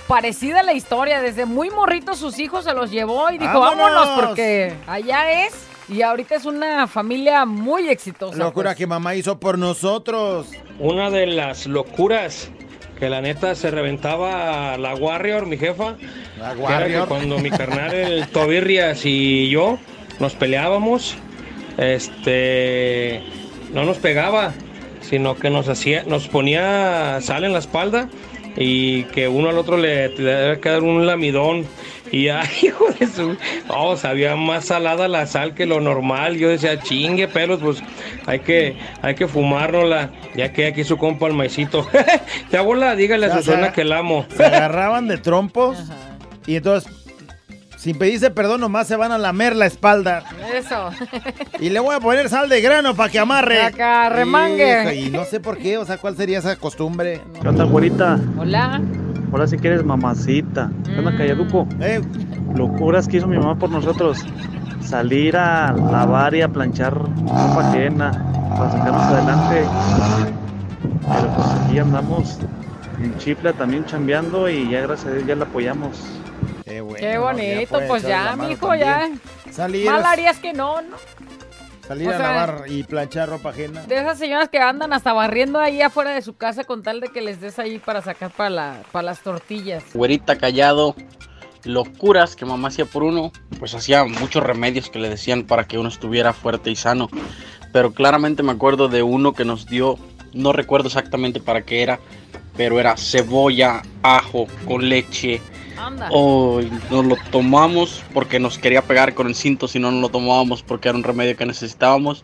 parecida 0.07 0.63
la 0.63 0.73
historia, 0.73 1.21
desde 1.21 1.45
muy 1.45 1.69
morrito 1.69 2.15
sus 2.15 2.39
hijos 2.39 2.65
se 2.65 2.73
los 2.73 2.91
llevó 2.91 3.29
y 3.31 3.37
dijo, 3.37 3.59
¡Vámonos! 3.59 3.91
vámonos, 4.07 4.25
porque 4.27 4.73
allá 4.87 5.45
es 5.45 5.53
y 5.87 6.01
ahorita 6.03 6.35
es 6.35 6.45
una 6.45 6.85
familia 6.87 7.45
muy 7.45 7.89
exitosa. 7.89 8.37
Locura 8.37 8.69
pues. 8.71 8.77
que 8.77 8.87
mamá 8.87 9.15
hizo 9.15 9.39
por 9.39 9.57
nosotros. 9.57 10.47
Una 10.79 11.09
de 11.09 11.25
las 11.27 11.65
locuras 11.65 12.49
que 12.99 13.09
la 13.09 13.21
neta 13.21 13.55
se 13.55 13.71
reventaba 13.71 14.77
la 14.77 14.93
Warrior, 14.95 15.45
mi 15.45 15.57
jefa. 15.57 15.95
La 16.37 16.53
que 16.53 16.59
Warrior. 16.59 17.07
cuando 17.07 17.39
mi 17.39 17.49
carnal, 17.49 17.93
el 17.93 18.27
Tobirrias 18.27 19.05
y 19.05 19.49
yo 19.49 19.79
nos 20.19 20.35
peleábamos, 20.35 21.17
este, 21.77 23.21
no 23.73 23.85
nos 23.85 23.97
pegaba, 23.97 24.53
sino 25.01 25.35
que 25.35 25.49
nos 25.49 25.69
hacía, 25.69 26.03
nos 26.03 26.27
ponía 26.27 27.19
sal 27.21 27.45
en 27.45 27.53
la 27.53 27.59
espalda 27.59 28.09
y 28.57 29.03
que 29.05 29.27
uno 29.27 29.49
al 29.49 29.57
otro 29.57 29.77
le 29.77 30.09
tenía 30.09 30.59
que 30.59 30.69
dar 30.69 30.83
un 30.83 31.05
lamidón. 31.05 31.65
Y 32.11 32.29
ay, 32.29 32.47
hijo 32.63 32.85
de 32.99 33.07
su. 33.07 33.37
Oh, 33.67 33.95
sabía 33.97 34.35
más 34.35 34.65
salada 34.65 35.07
la 35.07 35.25
sal 35.25 35.53
que 35.53 35.65
lo 35.65 35.79
normal. 35.81 36.37
Yo 36.37 36.49
decía, 36.49 36.79
chingue 36.79 37.27
pelos, 37.27 37.59
pues 37.61 37.83
hay 38.25 38.39
que, 38.39 38.77
hay 39.01 39.15
que 39.15 39.27
fumárnosla. 39.27 40.11
Ya 40.35 40.51
que 40.51 40.67
aquí 40.67 40.83
su 40.83 40.97
compa 40.97 41.27
el 41.27 41.33
maicito. 41.33 41.87
Te 42.49 42.57
abuela, 42.57 42.95
dígale 42.95 43.27
a 43.27 43.37
Susana 43.37 43.71
que 43.71 43.83
la 43.83 43.99
amo. 43.99 44.25
Se 44.35 44.45
agarraban 44.45 45.07
de 45.07 45.17
trompos 45.17 45.77
y 46.45 46.55
entonces, 46.55 46.91
sin 47.77 47.97
pedirse 47.97 48.31
perdón, 48.31 48.61
nomás 48.61 48.87
se 48.87 48.95
van 48.95 49.11
a 49.11 49.17
lamer 49.17 49.55
la 49.55 49.65
espalda. 49.65 50.23
Eso. 50.53 50.89
Y 51.59 51.69
le 51.69 51.79
voy 51.79 51.95
a 51.95 51.99
poner 51.99 52.29
sal 52.29 52.49
de 52.49 52.61
grano 52.61 52.95
para 52.95 53.11
que 53.11 53.19
amarre. 53.19 53.61
Acá, 53.61 54.09
remangue. 54.09 54.95
Y 54.95 55.09
no 55.09 55.25
sé 55.25 55.39
por 55.39 55.57
qué, 55.57 55.77
o 55.77 55.85
sea, 55.85 55.97
cuál 55.97 56.15
sería 56.17 56.39
esa 56.39 56.55
costumbre. 56.55 57.21
¿Qué? 57.33 57.39
Hola. 58.37 58.81
Hola, 59.31 59.45
si 59.47 59.57
quieres 59.57 59.83
mamacita. 59.83 60.71
¿Qué 60.85 60.97
onda, 60.97 61.15
Calladuco? 61.15 61.67
Eh, 61.81 62.01
Locuras 62.55 63.07
que 63.07 63.17
hizo 63.17 63.27
mi 63.27 63.37
mamá 63.37 63.55
por 63.55 63.69
nosotros. 63.69 64.25
Salir 64.81 65.37
a 65.37 65.71
lavar 65.71 66.33
y 66.33 66.41
a 66.41 66.47
planchar 66.49 66.93
ropa 66.95 67.69
ajena 67.69 68.11
para 68.57 68.71
sacarnos 68.71 69.03
adelante. 69.03 69.67
Pero 71.07 71.35
pues 71.35 71.47
aquí 71.47 71.79
andamos 71.79 72.39
en 73.03 73.15
Chipla 73.17 73.53
también 73.53 73.85
chambeando 73.85 74.49
y 74.49 74.69
ya 74.69 74.81
gracias 74.81 75.07
a 75.07 75.11
Dios 75.11 75.27
ya 75.27 75.35
la 75.35 75.45
apoyamos. 75.45 76.19
Qué 76.65 76.81
bueno. 76.81 76.97
Qué 76.99 77.17
bonito, 77.19 77.79
pues 77.87 78.03
ya, 78.03 78.35
mijo, 78.35 78.73
ya. 78.75 79.09
Salir, 79.51 79.85
Mal 79.85 80.05
harías 80.05 80.37
que 80.39 80.53
no, 80.53 80.81
¿no? 80.81 80.95
Salir 81.89 82.07
o 82.07 82.11
a 82.11 82.17
sea, 82.17 82.31
lavar 82.31 82.65
y 82.67 82.83
planchar 82.83 83.29
ropa 83.29 83.49
ajena. 83.49 83.81
De 83.81 83.95
esas 83.95 84.19
señoras 84.19 84.49
que 84.49 84.59
andan 84.59 84.93
hasta 84.93 85.11
barriendo 85.11 85.59
ahí 85.59 85.81
afuera 85.81 86.11
de 86.11 86.21
su 86.21 86.35
casa 86.35 86.63
con 86.63 86.83
tal 86.83 87.01
de 87.01 87.07
que 87.07 87.19
les 87.19 87.41
des 87.41 87.57
ahí 87.57 87.79
para 87.79 88.03
sacar 88.03 88.29
para, 88.29 88.49
la, 88.51 88.81
para 88.91 89.07
las 89.07 89.21
tortillas. 89.21 89.83
güerita 89.95 90.37
callado, 90.37 90.95
locuras 91.63 92.35
que 92.35 92.45
mamá 92.45 92.67
hacía 92.67 92.85
por 92.85 93.01
uno, 93.01 93.31
pues 93.57 93.73
hacía 93.73 94.05
muchos 94.05 94.43
remedios 94.43 94.91
que 94.91 94.99
le 94.99 95.09
decían 95.09 95.47
para 95.47 95.63
que 95.63 95.79
uno 95.79 95.89
estuviera 95.89 96.31
fuerte 96.31 96.69
y 96.69 96.75
sano. 96.75 97.09
Pero 97.73 97.91
claramente 97.91 98.43
me 98.43 98.51
acuerdo 98.51 98.87
de 98.87 99.01
uno 99.01 99.33
que 99.33 99.43
nos 99.43 99.65
dio, 99.65 99.97
no 100.31 100.53
recuerdo 100.53 100.87
exactamente 100.89 101.39
para 101.39 101.63
qué 101.63 101.81
era, 101.81 101.99
pero 102.55 102.79
era 102.79 102.97
cebolla, 102.97 103.81
ajo 104.03 104.45
con 104.67 104.87
leche. 104.89 105.41
Anda. 105.79 106.09
Oh, 106.11 106.61
nos 106.91 107.05
lo 107.05 107.15
tomamos 107.31 108.03
porque 108.13 108.39
nos 108.39 108.57
quería 108.57 108.81
pegar 108.81 109.13
con 109.13 109.27
el 109.27 109.35
cinto, 109.35 109.67
si 109.67 109.79
no, 109.79 109.91
no 109.91 110.01
lo 110.01 110.09
tomábamos 110.09 110.61
porque 110.63 110.89
era 110.89 110.97
un 110.97 111.03
remedio 111.03 111.35
que 111.37 111.45
necesitábamos. 111.45 112.23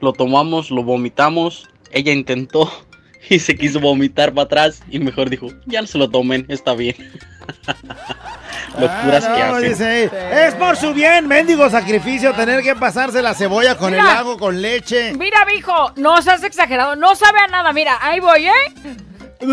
Lo 0.00 0.12
tomamos, 0.12 0.70
lo 0.70 0.82
vomitamos. 0.82 1.68
Ella 1.90 2.12
intentó 2.12 2.70
y 3.30 3.38
se 3.38 3.54
quiso 3.56 3.80
vomitar 3.80 4.32
para 4.32 4.44
atrás 4.46 4.82
y 4.90 4.98
mejor 4.98 5.28
dijo, 5.30 5.48
ya 5.66 5.80
no 5.82 5.86
se 5.86 5.98
lo 5.98 6.08
tomen, 6.10 6.46
está 6.48 6.74
bien. 6.74 6.96
Locuras 8.78 9.24
Ah, 9.24 9.34
que 9.34 9.42
hacen. 9.42 9.68
dice 9.68 10.10
Es 10.46 10.54
por 10.54 10.76
su 10.76 10.94
bien, 10.94 11.26
mendigo 11.26 11.68
sacrificio, 11.68 12.32
tener 12.34 12.62
que 12.62 12.76
pasarse 12.76 13.20
la 13.20 13.34
cebolla 13.34 13.76
con 13.76 13.92
el 13.92 14.00
ajo, 14.00 14.38
con 14.38 14.62
leche. 14.62 15.12
Mira, 15.14 15.44
mijo, 15.44 15.92
no 15.96 16.22
seas 16.22 16.44
exagerado, 16.44 16.94
no 16.96 17.14
sabe 17.16 17.40
a 17.40 17.48
nada. 17.48 17.72
Mira, 17.72 17.98
ahí 18.00 18.20
voy, 18.20 18.46
¿eh? 18.46 18.52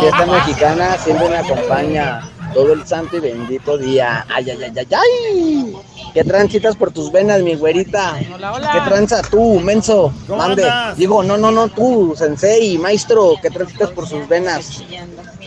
Y 0.00 0.06
esta 0.06 0.26
mexicana 0.26 0.96
siempre 0.98 1.28
me 1.28 1.36
acompaña 1.38 2.30
todo 2.54 2.72
el 2.72 2.86
santo 2.86 3.16
y 3.16 3.20
bendito 3.20 3.76
día. 3.76 4.24
Ay, 4.28 4.50
ay, 4.50 4.62
ay, 4.62 4.72
ay, 4.76 4.86
ay. 4.94 5.76
¿Qué 6.14 6.24
transitas 6.24 6.76
por 6.76 6.92
tus 6.92 7.10
venas, 7.10 7.42
mi 7.42 7.56
güerita? 7.56 8.18
Hola, 8.32 8.52
hola. 8.54 8.70
¿Qué 8.72 8.80
tranza 8.88 9.22
tú, 9.22 9.60
menso? 9.60 10.12
¿Cómo 10.26 10.38
Mande. 10.38 10.62
andas? 10.62 10.96
Digo, 10.96 11.22
no, 11.22 11.36
no, 11.36 11.50
no, 11.50 11.68
tú, 11.68 12.14
sensei, 12.16 12.78
maestro, 12.78 13.34
¿qué 13.42 13.50
transitas 13.50 13.90
por 13.90 14.06
sus 14.08 14.26
venas? 14.28 14.82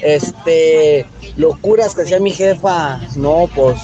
Este, 0.01 1.05
locuras 1.37 1.95
que 1.95 2.01
hacía 2.03 2.19
mi 2.19 2.31
jefa. 2.31 2.99
No, 3.15 3.49
pues, 3.55 3.79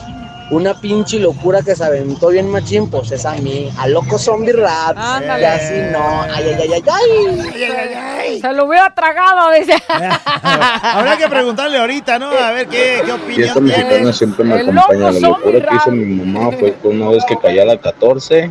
una 0.50 0.80
pinche 0.80 1.20
locura 1.20 1.62
que 1.62 1.76
se 1.76 1.84
aventó 1.84 2.30
bien 2.30 2.50
machín, 2.50 2.90
pues 2.90 3.12
es 3.12 3.26
a 3.26 3.34
mí, 3.34 3.70
a 3.78 3.88
loco 3.88 4.18
zombie 4.18 4.54
rap. 4.54 4.98
Ándale. 4.98 5.42
Y 5.42 5.46
así 5.46 5.74
no, 5.92 6.22
ay, 6.24 6.46
ay, 6.58 6.72
ay, 6.72 6.84
ay, 6.88 7.94
ay. 7.94 8.42
Se 8.42 8.54
lo 8.54 8.66
hubiera 8.66 8.94
tragado, 8.94 9.52
dice. 9.52 9.74
Habrá 9.88 11.18
que 11.18 11.28
preguntarle 11.28 11.78
ahorita, 11.78 12.18
¿no? 12.20 12.30
A 12.32 12.52
ver 12.52 12.68
qué, 12.68 13.02
qué 13.04 13.08
Y 13.08 13.12
opinión 13.12 13.48
esta 13.48 13.60
mexicana 13.60 14.14
siempre 14.14 14.46
me 14.46 14.56
El 14.62 14.70
acompaña. 14.70 15.12
loco 15.12 15.20
La 15.20 15.20
locura 15.20 15.60
que 15.70 15.76
hizo 15.76 15.86
rap. 15.86 15.94
mi 15.94 16.06
mamá 16.26 16.52
fue 16.58 16.76
que 16.82 16.88
una 16.88 17.10
vez 17.10 17.26
que 17.26 17.38
caía 17.38 17.64
a 17.64 17.66
la 17.66 17.78
14 17.82 18.50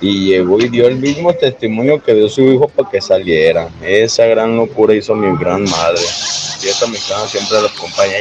y 0.00 0.30
llegó 0.30 0.58
y 0.58 0.68
dio 0.68 0.88
el 0.88 0.96
mismo 0.96 1.32
testimonio 1.34 2.02
que 2.02 2.14
dio 2.14 2.28
su 2.28 2.40
hijo 2.42 2.68
para 2.68 2.88
que 2.90 3.00
saliera. 3.00 3.68
Esa 3.82 4.24
gran 4.26 4.56
locura 4.56 4.94
hizo 4.94 5.14
mi 5.14 5.36
gran 5.38 5.62
madre. 5.64 6.00
Y 6.62 6.68
esta 6.68 6.86
mexicana 6.88 7.26
siempre 7.26 7.60
la 7.60 7.68
acompaña. 7.68 8.12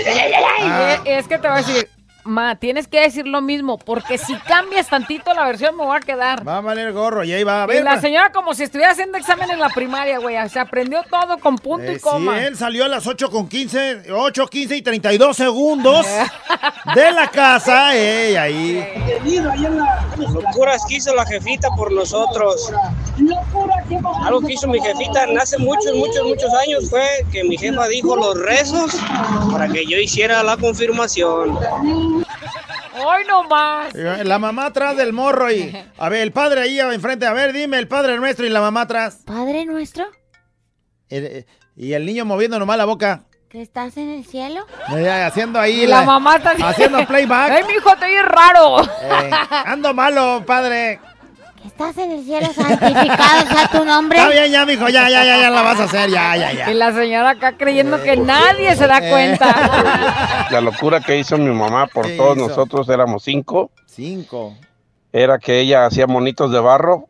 Ay, 0.62 1.00
es 1.06 1.28
que 1.28 1.38
te 1.38 1.48
voy 1.48 1.58
a 1.58 1.62
decir, 1.62 1.90
ma, 2.24 2.56
tienes 2.56 2.88
que 2.88 3.02
decir 3.02 3.28
lo 3.28 3.42
mismo, 3.42 3.78
porque 3.78 4.18
si 4.18 4.36
cambias 4.40 4.88
tantito 4.90 5.34
la 5.34 5.46
versión 5.46 5.76
me 5.76 5.86
voy 5.86 5.98
a 5.98 6.00
quedar. 6.00 6.48
Va 6.48 6.58
a 6.58 6.62
valer 6.62 6.92
gorro 6.94 7.24
y 7.24 7.34
ahí 7.34 7.44
va 7.44 7.64
a 7.64 7.66
Y 7.66 7.68
ver. 7.68 7.84
la 7.84 8.00
señora 8.02 8.32
como 8.32 8.54
si 8.54 8.64
estuviera 8.64 8.92
haciendo 8.92 9.18
examen 9.18 9.50
en 9.52 9.60
la 9.60 9.70
primaria, 9.70 10.20
güey. 10.20 10.38
Se 10.50 10.60
aprendió 10.60 11.02
todo 11.10 11.38
con 11.40 11.58
punto 11.58 11.86
Eh, 11.92 11.96
y 11.96 12.00
coma. 12.00 12.40
Sí, 12.40 12.46
él 12.46 12.58
salió 12.58 12.86
a 12.86 12.88
las 12.88 13.06
8 13.08 13.30
con 13.30 13.48
15, 13.48 14.12
8, 14.12 14.48
15 14.48 14.76
y 14.78 14.82
32 14.82 15.36
segundos 15.38 16.06
de 16.96 17.12
la 17.12 17.28
casa. 17.30 17.96
Ey, 17.96 18.36
ahí. 18.36 18.88
Locuras 20.18 20.84
que 20.88 20.96
hizo 20.96 21.14
la 21.16 21.26
jefita 21.26 21.70
por 21.76 21.92
nosotros. 21.92 22.72
Algo 24.26 24.42
que 24.42 24.54
hizo 24.54 24.68
mi 24.68 24.80
jefita 24.80 25.26
hace 25.40 25.58
muchos, 25.58 25.94
muchos, 25.96 26.24
muchos 26.26 26.54
años 26.54 26.90
fue 26.90 27.04
que 27.32 27.44
mi 27.44 27.58
jefa 27.58 27.88
dijo 27.88 28.16
los 28.16 28.38
rezos 28.40 28.96
para 29.52 29.68
que 29.68 29.86
yo 29.86 29.98
hiciera 29.98 30.44
la 30.44 30.58
confirmación. 30.58 31.58
Hoy 33.06 33.24
nomás. 33.28 33.94
Eh, 33.96 34.24
La 34.26 34.40
mamá 34.40 34.68
atrás 34.68 34.96
del 34.98 35.14
morro 35.14 35.52
y. 35.52 35.76
A 35.98 36.10
ver, 36.10 36.22
el 36.22 36.32
padre 36.32 36.62
ahí 36.62 36.80
enfrente. 36.80 37.26
A 37.26 37.34
ver, 37.34 37.54
dime, 37.54 37.78
el 37.80 37.88
padre 37.88 38.18
nuestro 38.18 38.46
y 38.46 38.50
la 38.50 38.62
mamá 38.62 38.82
atrás. 38.82 39.20
¿Padre 39.26 39.66
nuestro? 39.66 40.06
El- 41.10 41.26
eh, 41.26 41.46
y 41.76 41.94
el 41.94 42.06
niño 42.06 42.26
moviendo 42.26 42.60
nomás 42.60 42.78
la 42.78 42.86
boca. 42.86 43.24
¿Que 43.50 43.62
estás 43.64 43.98
en 43.98 44.10
el 44.10 44.26
cielo? 44.26 44.68
Eh, 44.96 45.10
haciendo 45.10 45.60
ahí 45.60 45.82
Y 45.84 45.88
la 45.88 46.04
mamá 46.04 46.36
está 46.36 46.52
haciendo 46.52 47.04
playback. 47.08 47.50
Ay, 47.52 47.64
mijo, 47.64 47.96
te 47.96 48.06
oyes 48.06 48.26
raro. 48.26 48.84
Eh, 48.84 49.32
ando 49.66 49.92
malo, 49.94 50.44
padre. 50.46 51.00
¿Que 51.62 51.68
estás 51.68 51.98
en 51.98 52.12
el 52.12 52.24
cielo 52.24 52.48
santificado 52.54 53.48
sea 53.48 53.70
tu 53.72 53.84
nombre? 53.84 54.18
Está 54.18 54.30
bien, 54.30 54.52
ya, 54.52 54.66
mijo, 54.66 54.88
ya, 54.88 55.10
ya, 55.10 55.26
ya, 55.26 55.38
ya 55.38 55.50
la 55.50 55.62
vas 55.62 55.80
a 55.80 55.84
hacer, 55.84 56.10
ya, 56.10 56.36
ya, 56.38 56.54
ya. 56.54 56.72
Y 56.72 56.74
la 56.74 56.94
señora 56.94 57.32
acá 57.32 57.58
creyendo 57.58 58.02
que 58.02 58.16
nadie 58.16 58.76
se 58.78 58.88
da 58.88 59.00
cuenta. 59.02 60.48
La 60.52 60.62
locura 60.62 61.00
que 61.02 61.18
hizo 61.18 61.38
mi 61.38 61.52
mamá 61.54 61.88
por 61.88 62.06
¿Qué 62.06 62.16
todos 62.18 62.38
hizo? 62.38 62.48
nosotros 62.48 62.88
éramos 62.90 63.24
cinco. 63.24 63.72
Cinco. 63.86 64.56
Era 65.12 65.38
que 65.38 65.60
ella 65.60 65.86
hacía 65.86 66.08
monitos 66.08 66.52
de 66.52 66.60
barro 66.60 67.08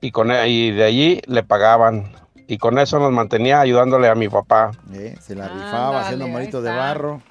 y, 0.00 0.10
con, 0.10 0.30
e- 0.32 0.48
y 0.48 0.70
de 0.70 0.84
allí 0.84 1.20
le 1.26 1.42
pagaban. 1.42 2.12
Y 2.48 2.58
con 2.58 2.78
eso 2.78 2.98
nos 2.98 3.12
mantenía 3.12 3.60
ayudándole 3.60 4.08
a 4.08 4.14
mi 4.14 4.28
papá. 4.28 4.72
Eh, 4.92 5.16
se 5.20 5.34
la 5.36 5.48
rifaba 5.48 6.00
haciendo 6.00 6.26
monitos 6.28 6.64
de 6.64 6.70
barro. 6.70 7.22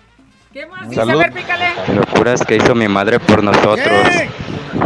¿Qué 0.59 0.65
más? 0.65 0.93
Salud. 0.93 1.23
Pícale. 1.33 1.69
Locuras 1.95 2.45
que 2.45 2.57
hizo 2.57 2.75
mi 2.75 2.89
madre 2.89 3.17
por 3.17 3.41
nosotros. 3.41 3.97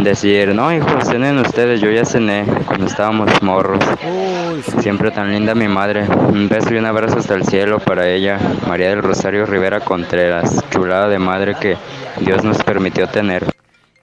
Decir, 0.04 0.54
no 0.54 0.72
hijos, 0.72 1.08
cenen 1.08 1.36
ustedes, 1.38 1.80
yo 1.80 1.90
ya 1.90 2.04
cené 2.04 2.44
cuando 2.64 2.86
estábamos 2.86 3.42
morros. 3.42 3.82
Siempre 4.78 5.10
tan 5.10 5.32
linda 5.32 5.52
mi 5.56 5.66
madre. 5.66 6.06
Un 6.08 6.48
beso 6.48 6.72
y 6.72 6.76
un 6.76 6.86
abrazo 6.86 7.18
hasta 7.18 7.34
el 7.34 7.44
cielo 7.44 7.80
para 7.80 8.08
ella, 8.08 8.38
María 8.68 8.90
del 8.90 9.02
Rosario 9.02 9.46
Rivera 9.46 9.80
Contreras. 9.80 10.64
Chulada 10.70 11.08
de 11.08 11.18
madre 11.18 11.56
que 11.60 11.76
Dios 12.20 12.44
nos 12.44 12.62
permitió 12.62 13.08
tener. 13.08 13.44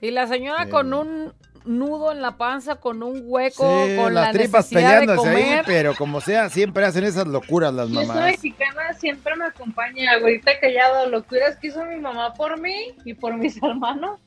Y 0.02 0.10
la 0.10 0.26
señora 0.26 0.68
con 0.68 0.92
un 0.92 1.32
nudo 1.64 2.12
en 2.12 2.20
la 2.22 2.36
panza, 2.36 2.76
con 2.76 3.02
un 3.02 3.22
hueco, 3.24 3.86
Sí, 3.86 3.96
con 3.96 4.14
las 4.14 4.26
la 4.26 4.32
tripas 4.32 4.70
necesidad 4.70 5.00
de 5.00 5.06
peleándose 5.06 5.28
ahí, 5.28 5.42
comer. 5.44 5.64
pero 5.66 5.94
como 5.94 6.20
sea, 6.20 6.48
siempre 6.50 6.84
hacen 6.84 7.04
esas 7.04 7.26
locuras 7.26 7.72
las 7.74 7.88
Y 7.90 7.98
esta 7.98 8.06
mamás. 8.14 8.24
mexicana 8.32 8.92
siempre 8.98 9.36
me 9.36 9.44
acompaña, 9.46 10.18
güerita 10.18 10.52
callado, 10.60 11.08
locuras 11.08 11.56
que 11.56 11.68
hizo 11.68 11.84
mi 11.84 11.96
mamá 11.96 12.34
por 12.34 12.60
mí 12.60 12.94
y 13.04 13.14
por 13.14 13.36
mis 13.36 13.56
hermanos, 13.62 14.18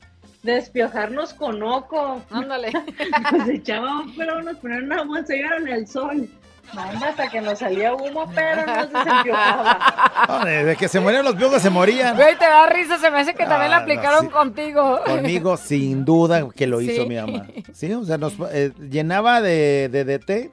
despiojarnos 0.42 1.34
con 1.34 1.62
oco. 1.62 2.22
Ándale. 2.30 2.72
Nos 3.32 3.48
echábamos, 3.48 4.12
pero 4.16 4.42
nos 4.42 4.56
ponían 4.58 4.84
una 4.84 5.02
bolsa 5.02 5.34
y 5.34 5.40
en 5.40 5.68
el 5.68 5.86
sol. 5.88 6.28
Manda 6.74 7.08
hasta 7.08 7.28
que 7.28 7.40
nos 7.40 7.58
salía 7.58 7.94
humo, 7.94 8.30
pero 8.34 8.66
no 8.66 8.74
se 8.88 9.10
despiojaba. 9.10 10.02
No, 10.28 10.44
desde 10.44 10.76
que 10.76 10.88
se 10.88 10.98
morían 10.98 11.24
los 11.24 11.36
piojos 11.36 11.62
se 11.62 11.70
morían. 11.70 12.16
Güey, 12.16 12.36
te 12.38 12.44
da 12.46 12.66
risa, 12.66 12.98
se 12.98 13.10
me 13.10 13.18
hace 13.20 13.34
que 13.34 13.44
también 13.46 13.70
la 13.70 13.76
Ah, 13.76 13.80
no, 13.80 13.84
aplicaron 13.84 14.24
sí. 14.26 14.28
contigo. 14.30 15.00
Conmigo, 15.06 15.56
sin 15.56 16.04
duda, 16.04 16.48
que 16.54 16.66
lo 16.66 16.80
hizo 16.80 17.02
Sí. 17.02 17.08
mi 17.08 17.16
mamá. 17.16 17.46
Sí, 17.72 17.92
o 17.92 18.04
sea, 18.04 18.18
nos 18.18 18.34
eh, 18.50 18.72
llenaba 18.90 19.40
de, 19.40 19.88
de 19.92 20.04
DT, 20.04 20.50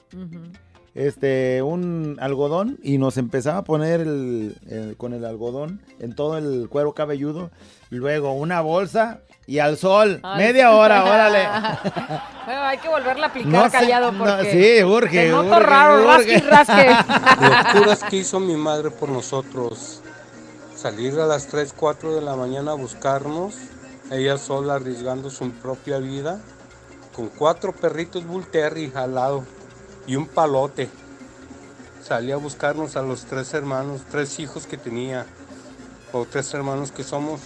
este, 0.95 1.61
un 1.63 2.17
algodón 2.19 2.77
y 2.83 2.97
nos 2.99 3.17
empezaba 3.17 3.59
a 3.59 3.63
poner 3.63 4.01
el, 4.01 4.55
el- 4.69 4.95
con 4.97 5.13
el 5.13 5.25
algodón 5.25 5.81
en 5.99 6.13
todo 6.13 6.37
el 6.37 6.67
cuero 6.69 6.93
cabelludo. 6.93 7.49
Luego 7.89 8.33
una 8.33 8.61
bolsa 8.61 9.21
y 9.45 9.59
al 9.59 9.77
sol. 9.77 10.19
Ay. 10.23 10.37
Media 10.37 10.71
hora, 10.71 11.03
órale. 11.03 11.47
Bueno, 12.45 12.61
hay 12.63 12.77
que 12.77 12.89
volverla 12.89 13.27
a 13.27 13.29
aplicar 13.29 13.51
No 13.53 13.63
sé, 13.63 13.71
callado 13.71 14.11
no, 14.11 14.25
porque 14.25 14.51
sí, 14.51 14.83
urge, 14.83 15.27
te 15.27 15.29
noto 15.29 15.47
urge, 15.47 15.59
raro, 15.61 16.05
rasque 16.05 16.33
y 16.33 16.35
urge. 16.35 16.49
rasque. 16.49 17.73
Locuras 17.73 18.03
que 18.03 18.17
hizo 18.17 18.41
mi 18.41 18.57
madre 18.57 18.91
por 18.91 19.07
nosotros. 19.07 20.01
Salir 20.75 21.17
a 21.21 21.25
las 21.25 21.47
3, 21.47 21.73
4 21.73 22.15
de 22.15 22.19
la 22.19 22.35
mañana 22.35 22.71
a 22.71 22.73
buscarnos, 22.73 23.55
ella 24.11 24.37
sola 24.37 24.75
arriesgando 24.75 25.29
su 25.29 25.49
propia 25.51 25.99
vida, 25.99 26.41
con 27.15 27.29
cuatro 27.29 27.71
perritos 27.71 28.25
Bull 28.25 28.45
al 28.93 29.15
lado 29.15 29.45
y 30.05 30.17
un 30.17 30.27
palote. 30.27 30.89
Salía 32.01 32.35
a 32.35 32.37
buscarnos 32.37 32.97
a 32.97 33.01
los 33.01 33.23
tres 33.23 33.53
hermanos, 33.53 34.01
tres 34.11 34.39
hijos 34.39 34.67
que 34.67 34.75
tenía, 34.75 35.25
o 36.11 36.25
tres 36.25 36.53
hermanos 36.53 36.91
que 36.91 37.05
somos, 37.05 37.39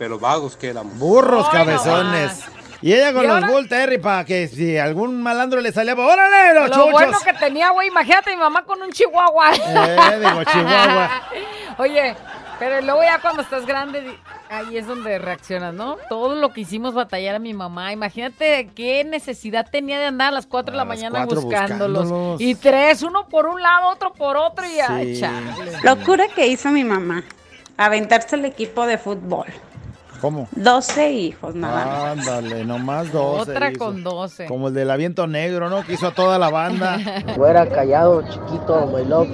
pero 0.00 0.18
vagos 0.18 0.56
que 0.56 0.70
éramos. 0.70 0.98
Burros 0.98 1.46
cabezones. 1.50 2.42
Y 2.80 2.94
ella 2.94 3.12
con 3.12 3.22
¿Y 3.22 3.26
los? 3.26 3.46
Bull 3.46 3.68
Terry 3.68 3.98
para 3.98 4.24
que 4.24 4.48
si 4.48 4.78
algún 4.78 5.22
malandro 5.22 5.60
le 5.60 5.72
salía, 5.72 5.94
¡órale, 5.94 6.54
los 6.54 6.70
Lo 6.70 6.74
chuchos! 6.74 6.92
bueno 6.92 7.18
que 7.22 7.34
tenía, 7.34 7.68
güey, 7.68 7.88
imagínate 7.88 8.30
mi 8.30 8.38
mamá 8.38 8.64
con 8.64 8.80
un 8.80 8.90
chihuahua. 8.90 9.52
Eh, 9.54 10.18
digo, 10.18 10.42
chihuahua. 10.44 11.10
Oye, 11.76 12.16
pero 12.58 12.80
luego 12.80 13.02
ya 13.02 13.18
cuando 13.20 13.42
estás 13.42 13.66
grande, 13.66 14.18
ahí 14.48 14.78
es 14.78 14.86
donde 14.86 15.18
reaccionas, 15.18 15.74
¿no? 15.74 15.98
Todo 16.08 16.34
lo 16.34 16.48
que 16.54 16.62
hicimos 16.62 16.94
batallar 16.94 17.34
a 17.34 17.38
mi 17.38 17.52
mamá. 17.52 17.92
Imagínate 17.92 18.70
qué 18.74 19.04
necesidad 19.04 19.68
tenía 19.70 19.98
de 19.98 20.06
andar 20.06 20.28
a 20.28 20.30
las 20.30 20.46
4 20.46 20.72
de 20.72 20.78
la 20.78 20.86
mañana 20.86 21.26
buscándolos. 21.26 22.04
buscándolos. 22.08 22.40
Y 22.40 22.54
tres, 22.54 23.02
uno 23.02 23.28
por 23.28 23.44
un 23.44 23.60
lado, 23.60 23.88
otro 23.88 24.14
por 24.14 24.38
otro 24.38 24.64
y 24.64 25.14
Sí. 25.14 25.22
Locura 25.82 26.28
que 26.34 26.46
hizo 26.46 26.70
mi 26.70 26.84
mamá. 26.84 27.22
Aventarse 27.76 28.36
el 28.36 28.46
equipo 28.46 28.86
de 28.86 28.96
fútbol. 28.96 29.46
¿Cómo? 30.20 30.48
12 30.52 31.12
hijos 31.12 31.54
nada 31.54 31.84
más. 31.86 32.28
Ándale, 32.28 32.64
nomás 32.64 33.10
12. 33.12 33.52
Otra 33.52 33.70
hizo. 33.70 33.78
con 33.78 34.02
12. 34.04 34.46
Como 34.46 34.68
el 34.68 34.74
del 34.74 34.90
aviento 34.90 35.26
negro, 35.26 35.70
¿no? 35.70 35.82
Que 35.84 35.94
hizo 35.94 36.08
a 36.08 36.14
toda 36.14 36.38
la 36.38 36.50
banda. 36.50 36.98
Fuera 37.36 37.66
callado, 37.68 38.22
chiquito, 38.22 38.86
my 38.94 39.04
love. 39.06 39.28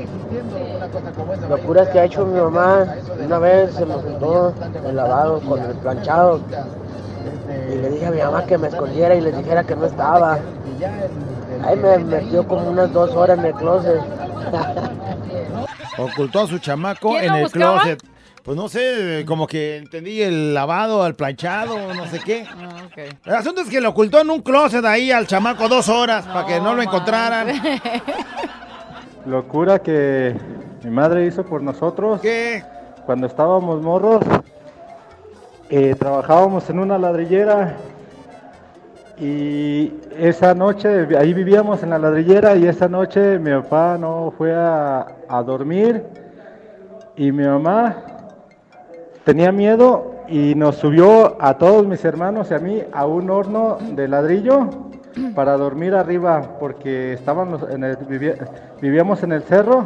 Locuras 1.48 1.88
que 1.88 1.98
ha 2.00 2.04
hecho 2.04 2.24
mi 2.24 2.38
mamá. 2.40 2.86
Una 3.24 3.38
vez 3.38 3.74
se 3.74 3.84
me 3.84 3.94
juntó 3.94 4.54
el 4.86 4.96
lavado 4.96 5.40
con 5.40 5.60
el 5.60 5.74
planchado. 5.76 6.40
Y 7.72 7.74
le 7.76 7.90
dije 7.90 8.06
a 8.06 8.10
mi 8.12 8.18
mamá 8.22 8.46
que 8.46 8.56
me 8.58 8.68
escondiera 8.68 9.14
y 9.14 9.20
le 9.20 9.32
dijera 9.32 9.64
que 9.64 9.74
no 9.74 9.86
estaba. 9.86 10.38
Ahí 11.64 11.76
me 11.76 11.98
metió 11.98 12.46
como 12.46 12.70
unas 12.70 12.92
dos 12.92 13.10
horas 13.16 13.38
en 13.38 13.46
el 13.46 13.54
closet. 13.54 14.00
Ocultó 15.98 16.40
a 16.42 16.46
su 16.46 16.58
chamaco 16.58 17.10
¿Quién 17.10 17.24
en 17.24 17.34
el 17.34 17.42
buscaba? 17.44 17.80
closet. 17.82 18.02
Pues 18.46 18.56
no 18.56 18.68
sé, 18.68 19.24
como 19.26 19.48
que 19.48 19.76
entendí 19.78 20.22
el 20.22 20.54
lavado, 20.54 21.02
al 21.02 21.16
planchado, 21.16 21.92
no 21.92 22.06
sé 22.06 22.20
qué. 22.24 22.46
Ah, 22.56 22.88
El 23.26 23.34
asunto 23.34 23.60
es 23.60 23.68
que 23.68 23.80
lo 23.80 23.90
ocultó 23.90 24.20
en 24.20 24.30
un 24.30 24.40
closet 24.40 24.84
ahí 24.84 25.10
al 25.10 25.26
chamaco 25.26 25.68
dos 25.68 25.88
horas 25.88 26.24
para 26.24 26.46
que 26.46 26.60
no 26.60 26.74
lo 26.74 26.80
encontraran. 26.80 27.48
Locura 29.26 29.80
que 29.80 30.34
mi 30.82 30.90
madre 30.90 31.26
hizo 31.26 31.44
por 31.44 31.60
nosotros. 31.60 32.20
¿Qué? 32.20 32.62
Cuando 33.04 33.26
estábamos 33.26 33.82
morros, 33.82 34.22
eh, 35.68 35.94
trabajábamos 35.98 36.70
en 36.70 36.78
una 36.78 36.96
ladrillera 36.96 37.76
y 39.18 39.92
esa 40.16 40.54
noche, 40.54 41.08
ahí 41.18 41.34
vivíamos 41.34 41.82
en 41.82 41.90
la 41.90 41.98
ladrillera 41.98 42.54
y 42.56 42.66
esa 42.66 42.88
noche 42.88 43.38
mi 43.38 43.50
papá 43.50 43.98
no 43.98 44.32
fue 44.38 44.54
a, 44.54 45.06
a 45.28 45.42
dormir 45.42 46.02
y 47.16 47.32
mi 47.32 47.44
mamá 47.44 48.15
tenía 49.26 49.50
miedo 49.50 50.14
y 50.28 50.54
nos 50.54 50.76
subió 50.76 51.36
a 51.42 51.58
todos 51.58 51.84
mis 51.84 52.04
hermanos 52.04 52.50
y 52.52 52.54
a 52.54 52.58
mí 52.60 52.82
a 52.92 53.06
un 53.06 53.28
horno 53.28 53.76
de 53.92 54.06
ladrillo 54.06 54.68
para 55.34 55.56
dormir 55.56 55.94
arriba 55.96 56.42
porque 56.60 57.12
estábamos 57.14 57.60
en 57.68 57.82
el- 57.82 57.96
vivía- 57.96 58.36
vivíamos 58.80 59.24
en 59.24 59.32
el 59.32 59.42
cerro 59.42 59.84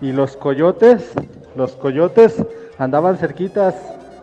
y 0.00 0.12
los 0.12 0.36
coyotes, 0.36 1.12
los 1.56 1.72
coyotes 1.72 2.42
andaban 2.78 3.16
cerquitas 3.16 3.74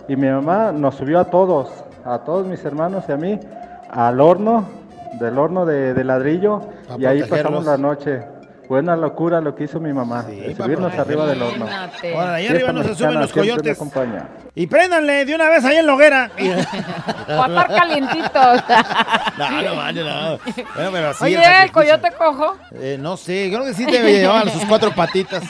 y 0.07 0.15
mi 0.15 0.29
mamá 0.29 0.71
nos 0.71 0.95
subió 0.95 1.19
a 1.19 1.25
todos, 1.25 1.69
a 2.05 2.19
todos 2.19 2.47
mis 2.47 2.63
hermanos 2.63 3.03
y 3.09 3.11
a 3.11 3.17
mí 3.17 3.37
al 3.91 4.21
horno, 4.21 4.63
del 5.19 5.37
horno 5.37 5.65
de, 5.65 5.93
de 5.93 6.03
ladrillo 6.05 6.61
A 6.89 6.97
y 6.97 7.05
ahí 7.05 7.19
pasamos 7.29 7.65
la 7.65 7.77
noche. 7.77 8.21
Buena 8.67 8.95
locura 8.97 9.39
lo 9.39 9.55
que 9.55 9.63
hizo 9.63 9.79
mi 9.79 9.93
mamá, 9.93 10.23
de 10.23 10.53
subirnos 10.55 10.93
arriba 10.93 11.25
del 11.25 11.41
horno. 11.41 11.67
Ahora, 11.67 12.33
ahí 12.35 12.47
arriba 12.47 12.73
no 12.73 12.83
se 12.83 12.89
mexicana 12.89 13.11
suben 13.11 13.21
los 13.21 13.31
coyotes. 13.31 13.75
acompaña. 13.77 14.27
Y 14.55 14.67
préndanle 14.67 15.23
de 15.23 15.35
una 15.35 15.49
vez 15.49 15.63
ahí 15.63 15.77
en 15.77 15.85
la 15.87 15.93
hoguera. 15.93 16.31
Estar 16.37 17.67
calientitos. 17.67 18.63
No, 19.37 19.61
no, 19.61 19.75
vale, 19.75 20.03
no. 20.03 20.39
Bueno, 20.73 20.91
pero 20.91 21.09
así 21.09 21.23
Oye, 21.25 21.35
el 21.35 21.63
el 21.65 21.71
coyote 21.71 22.11
cojo. 22.17 22.57
Eh, 22.71 22.97
no 22.99 23.17
sé, 23.17 23.49
creo 23.51 23.63
que 23.65 23.73
sí 23.75 23.85
te 23.85 24.01
llevaban 24.01 24.49
sus 24.49 24.65
cuatro 24.65 24.91
patitas. 24.95 25.43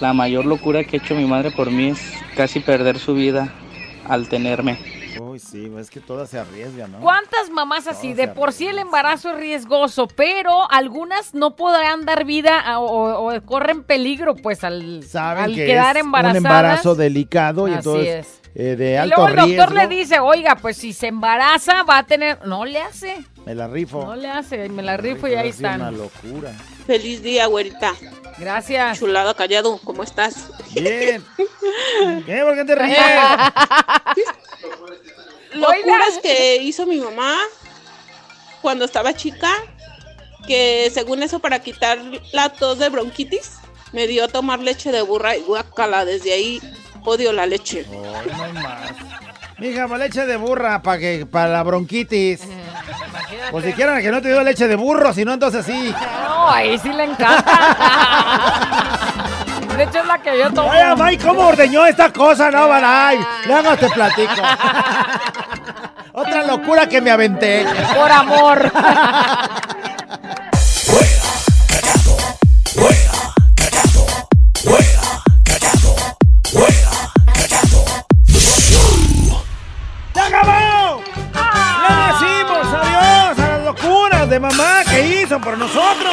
La 0.00 0.12
mayor 0.12 0.44
locura 0.44 0.82
que 0.82 0.96
ha 0.96 1.00
hecho 1.00 1.14
mi 1.14 1.24
madre 1.24 1.52
por 1.52 1.70
mí 1.70 1.90
es 1.90 2.00
casi 2.36 2.58
perder 2.58 2.98
su 2.98 3.14
vida 3.14 3.52
al 4.08 4.28
tenerme. 4.28 5.01
Uy, 5.32 5.38
sí, 5.38 5.72
es 5.78 5.88
que 5.88 6.00
todas 6.00 6.28
se 6.28 6.38
arriesgan, 6.38 6.92
¿no? 6.92 7.00
¿Cuántas 7.00 7.48
mamás 7.50 7.86
así? 7.86 8.12
De 8.12 8.28
por 8.28 8.52
sí 8.52 8.66
el 8.66 8.78
embarazo 8.78 9.30
es 9.30 9.36
riesgoso, 9.38 10.06
pero 10.08 10.70
algunas 10.70 11.32
no 11.32 11.56
podrán 11.56 12.04
dar 12.04 12.26
vida 12.26 12.60
a- 12.60 12.80
o, 12.80 13.32
o 13.34 13.42
corren 13.42 13.82
peligro, 13.82 14.34
pues, 14.36 14.62
al, 14.62 15.02
Saben 15.04 15.44
al 15.44 15.54
que 15.54 15.64
quedar 15.64 15.96
es 15.96 16.02
embarazadas. 16.02 16.40
un 16.40 16.46
embarazo 16.46 16.94
delicado 16.94 17.66
y 17.66 17.70
Así 17.70 17.78
entonces 17.78 18.26
es. 18.26 18.40
eh, 18.54 18.76
de 18.76 18.92
Y 18.92 18.96
alto 18.96 19.16
luego 19.16 19.28
el 19.28 19.36
doctor 19.36 19.70
riesgo. 19.74 19.88
le 19.88 19.96
dice, 19.96 20.20
oiga, 20.20 20.56
pues 20.56 20.76
si 20.76 20.92
se 20.92 21.06
embaraza 21.06 21.82
va 21.84 21.96
a 21.98 22.02
tener... 22.06 22.46
No 22.46 22.66
le 22.66 22.82
hace, 22.82 23.24
Me 23.46 23.54
la 23.54 23.68
rifo. 23.68 24.04
no 24.04 24.14
le 24.14 24.28
hace, 24.28 24.68
me 24.68 24.82
la 24.82 24.98
rifo 24.98 25.28
y 25.28 25.34
ahí 25.34 25.48
Es 25.48 25.60
una 25.60 25.72
están. 25.76 25.96
locura. 25.96 26.52
Feliz 26.86 27.22
día, 27.22 27.46
güerita. 27.46 27.92
Gracias. 28.38 28.98
Chulada 28.98 29.32
callado, 29.34 29.78
¿cómo 29.84 30.02
estás? 30.02 30.50
Bien. 30.74 31.24
¿Qué? 32.26 32.42
¿Por 32.42 32.54
qué 32.56 32.64
te 32.66 32.74
ríes? 32.74 32.98
Locuras 35.54 36.18
que 36.22 36.56
hizo 36.56 36.86
mi 36.86 36.98
mamá 36.98 37.36
cuando 38.60 38.84
estaba 38.84 39.14
chica, 39.14 39.50
que 40.46 40.90
según 40.92 41.22
eso 41.22 41.40
para 41.40 41.60
quitar 41.60 41.98
la 42.32 42.48
tos 42.50 42.78
de 42.78 42.88
bronquitis, 42.88 43.58
Me 43.92 44.06
dio 44.06 44.24
a 44.24 44.28
tomar 44.28 44.58
leche 44.58 44.90
de 44.90 45.02
burra 45.02 45.36
y 45.36 45.42
guacala. 45.42 46.06
Desde 46.06 46.32
ahí 46.32 46.62
odio 47.04 47.32
la 47.32 47.44
leche. 47.44 47.84
Mija, 49.58 49.86
para 49.86 50.04
leche 50.06 50.24
de 50.24 50.36
burra, 50.38 50.82
para 50.82 50.98
que, 50.98 51.26
para 51.26 51.48
la 51.48 51.62
bronquitis. 51.62 52.40
Pues 53.50 53.64
si 53.64 53.72
quieren 53.74 54.00
que 54.00 54.10
no 54.10 54.22
te 54.22 54.28
dio 54.28 54.42
leche 54.42 54.66
de 54.66 54.76
burro, 54.76 55.12
si 55.12 55.26
no, 55.26 55.34
entonces 55.34 55.66
sí. 55.66 55.94
No, 56.24 56.48
ahí 56.48 56.78
sí 56.78 56.90
le 56.90 57.04
encanta. 57.04 58.98
De 59.76 59.84
hecho, 59.84 59.98
es 60.00 60.06
la 60.06 60.18
que 60.18 60.38
yo 60.38 60.52
tomo. 60.52 60.70
Oye, 60.70 60.94
Mike, 60.96 61.24
¿cómo 61.26 61.46
ordeñó 61.48 61.86
esta 61.86 62.12
cosa? 62.12 62.50
No, 62.50 62.68
Balay. 62.68 63.18
Luego 63.46 63.76
te 63.76 63.88
platico. 63.88 64.32
Otra 66.12 66.42
locura 66.44 66.86
que 66.86 67.00
me 67.00 67.10
aventé. 67.10 67.64
Por 67.94 68.12
amor. 68.12 68.70
¡Se 80.14 80.20
acabó! 80.20 81.02
¡Le 81.82 81.94
decimos 82.12 82.66
adiós 82.74 83.38
a 83.38 83.48
las 83.48 83.62
locuras 83.64 84.28
de 84.28 84.40
mamá 84.40 84.82
que 84.88 85.22
hizo 85.22 85.40
por 85.40 85.56
nosotros! 85.56 86.11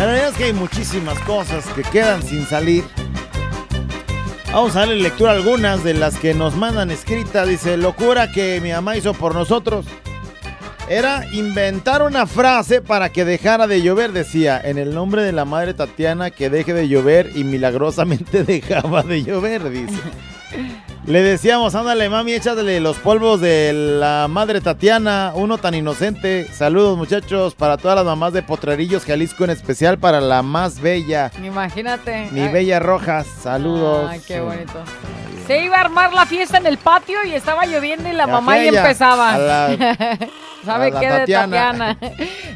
La 0.00 0.06
verdad 0.06 0.28
es 0.28 0.34
que 0.34 0.44
hay 0.44 0.52
muchísimas 0.54 1.18
cosas 1.24 1.62
que 1.74 1.82
quedan 1.82 2.22
sin 2.22 2.46
salir. 2.46 2.84
Vamos 4.50 4.74
a 4.74 4.78
darle 4.78 4.96
lectura 4.96 5.32
a 5.32 5.34
algunas 5.34 5.84
de 5.84 5.92
las 5.92 6.16
que 6.16 6.32
nos 6.32 6.56
mandan 6.56 6.90
escrita. 6.90 7.44
Dice, 7.44 7.76
locura 7.76 8.32
que 8.32 8.62
mi 8.62 8.72
mamá 8.72 8.96
hizo 8.96 9.12
por 9.12 9.34
nosotros. 9.34 9.84
Era 10.88 11.26
inventar 11.34 12.00
una 12.00 12.26
frase 12.26 12.80
para 12.80 13.10
que 13.10 13.26
dejara 13.26 13.66
de 13.66 13.82
llover. 13.82 14.12
Decía, 14.12 14.58
en 14.58 14.78
el 14.78 14.94
nombre 14.94 15.22
de 15.22 15.32
la 15.32 15.44
madre 15.44 15.74
Tatiana, 15.74 16.30
que 16.30 16.48
deje 16.48 16.72
de 16.72 16.88
llover 16.88 17.32
y 17.34 17.44
milagrosamente 17.44 18.42
dejaba 18.44 19.02
de 19.02 19.22
llover, 19.22 19.68
dice. 19.68 20.00
Le 21.06 21.22
decíamos, 21.22 21.74
ándale 21.74 22.08
mami, 22.08 22.32
échale 22.34 22.78
los 22.78 22.98
polvos 22.98 23.40
de 23.40 23.72
la 23.72 24.28
madre 24.28 24.60
Tatiana, 24.60 25.32
uno 25.34 25.58
tan 25.58 25.74
inocente. 25.74 26.46
Saludos 26.52 26.96
muchachos 26.98 27.54
para 27.54 27.78
todas 27.78 27.96
las 27.96 28.04
mamás 28.04 28.32
de 28.32 28.42
Potrerillos, 28.42 29.04
Jalisco, 29.04 29.44
en 29.44 29.50
especial 29.50 29.98
para 29.98 30.20
la 30.20 30.42
más 30.42 30.78
bella, 30.80 31.32
Imagínate. 31.42 32.28
mi 32.30 32.42
Ay, 32.42 32.52
Bella 32.52 32.78
Rojas. 32.80 33.26
Saludos. 33.42 34.08
Ay, 34.10 34.20
qué 34.26 34.40
bonito. 34.40 34.74
Se 35.48 35.64
iba 35.64 35.78
a 35.78 35.80
armar 35.80 36.12
la 36.12 36.26
fiesta 36.26 36.58
en 36.58 36.66
el 36.66 36.78
patio 36.78 37.24
y 37.24 37.32
estaba 37.34 37.66
lloviendo 37.66 38.08
y 38.08 38.12
la 38.12 38.26
Ya 38.26 38.32
mamá 38.32 38.58
ya 38.58 38.68
empezaba. 38.68 39.34
a 39.34 39.38
la- 39.38 39.68
¿Sabe 40.64 40.86
a 40.88 40.90
la 40.90 41.00
qué 41.00 41.06
de 41.10 41.18
Tatiana. 41.18 41.98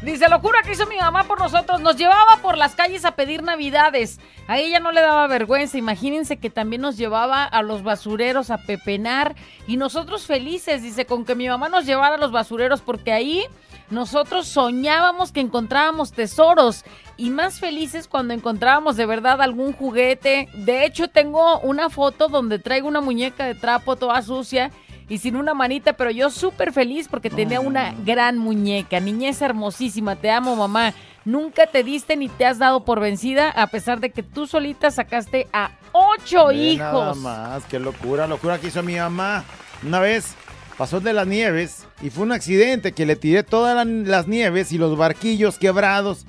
Dice, 0.05 0.29
locura 0.29 0.61
que 0.61 0.73
hizo 0.73 0.85
mi 0.85 0.97
mamá 0.97 1.23
por 1.23 1.39
nosotros. 1.39 1.81
Nos 1.81 1.97
llevaba 1.97 2.37
por 2.43 2.59
las 2.59 2.75
calles 2.75 3.05
a 3.05 3.15
pedir 3.15 3.41
navidades. 3.41 4.19
A 4.47 4.59
ella 4.59 4.79
no 4.79 4.91
le 4.91 5.01
daba 5.01 5.25
vergüenza. 5.25 5.79
Imagínense 5.79 6.37
que 6.37 6.51
también 6.51 6.83
nos 6.83 6.95
llevaba 6.95 7.43
a 7.43 7.63
los 7.63 7.81
basureros 7.81 8.51
a 8.51 8.59
pepenar. 8.59 9.35
Y 9.65 9.77
nosotros 9.77 10.27
felices, 10.27 10.83
dice, 10.83 11.07
con 11.07 11.25
que 11.25 11.33
mi 11.33 11.49
mamá 11.49 11.69
nos 11.69 11.87
llevara 11.87 12.15
a 12.15 12.19
los 12.19 12.31
basureros 12.31 12.81
porque 12.81 13.13
ahí 13.13 13.45
nosotros 13.89 14.47
soñábamos 14.47 15.31
que 15.31 15.39
encontrábamos 15.39 16.11
tesoros. 16.11 16.85
Y 17.17 17.31
más 17.31 17.59
felices 17.59 18.07
cuando 18.07 18.35
encontrábamos 18.35 18.97
de 18.97 19.07
verdad 19.07 19.41
algún 19.41 19.73
juguete. 19.73 20.49
De 20.53 20.85
hecho, 20.85 21.07
tengo 21.07 21.59
una 21.61 21.89
foto 21.89 22.27
donde 22.27 22.59
traigo 22.59 22.87
una 22.87 23.01
muñeca 23.01 23.47
de 23.47 23.55
trapo 23.55 23.95
toda 23.95 24.21
sucia 24.21 24.69
y 25.09 25.19
sin 25.19 25.35
una 25.35 25.53
manita, 25.53 25.93
pero 25.93 26.09
yo 26.11 26.29
súper 26.29 26.73
feliz 26.73 27.07
porque 27.09 27.29
tenía 27.29 27.59
una 27.59 27.93
gran 28.05 28.37
muñeca. 28.37 28.99
Niñez 28.99 29.41
hermosísima, 29.41 30.15
te 30.15 30.31
amo 30.31 30.55
mamá. 30.55 30.93
Nunca 31.25 31.67
te 31.67 31.83
diste 31.83 32.15
ni 32.17 32.29
te 32.29 32.45
has 32.45 32.59
dado 32.59 32.85
por 32.85 32.99
vencida, 32.99 33.49
a 33.49 33.67
pesar 33.67 33.99
de 33.99 34.11
que 34.11 34.23
tú 34.23 34.45
solita 34.47 34.91
sacaste 34.91 35.47
a 35.53 35.71
ocho 35.91 36.47
Ve 36.47 36.75
Nada 36.77 36.91
hijos. 36.91 37.17
más, 37.17 37.63
qué 37.65 37.79
locura, 37.79 38.27
locura 38.27 38.59
que 38.59 38.67
hizo 38.67 38.83
mi 38.83 38.95
mamá. 38.95 39.43
Una 39.83 39.99
vez 39.99 40.35
pasó 40.77 40.99
de 40.99 41.13
las 41.13 41.25
nieves 41.27 41.85
y 42.01 42.09
fue 42.09 42.23
un 42.23 42.31
accidente 42.31 42.91
que 42.91 43.05
le 43.05 43.15
tiré 43.15 43.43
todas 43.43 43.75
la- 43.75 43.85
las 43.85 44.27
nieves 44.27 44.71
y 44.71 44.77
los 44.77 44.97
barquillos 44.97 45.57
quebrados. 45.57 46.25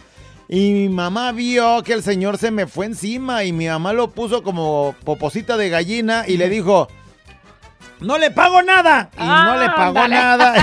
Y 0.49 0.73
mi 0.73 0.89
mamá 0.89 1.33
vio 1.33 1.83
que 1.83 1.93
el 1.93 2.03
señor 2.03 2.39
se 2.39 2.51
me 2.51 2.67
fue 2.67 2.87
encima 2.87 3.43
y 3.45 3.53
mi 3.53 3.67
mamá 3.67 3.93
lo 3.93 4.13
puso 4.13 4.43
como 4.43 4.95
poposita 5.05 5.57
de 5.57 5.69
gallina 5.71 6.25
y 6.29 6.37
le 6.37 6.49
dijo, 6.49 6.89
no 8.01 8.19
le 8.19 8.31
pago 8.31 8.63
nada. 8.63 9.11
Y 9.17 9.25
no 9.25 9.57
le 9.57 9.67
pagó 9.69 9.99
Ándale. 10.01 10.15
nada. 10.15 10.55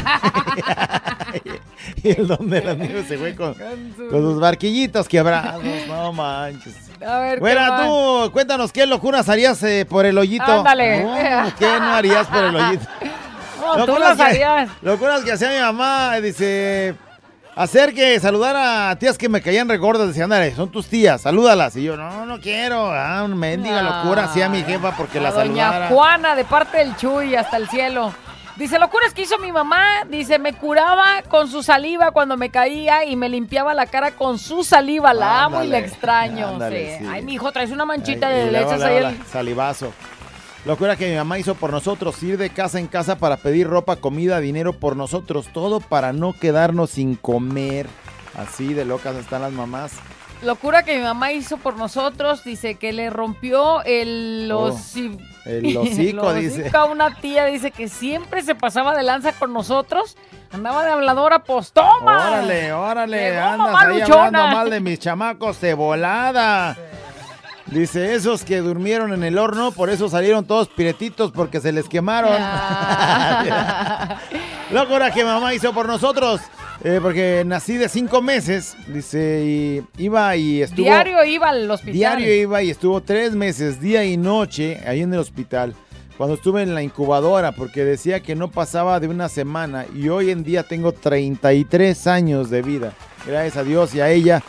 y 2.04 2.10
el 2.10 2.28
don 2.28 2.50
de 2.50 2.62
las 2.62 2.78
nieves 2.78 3.08
se 3.08 3.18
fue 3.18 3.36
con, 3.36 3.54
con 3.54 4.22
sus 4.22 4.40
barquillitos 4.40 5.08
quebrados. 5.08 5.64
No 5.88 6.14
manches. 6.14 6.76
A 7.06 7.20
ver, 7.20 7.34
¿qué 7.36 7.40
Fuera 7.40 7.82
tú, 7.84 8.32
cuéntanos 8.32 8.72
qué 8.72 8.86
locuras 8.86 9.28
harías 9.28 9.62
eh, 9.64 9.86
por 9.88 10.06
el 10.06 10.18
hoyito. 10.18 10.44
Ándale. 10.44 11.04
No, 11.04 11.56
¿Qué 11.58 11.80
no 11.80 11.94
harías 11.94 12.28
por 12.28 12.44
el 12.44 12.56
hoyito? 12.56 12.86
No, 13.78 13.86
tú 13.86 13.98
las 13.98 14.18
que, 14.18 14.24
harías. 14.24 14.70
locuras 14.82 15.22
que 15.22 15.32
hacía 15.32 15.50
mi 15.50 15.58
mamá, 15.58 16.18
dice, 16.20 16.96
hacer 17.56 17.94
que 17.94 18.20
saludar 18.20 18.56
a 18.56 18.96
tías 18.98 19.18
que 19.18 19.30
me 19.30 19.42
caían 19.42 19.70
regordas, 19.70 20.08
decía, 20.08 20.24
ándale, 20.26 20.54
son 20.56 20.70
tus 20.70 20.88
tías, 20.88 21.22
salúdalas. 21.22 21.76
Y 21.76 21.84
yo, 21.84 21.96
no, 21.98 22.26
no 22.26 22.40
quiero, 22.40 22.92
ah, 22.92 23.24
una 23.24 23.36
mendiga 23.36 23.82
locura 23.82 24.26
hacía 24.26 24.50
mi 24.50 24.64
jefa 24.64 24.96
porque 24.96 25.20
la 25.20 25.32
doña 25.32 25.66
saludara. 25.70 25.88
Juana, 25.88 26.36
de 26.36 26.46
parte 26.46 26.78
del 26.80 26.96
Chuy, 26.96 27.36
hasta 27.36 27.58
el 27.58 27.68
cielo. 27.70 28.14
Dice, 28.56 28.78
locuras 28.78 29.16
que 29.16 29.24
hizo 29.24 29.40
mi 29.40 29.52
mamá. 29.52 30.04
Dice, 30.10 30.38
me 30.38 30.54
curaba 30.54 31.24
con 31.28 31.48
su 31.48 31.64
saliva 31.64 32.12
cuando 32.12 32.38
me 32.38 32.52
caía 32.52 33.04
y 33.04 33.16
me 33.16 33.28
limpiaba 33.28 33.74
la 33.74 33.88
cara 33.88 34.12
con 34.12 34.38
su 34.38 34.64
saliva. 34.64 35.12
La 35.12 35.44
amo 35.46 35.64
y 35.64 35.68
la 35.70 35.80
extraño. 35.80 36.50
ándale, 36.50 36.98
Sí. 37.00 37.04
sí. 37.04 37.10
Ay, 37.12 37.24
mi 37.24 37.34
hijo, 37.34 37.52
traes 37.52 37.72
una 37.72 37.84
manchita 37.86 38.28
Ay, 38.28 38.36
de 38.46 38.52
luego, 38.52 38.72
ahí. 38.84 39.20
Salivazo. 39.32 39.92
Locura 40.66 40.96
que 40.96 41.10
mi 41.10 41.16
mamá 41.16 41.38
hizo 41.40 41.56
por 41.56 41.72
nosotros, 41.72 42.22
ir 42.24 42.38
de 42.38 42.50
casa 42.50 42.80
en 42.80 42.88
casa 42.88 43.18
para 43.18 43.36
pedir 43.38 43.68
ropa, 43.68 43.98
comida, 43.98 44.40
dinero 44.40 44.72
por 44.74 44.96
nosotros, 44.96 45.48
todo 45.54 45.82
para 45.82 46.14
no 46.14 46.32
quedarnos 46.34 46.92
sin 46.92 47.16
comer. 47.16 47.88
Así 48.38 48.74
de 48.74 48.86
locas 48.86 49.16
están 49.18 49.42
las 49.42 49.52
mamás. 49.52 49.92
Locura 50.42 50.84
que 50.84 50.98
mi 50.98 51.04
mamá 51.04 51.32
hizo 51.32 51.58
por 51.58 51.78
nosotros. 51.78 52.44
Dice 52.44 52.76
que 52.76 52.92
le 52.94 53.10
rompió 53.10 53.84
el 53.84 54.50
Oh, 54.54 54.68
el 55.46 55.78
hocico, 55.78 56.32
el 56.32 56.42
dice. 56.42 56.72
a 56.74 56.86
una 56.86 57.16
tía. 57.16 57.46
Dice 57.46 57.72
que 57.72 57.88
siempre 57.88 58.42
se 58.42 58.56
pasaba 58.56 58.96
de 58.96 59.04
lanza 59.04 59.34
con 59.34 59.54
nosotros. 59.54 60.18
Andaba 60.52 60.84
de 60.86 60.92
habladora, 60.92 61.44
pues 61.44 61.72
toma. 61.72 62.28
Órale, 62.30 62.74
órale, 62.74 63.32
Llegó 63.32 63.42
andas 63.42 63.76
ahí 63.76 64.00
luchona. 64.00 64.26
hablando 64.26 64.56
mal 64.58 64.70
de 64.70 64.80
mis 64.80 65.00
chamacos 65.00 65.62
de 65.62 65.74
volada. 65.76 66.76
Dice, 67.74 68.14
esos 68.14 68.44
que 68.44 68.60
durmieron 68.60 69.14
en 69.14 69.24
el 69.24 69.40
horno, 69.40 69.72
por 69.72 69.90
eso 69.90 70.08
salieron 70.08 70.46
todos 70.46 70.68
piretitos 70.68 71.32
porque 71.32 71.60
se 71.60 71.72
les 71.72 71.90
quemaron. 71.90 72.32
Locura 74.72 75.12
que 75.12 75.24
mamá 75.24 75.56
hizo 75.56 75.74
por 75.74 75.88
nosotros. 75.88 76.40
eh, 76.84 77.00
porque 77.02 77.42
nací 77.44 77.78
de 77.78 77.90
cinco 77.90 78.22
meses, 78.22 78.78
dice, 78.88 79.44
y 79.44 80.04
iba 80.04 80.36
y 80.36 80.62
estuvo... 80.62 80.86
Diario 80.86 81.24
iba 81.26 81.50
al 81.50 81.72
hospital. 81.72 81.94
Diario 81.94 82.36
iba 82.36 82.62
y 82.62 82.70
estuvo 82.70 83.02
tres 83.02 83.34
meses, 83.34 83.82
día 83.82 84.06
y 84.06 84.18
noche, 84.18 84.80
ahí 84.86 85.02
en 85.02 85.12
el 85.12 85.20
hospital. 85.20 85.74
Cuando 86.16 86.36
estuve 86.36 86.62
en 86.62 86.76
la 86.76 86.84
incubadora, 86.84 87.54
porque 87.54 87.84
decía 87.84 88.20
que 88.20 88.36
no 88.36 88.52
pasaba 88.52 89.00
de 89.00 89.08
una 89.08 89.30
semana. 89.30 89.88
Y 89.96 90.10
hoy 90.10 90.30
en 90.30 90.44
día 90.44 90.62
tengo 90.62 90.92
33 90.92 92.06
años 92.06 92.52
de 92.52 92.62
vida. 92.62 92.94
Gracias 93.26 93.58
a 93.58 93.64
Dios 93.64 93.96
y 93.96 94.02
a 94.02 94.12
ella 94.12 94.44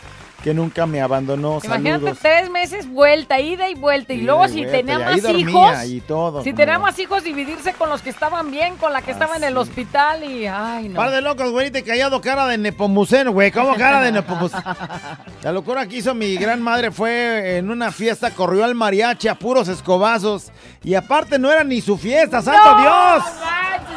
que 0.45 0.53
nunca 0.53 0.85
me 0.85 1.01
abandonó. 1.01 1.57
Imagínate 1.63 2.03
Saludos. 2.03 2.19
tres 2.21 2.51
meses 2.51 2.87
vuelta, 2.87 3.39
ida 3.39 3.67
y 3.67 3.73
vuelta. 3.73 4.13
Y 4.13 4.21
luego 4.21 4.47
si 4.47 4.63
tenía 4.63 4.99
más 4.99 5.17
hijos. 5.27 5.85
y 5.85 6.01
todo, 6.01 6.43
si 6.43 6.53
tenía 6.53 6.77
más 6.77 6.99
hijos, 6.99 7.23
dividirse 7.23 7.73
con 7.73 7.89
los 7.89 8.03
que 8.03 8.11
estaban 8.11 8.51
bien, 8.51 8.75
con 8.75 8.93
la 8.93 9.01
que 9.01 9.09
estaba 9.09 9.37
en 9.37 9.43
el 9.43 9.57
hospital 9.57 10.23
y. 10.23 10.45
Ay, 10.45 10.89
no. 10.89 10.97
Par 10.97 11.09
de 11.09 11.21
locos, 11.21 11.49
güey, 11.49 11.71
te 11.71 11.81
callado 11.81 12.21
cara 12.21 12.45
de 12.45 12.59
Nepomuceno, 12.59 13.31
güey. 13.31 13.49
¿Cómo 13.49 13.73
cara 13.75 14.01
de 14.01 14.11
Nepomuceno? 14.11 14.61
La 15.41 15.51
locura 15.51 15.87
que 15.87 15.95
hizo 15.95 16.13
mi 16.13 16.35
gran 16.35 16.61
madre 16.61 16.91
fue 16.91 17.57
en 17.57 17.71
una 17.71 17.91
fiesta, 17.91 18.29
corrió 18.29 18.65
al 18.65 18.75
mariachi 18.75 19.27
a 19.27 19.33
puros 19.33 19.67
escobazos. 19.67 20.51
Y 20.83 20.93
aparte 20.93 21.39
no 21.39 21.51
era 21.51 21.63
ni 21.63 21.81
su 21.81 21.97
fiesta, 21.97 22.43
¡santo 22.43 22.71
¡No! 22.71 22.81
Dios! 22.81 23.23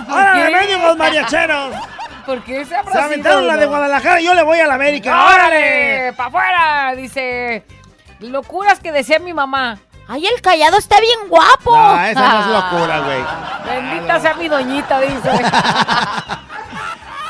¿por 0.07 0.17
¡Órale, 0.17 0.47
qué? 0.47 0.57
mendigos 0.57 0.97
mariacheros! 0.97 1.75
¿Por 2.29 2.45
qué 2.45 2.63
se 2.67 2.77
aventaron 2.77 3.47
la 3.47 3.57
de? 3.57 3.65
Guadalajara 3.65 4.21
y 4.21 4.25
yo 4.27 4.35
le 4.35 4.43
voy 4.43 4.59
a 4.61 4.67
la 4.67 4.75
América. 4.75 5.35
¡Órale! 5.35 6.13
¡Pa' 6.15 6.27
afuera! 6.27 6.93
Dice. 6.95 7.65
Locuras 8.21 8.81
que 8.81 8.93
decía 8.93 9.19
mi 9.19 9.33
mamá. 9.33 9.79
Ay, 10.07 10.27
el 10.27 10.43
callado 10.43 10.77
está 10.77 11.01
bien 11.01 11.21
guapo. 11.31 11.75
No, 11.75 12.05
esa 12.05 12.29
no 12.29 12.41
es 12.41 12.47
locura, 12.49 13.01
güey. 13.01 13.21
Bendita 13.67 14.21
sea 14.21 14.35
mi 14.35 14.47
doñita, 14.49 15.01
dice. 15.01 15.31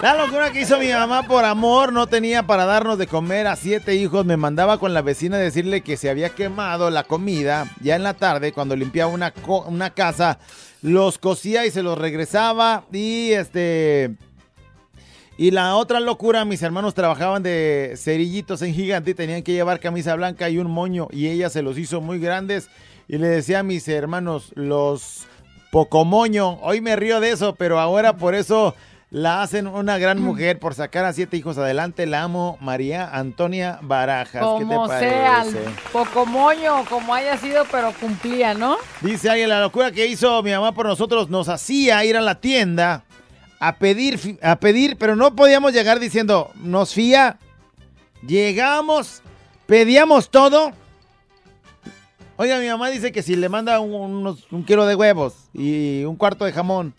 La 0.03 0.15
locura 0.15 0.51
que 0.53 0.61
hizo 0.61 0.79
mi 0.79 0.93
mamá 0.93 1.25
por 1.25 1.45
amor 1.45 1.93
no 1.93 2.07
tenía 2.07 2.45
para 2.45 2.67
darnos 2.67 2.99
de 2.99 3.09
comer 3.09 3.49
a 3.49 3.57
siete 3.57 3.95
hijos. 3.97 4.25
Me 4.25 4.37
mandaba 4.37 4.79
con 4.79 4.95
la 4.95 5.03
vecina 5.03 5.37
a 5.37 5.41
decirle 5.41 5.81
que 5.83 5.97
se 5.97 6.09
había 6.09 6.31
quemado 6.31 6.91
la 6.91 7.03
comida. 7.05 7.67
Ya 7.81 7.97
en 7.97 8.05
la 8.05 8.15
tarde, 8.15 8.53
cuando 8.53 8.77
limpiaba 8.77 9.11
una, 9.13 9.33
co- 9.33 9.63
una 9.67 9.91
casa, 9.91 10.39
los 10.83 11.19
cosía 11.19 11.67
y 11.67 11.73
se 11.73 11.83
los 11.83 11.99
regresaba. 11.99 12.85
Y 12.93 13.33
este. 13.33 14.15
Y 15.41 15.53
la 15.53 15.77
otra 15.77 16.01
locura, 16.01 16.45
mis 16.45 16.63
hermanos 16.63 16.95
trabajaban 16.95 17.45
de 17.45 17.95
cerillitos 17.97 18.61
en 18.63 18.75
gigante 18.75 19.13
y 19.13 19.15
tenían 19.15 19.45
que 19.45 19.53
llevar 19.53 19.79
camisa 19.79 20.17
blanca 20.17 20.51
y 20.51 20.59
un 20.59 20.69
moño. 20.69 21.07
Y 21.13 21.29
ella 21.29 21.49
se 21.49 21.63
los 21.63 21.79
hizo 21.79 22.01
muy 22.01 22.19
grandes. 22.19 22.69
Y 23.07 23.19
le 23.19 23.29
decía 23.29 23.61
a 23.61 23.63
mis 23.63 23.87
hermanos, 23.87 24.51
los 24.57 25.29
pocomoño. 25.71 26.59
Hoy 26.63 26.81
me 26.81 26.97
río 26.97 27.21
de 27.21 27.31
eso, 27.31 27.55
pero 27.55 27.79
ahora 27.79 28.17
por 28.17 28.35
eso 28.35 28.75
la 29.11 29.41
hacen 29.43 29.69
una 29.69 29.97
gran 29.97 30.21
mujer 30.21 30.59
por 30.59 30.75
sacar 30.75 31.05
a 31.05 31.13
siete 31.13 31.37
hijos 31.37 31.57
adelante. 31.57 32.07
La 32.07 32.25
amo, 32.25 32.59
María 32.61 33.09
Antonia 33.09 33.79
Barajas. 33.81 34.43
¿Qué 34.59 34.65
te 34.65 34.75
Como 34.75 34.89
parece? 34.89 35.53
sea, 35.53 35.73
poco 35.93 36.27
moño, 36.27 36.85
como 36.91 37.15
haya 37.15 37.37
sido, 37.37 37.65
pero 37.71 37.93
cumplía, 37.93 38.55
¿no? 38.55 38.77
Dice 39.03 39.31
alguien, 39.31 39.51
la 39.51 39.61
locura 39.61 39.93
que 39.93 40.05
hizo 40.07 40.43
mi 40.43 40.51
mamá 40.51 40.73
por 40.73 40.87
nosotros 40.87 41.31
nos 41.31 41.49
hacía 41.49 42.05
ir 42.05 42.17
a 42.17 42.21
la 42.21 42.41
tienda 42.41 43.05
a 43.61 43.77
pedir, 43.77 44.39
a 44.43 44.57
pedir, 44.57 44.97
pero 44.97 45.17
no 45.17 45.35
podíamos 45.35 45.73
llegar 45.73 45.99
diciendo, 46.01 46.51
nos 46.57 46.95
fía. 46.95 47.39
Llegamos, 48.27 49.23
pedíamos 49.67 50.31
todo. 50.31 50.73
Oiga, 52.37 52.59
mi 52.59 52.69
mamá 52.69 52.89
dice 52.91 53.11
que 53.13 53.23
si 53.23 53.35
le 53.37 53.49
manda 53.49 53.81
un, 53.81 53.93
unos- 53.95 54.47
un 54.53 54.65
kilo 54.65 54.87
de 54.87 54.95
huevos 54.95 55.35
y 55.53 56.05
un 56.05 56.15
cuarto 56.17 56.45
de 56.45 56.53
jamón, 56.53 56.95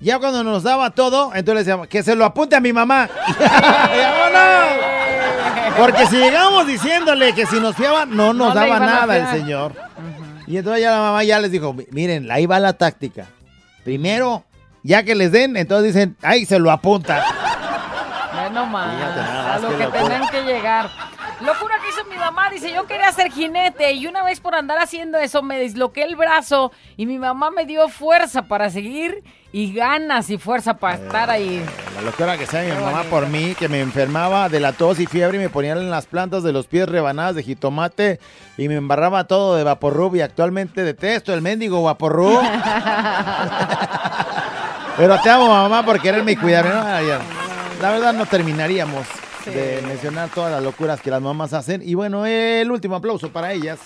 ya 0.00 0.18
cuando 0.18 0.42
nos 0.44 0.62
daba 0.64 0.90
todo, 0.90 1.26
entonces 1.34 1.54
le 1.54 1.60
decíamos, 1.60 1.86
que 1.88 2.02
se 2.02 2.14
lo 2.16 2.24
apunte 2.24 2.56
a 2.56 2.60
mi 2.60 2.72
mamá. 2.72 3.08
¡Vámonos! 3.38 4.84
Porque 5.78 6.06
si 6.06 6.16
llegamos 6.16 6.66
diciéndole 6.66 7.34
que 7.34 7.46
si 7.46 7.60
nos 7.60 7.76
fiaba, 7.76 8.04
no 8.04 8.32
nos 8.32 8.48
No 8.48 8.54
daba 8.54 8.80
nada 8.80 9.16
el 9.16 9.28
señor. 9.40 9.74
Y 10.46 10.56
entonces 10.56 10.82
ya 10.82 10.90
la 10.92 10.98
mamá 11.00 11.22
ya 11.24 11.38
les 11.38 11.52
dijo, 11.52 11.74
miren, 11.90 12.30
ahí 12.32 12.46
va 12.46 12.58
la 12.58 12.72
táctica. 12.72 13.26
Primero, 13.84 14.44
ya 14.88 15.02
que 15.02 15.14
les 15.14 15.30
den, 15.30 15.54
entonces 15.58 15.94
dicen, 15.94 16.16
ay, 16.22 16.46
se 16.46 16.58
lo 16.58 16.70
apunta. 16.70 17.22
Bueno, 18.32 18.64
más. 18.66 18.94
A 18.94 19.58
lo 19.58 19.76
que 19.76 19.84
locura. 19.84 20.02
tenían 20.02 20.28
que 20.28 20.42
llegar. 20.44 20.88
Locura 21.40 21.74
que 21.82 21.90
hizo 21.90 22.08
mi 22.10 22.16
mamá, 22.16 22.48
dice, 22.50 22.72
yo 22.72 22.86
quería 22.86 23.12
ser 23.12 23.30
jinete 23.30 23.92
y 23.92 24.06
una 24.06 24.24
vez 24.24 24.40
por 24.40 24.54
andar 24.54 24.78
haciendo 24.78 25.18
eso 25.18 25.42
me 25.42 25.60
disloqué 25.60 26.04
el 26.04 26.16
brazo 26.16 26.72
y 26.96 27.04
mi 27.04 27.18
mamá 27.18 27.50
me 27.50 27.66
dio 27.66 27.88
fuerza 27.88 28.42
para 28.48 28.70
seguir 28.70 29.22
y 29.52 29.72
ganas 29.72 30.30
y 30.30 30.38
fuerza 30.38 30.74
para 30.78 30.94
estar 30.96 31.30
ahí. 31.30 31.62
La 31.94 32.02
locura 32.02 32.38
que 32.38 32.46
sea 32.46 32.62
mi 32.62 32.72
mamá 32.82 33.04
por 33.04 33.28
mí, 33.28 33.54
que 33.56 33.68
me 33.68 33.80
enfermaba 33.80 34.48
de 34.48 34.58
la 34.58 34.72
tos 34.72 34.98
y 35.00 35.06
fiebre 35.06 35.36
y 35.36 35.40
me 35.40 35.48
ponían 35.50 35.78
en 35.78 35.90
las 35.90 36.06
plantas 36.06 36.42
de 36.42 36.52
los 36.52 36.66
pies 36.66 36.88
rebanadas 36.88 37.34
de 37.34 37.42
jitomate 37.42 38.20
y 38.56 38.68
me 38.68 38.76
embarraba 38.76 39.24
todo 39.24 39.54
de 39.54 39.64
vaporrub 39.64 40.16
y 40.16 40.22
actualmente 40.22 40.82
detesto 40.82 41.34
el 41.34 41.42
mendigo 41.42 41.82
vaporrub. 41.82 42.40
Pero 44.98 45.20
te 45.20 45.30
amo, 45.30 45.48
mamá, 45.48 45.84
por 45.84 46.00
quererme 46.02 46.32
y 46.32 46.36
cuidarme. 46.36 46.70
No, 46.70 47.02
ya. 47.06 47.20
La 47.80 47.92
verdad 47.92 48.12
no 48.12 48.26
terminaríamos 48.26 49.06
de 49.44 49.80
mencionar 49.86 50.28
todas 50.30 50.50
las 50.50 50.60
locuras 50.60 51.00
que 51.00 51.08
las 51.08 51.22
mamás 51.22 51.52
hacen. 51.52 51.82
Y 51.84 51.94
bueno, 51.94 52.26
el 52.26 52.68
último 52.68 52.96
aplauso 52.96 53.32
para 53.32 53.52
ellas. 53.52 53.78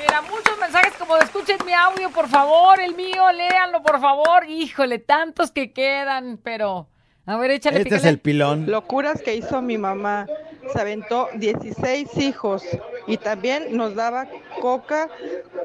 Mira, 0.00 0.22
muchos 0.22 0.58
mensajes 0.58 0.94
como 0.98 1.16
de 1.16 1.24
escuchen 1.24 1.58
mi 1.66 1.74
audio, 1.74 2.10
por 2.10 2.28
favor, 2.28 2.80
el 2.80 2.94
mío, 2.94 3.30
léanlo, 3.32 3.82
por 3.82 4.00
favor. 4.00 4.48
Híjole, 4.48 4.98
tantos 4.98 5.50
que 5.50 5.74
quedan, 5.74 6.40
pero... 6.42 6.88
A 7.26 7.36
ver, 7.36 7.52
échale 7.52 7.78
Este 7.78 7.88
es 7.88 7.94
pícale. 8.02 8.10
el 8.10 8.18
pilón. 8.18 8.66
Locuras 8.70 9.22
que 9.22 9.34
hizo 9.34 9.62
mi 9.62 9.78
mamá. 9.78 10.26
Se 10.72 10.80
aventó 10.80 11.28
16 11.34 12.16
hijos 12.18 12.62
y 13.06 13.16
también 13.18 13.76
nos 13.76 13.94
daba 13.94 14.26
coca 14.60 15.08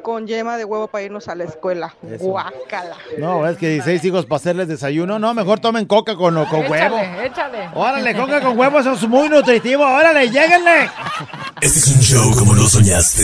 con 0.04 0.28
yema 0.28 0.58
de 0.58 0.66
huevo 0.66 0.88
para 0.88 1.04
irnos 1.04 1.28
a 1.28 1.36
la 1.36 1.46
escuela. 1.46 1.96
Eso. 2.10 2.26
Guácala. 2.26 2.96
No, 3.18 3.48
es 3.48 3.58
que 3.58 3.70
16 3.70 4.04
hijos 4.06 4.26
para 4.26 4.38
hacerles 4.38 4.68
desayuno. 4.68 5.20
No, 5.20 5.34
mejor 5.34 5.60
tomen 5.60 5.86
coca 5.86 6.16
con, 6.16 6.34
con 6.46 6.60
huevo. 6.70 6.98
Échale, 6.98 7.26
échale. 7.26 7.70
Órale, 7.76 8.16
coca 8.16 8.42
con 8.42 8.58
huevo, 8.58 8.80
eso 8.80 8.94
es 8.94 9.08
muy 9.08 9.30
nutritivo. 9.30 9.84
Órale, 9.86 10.30
lléguenle. 10.30 10.90
Este 11.62 11.80
es 11.80 11.88
un 11.88 12.02
show 12.02 12.36
como 12.38 12.56
lo 12.56 12.64
soñaste. 12.68 13.24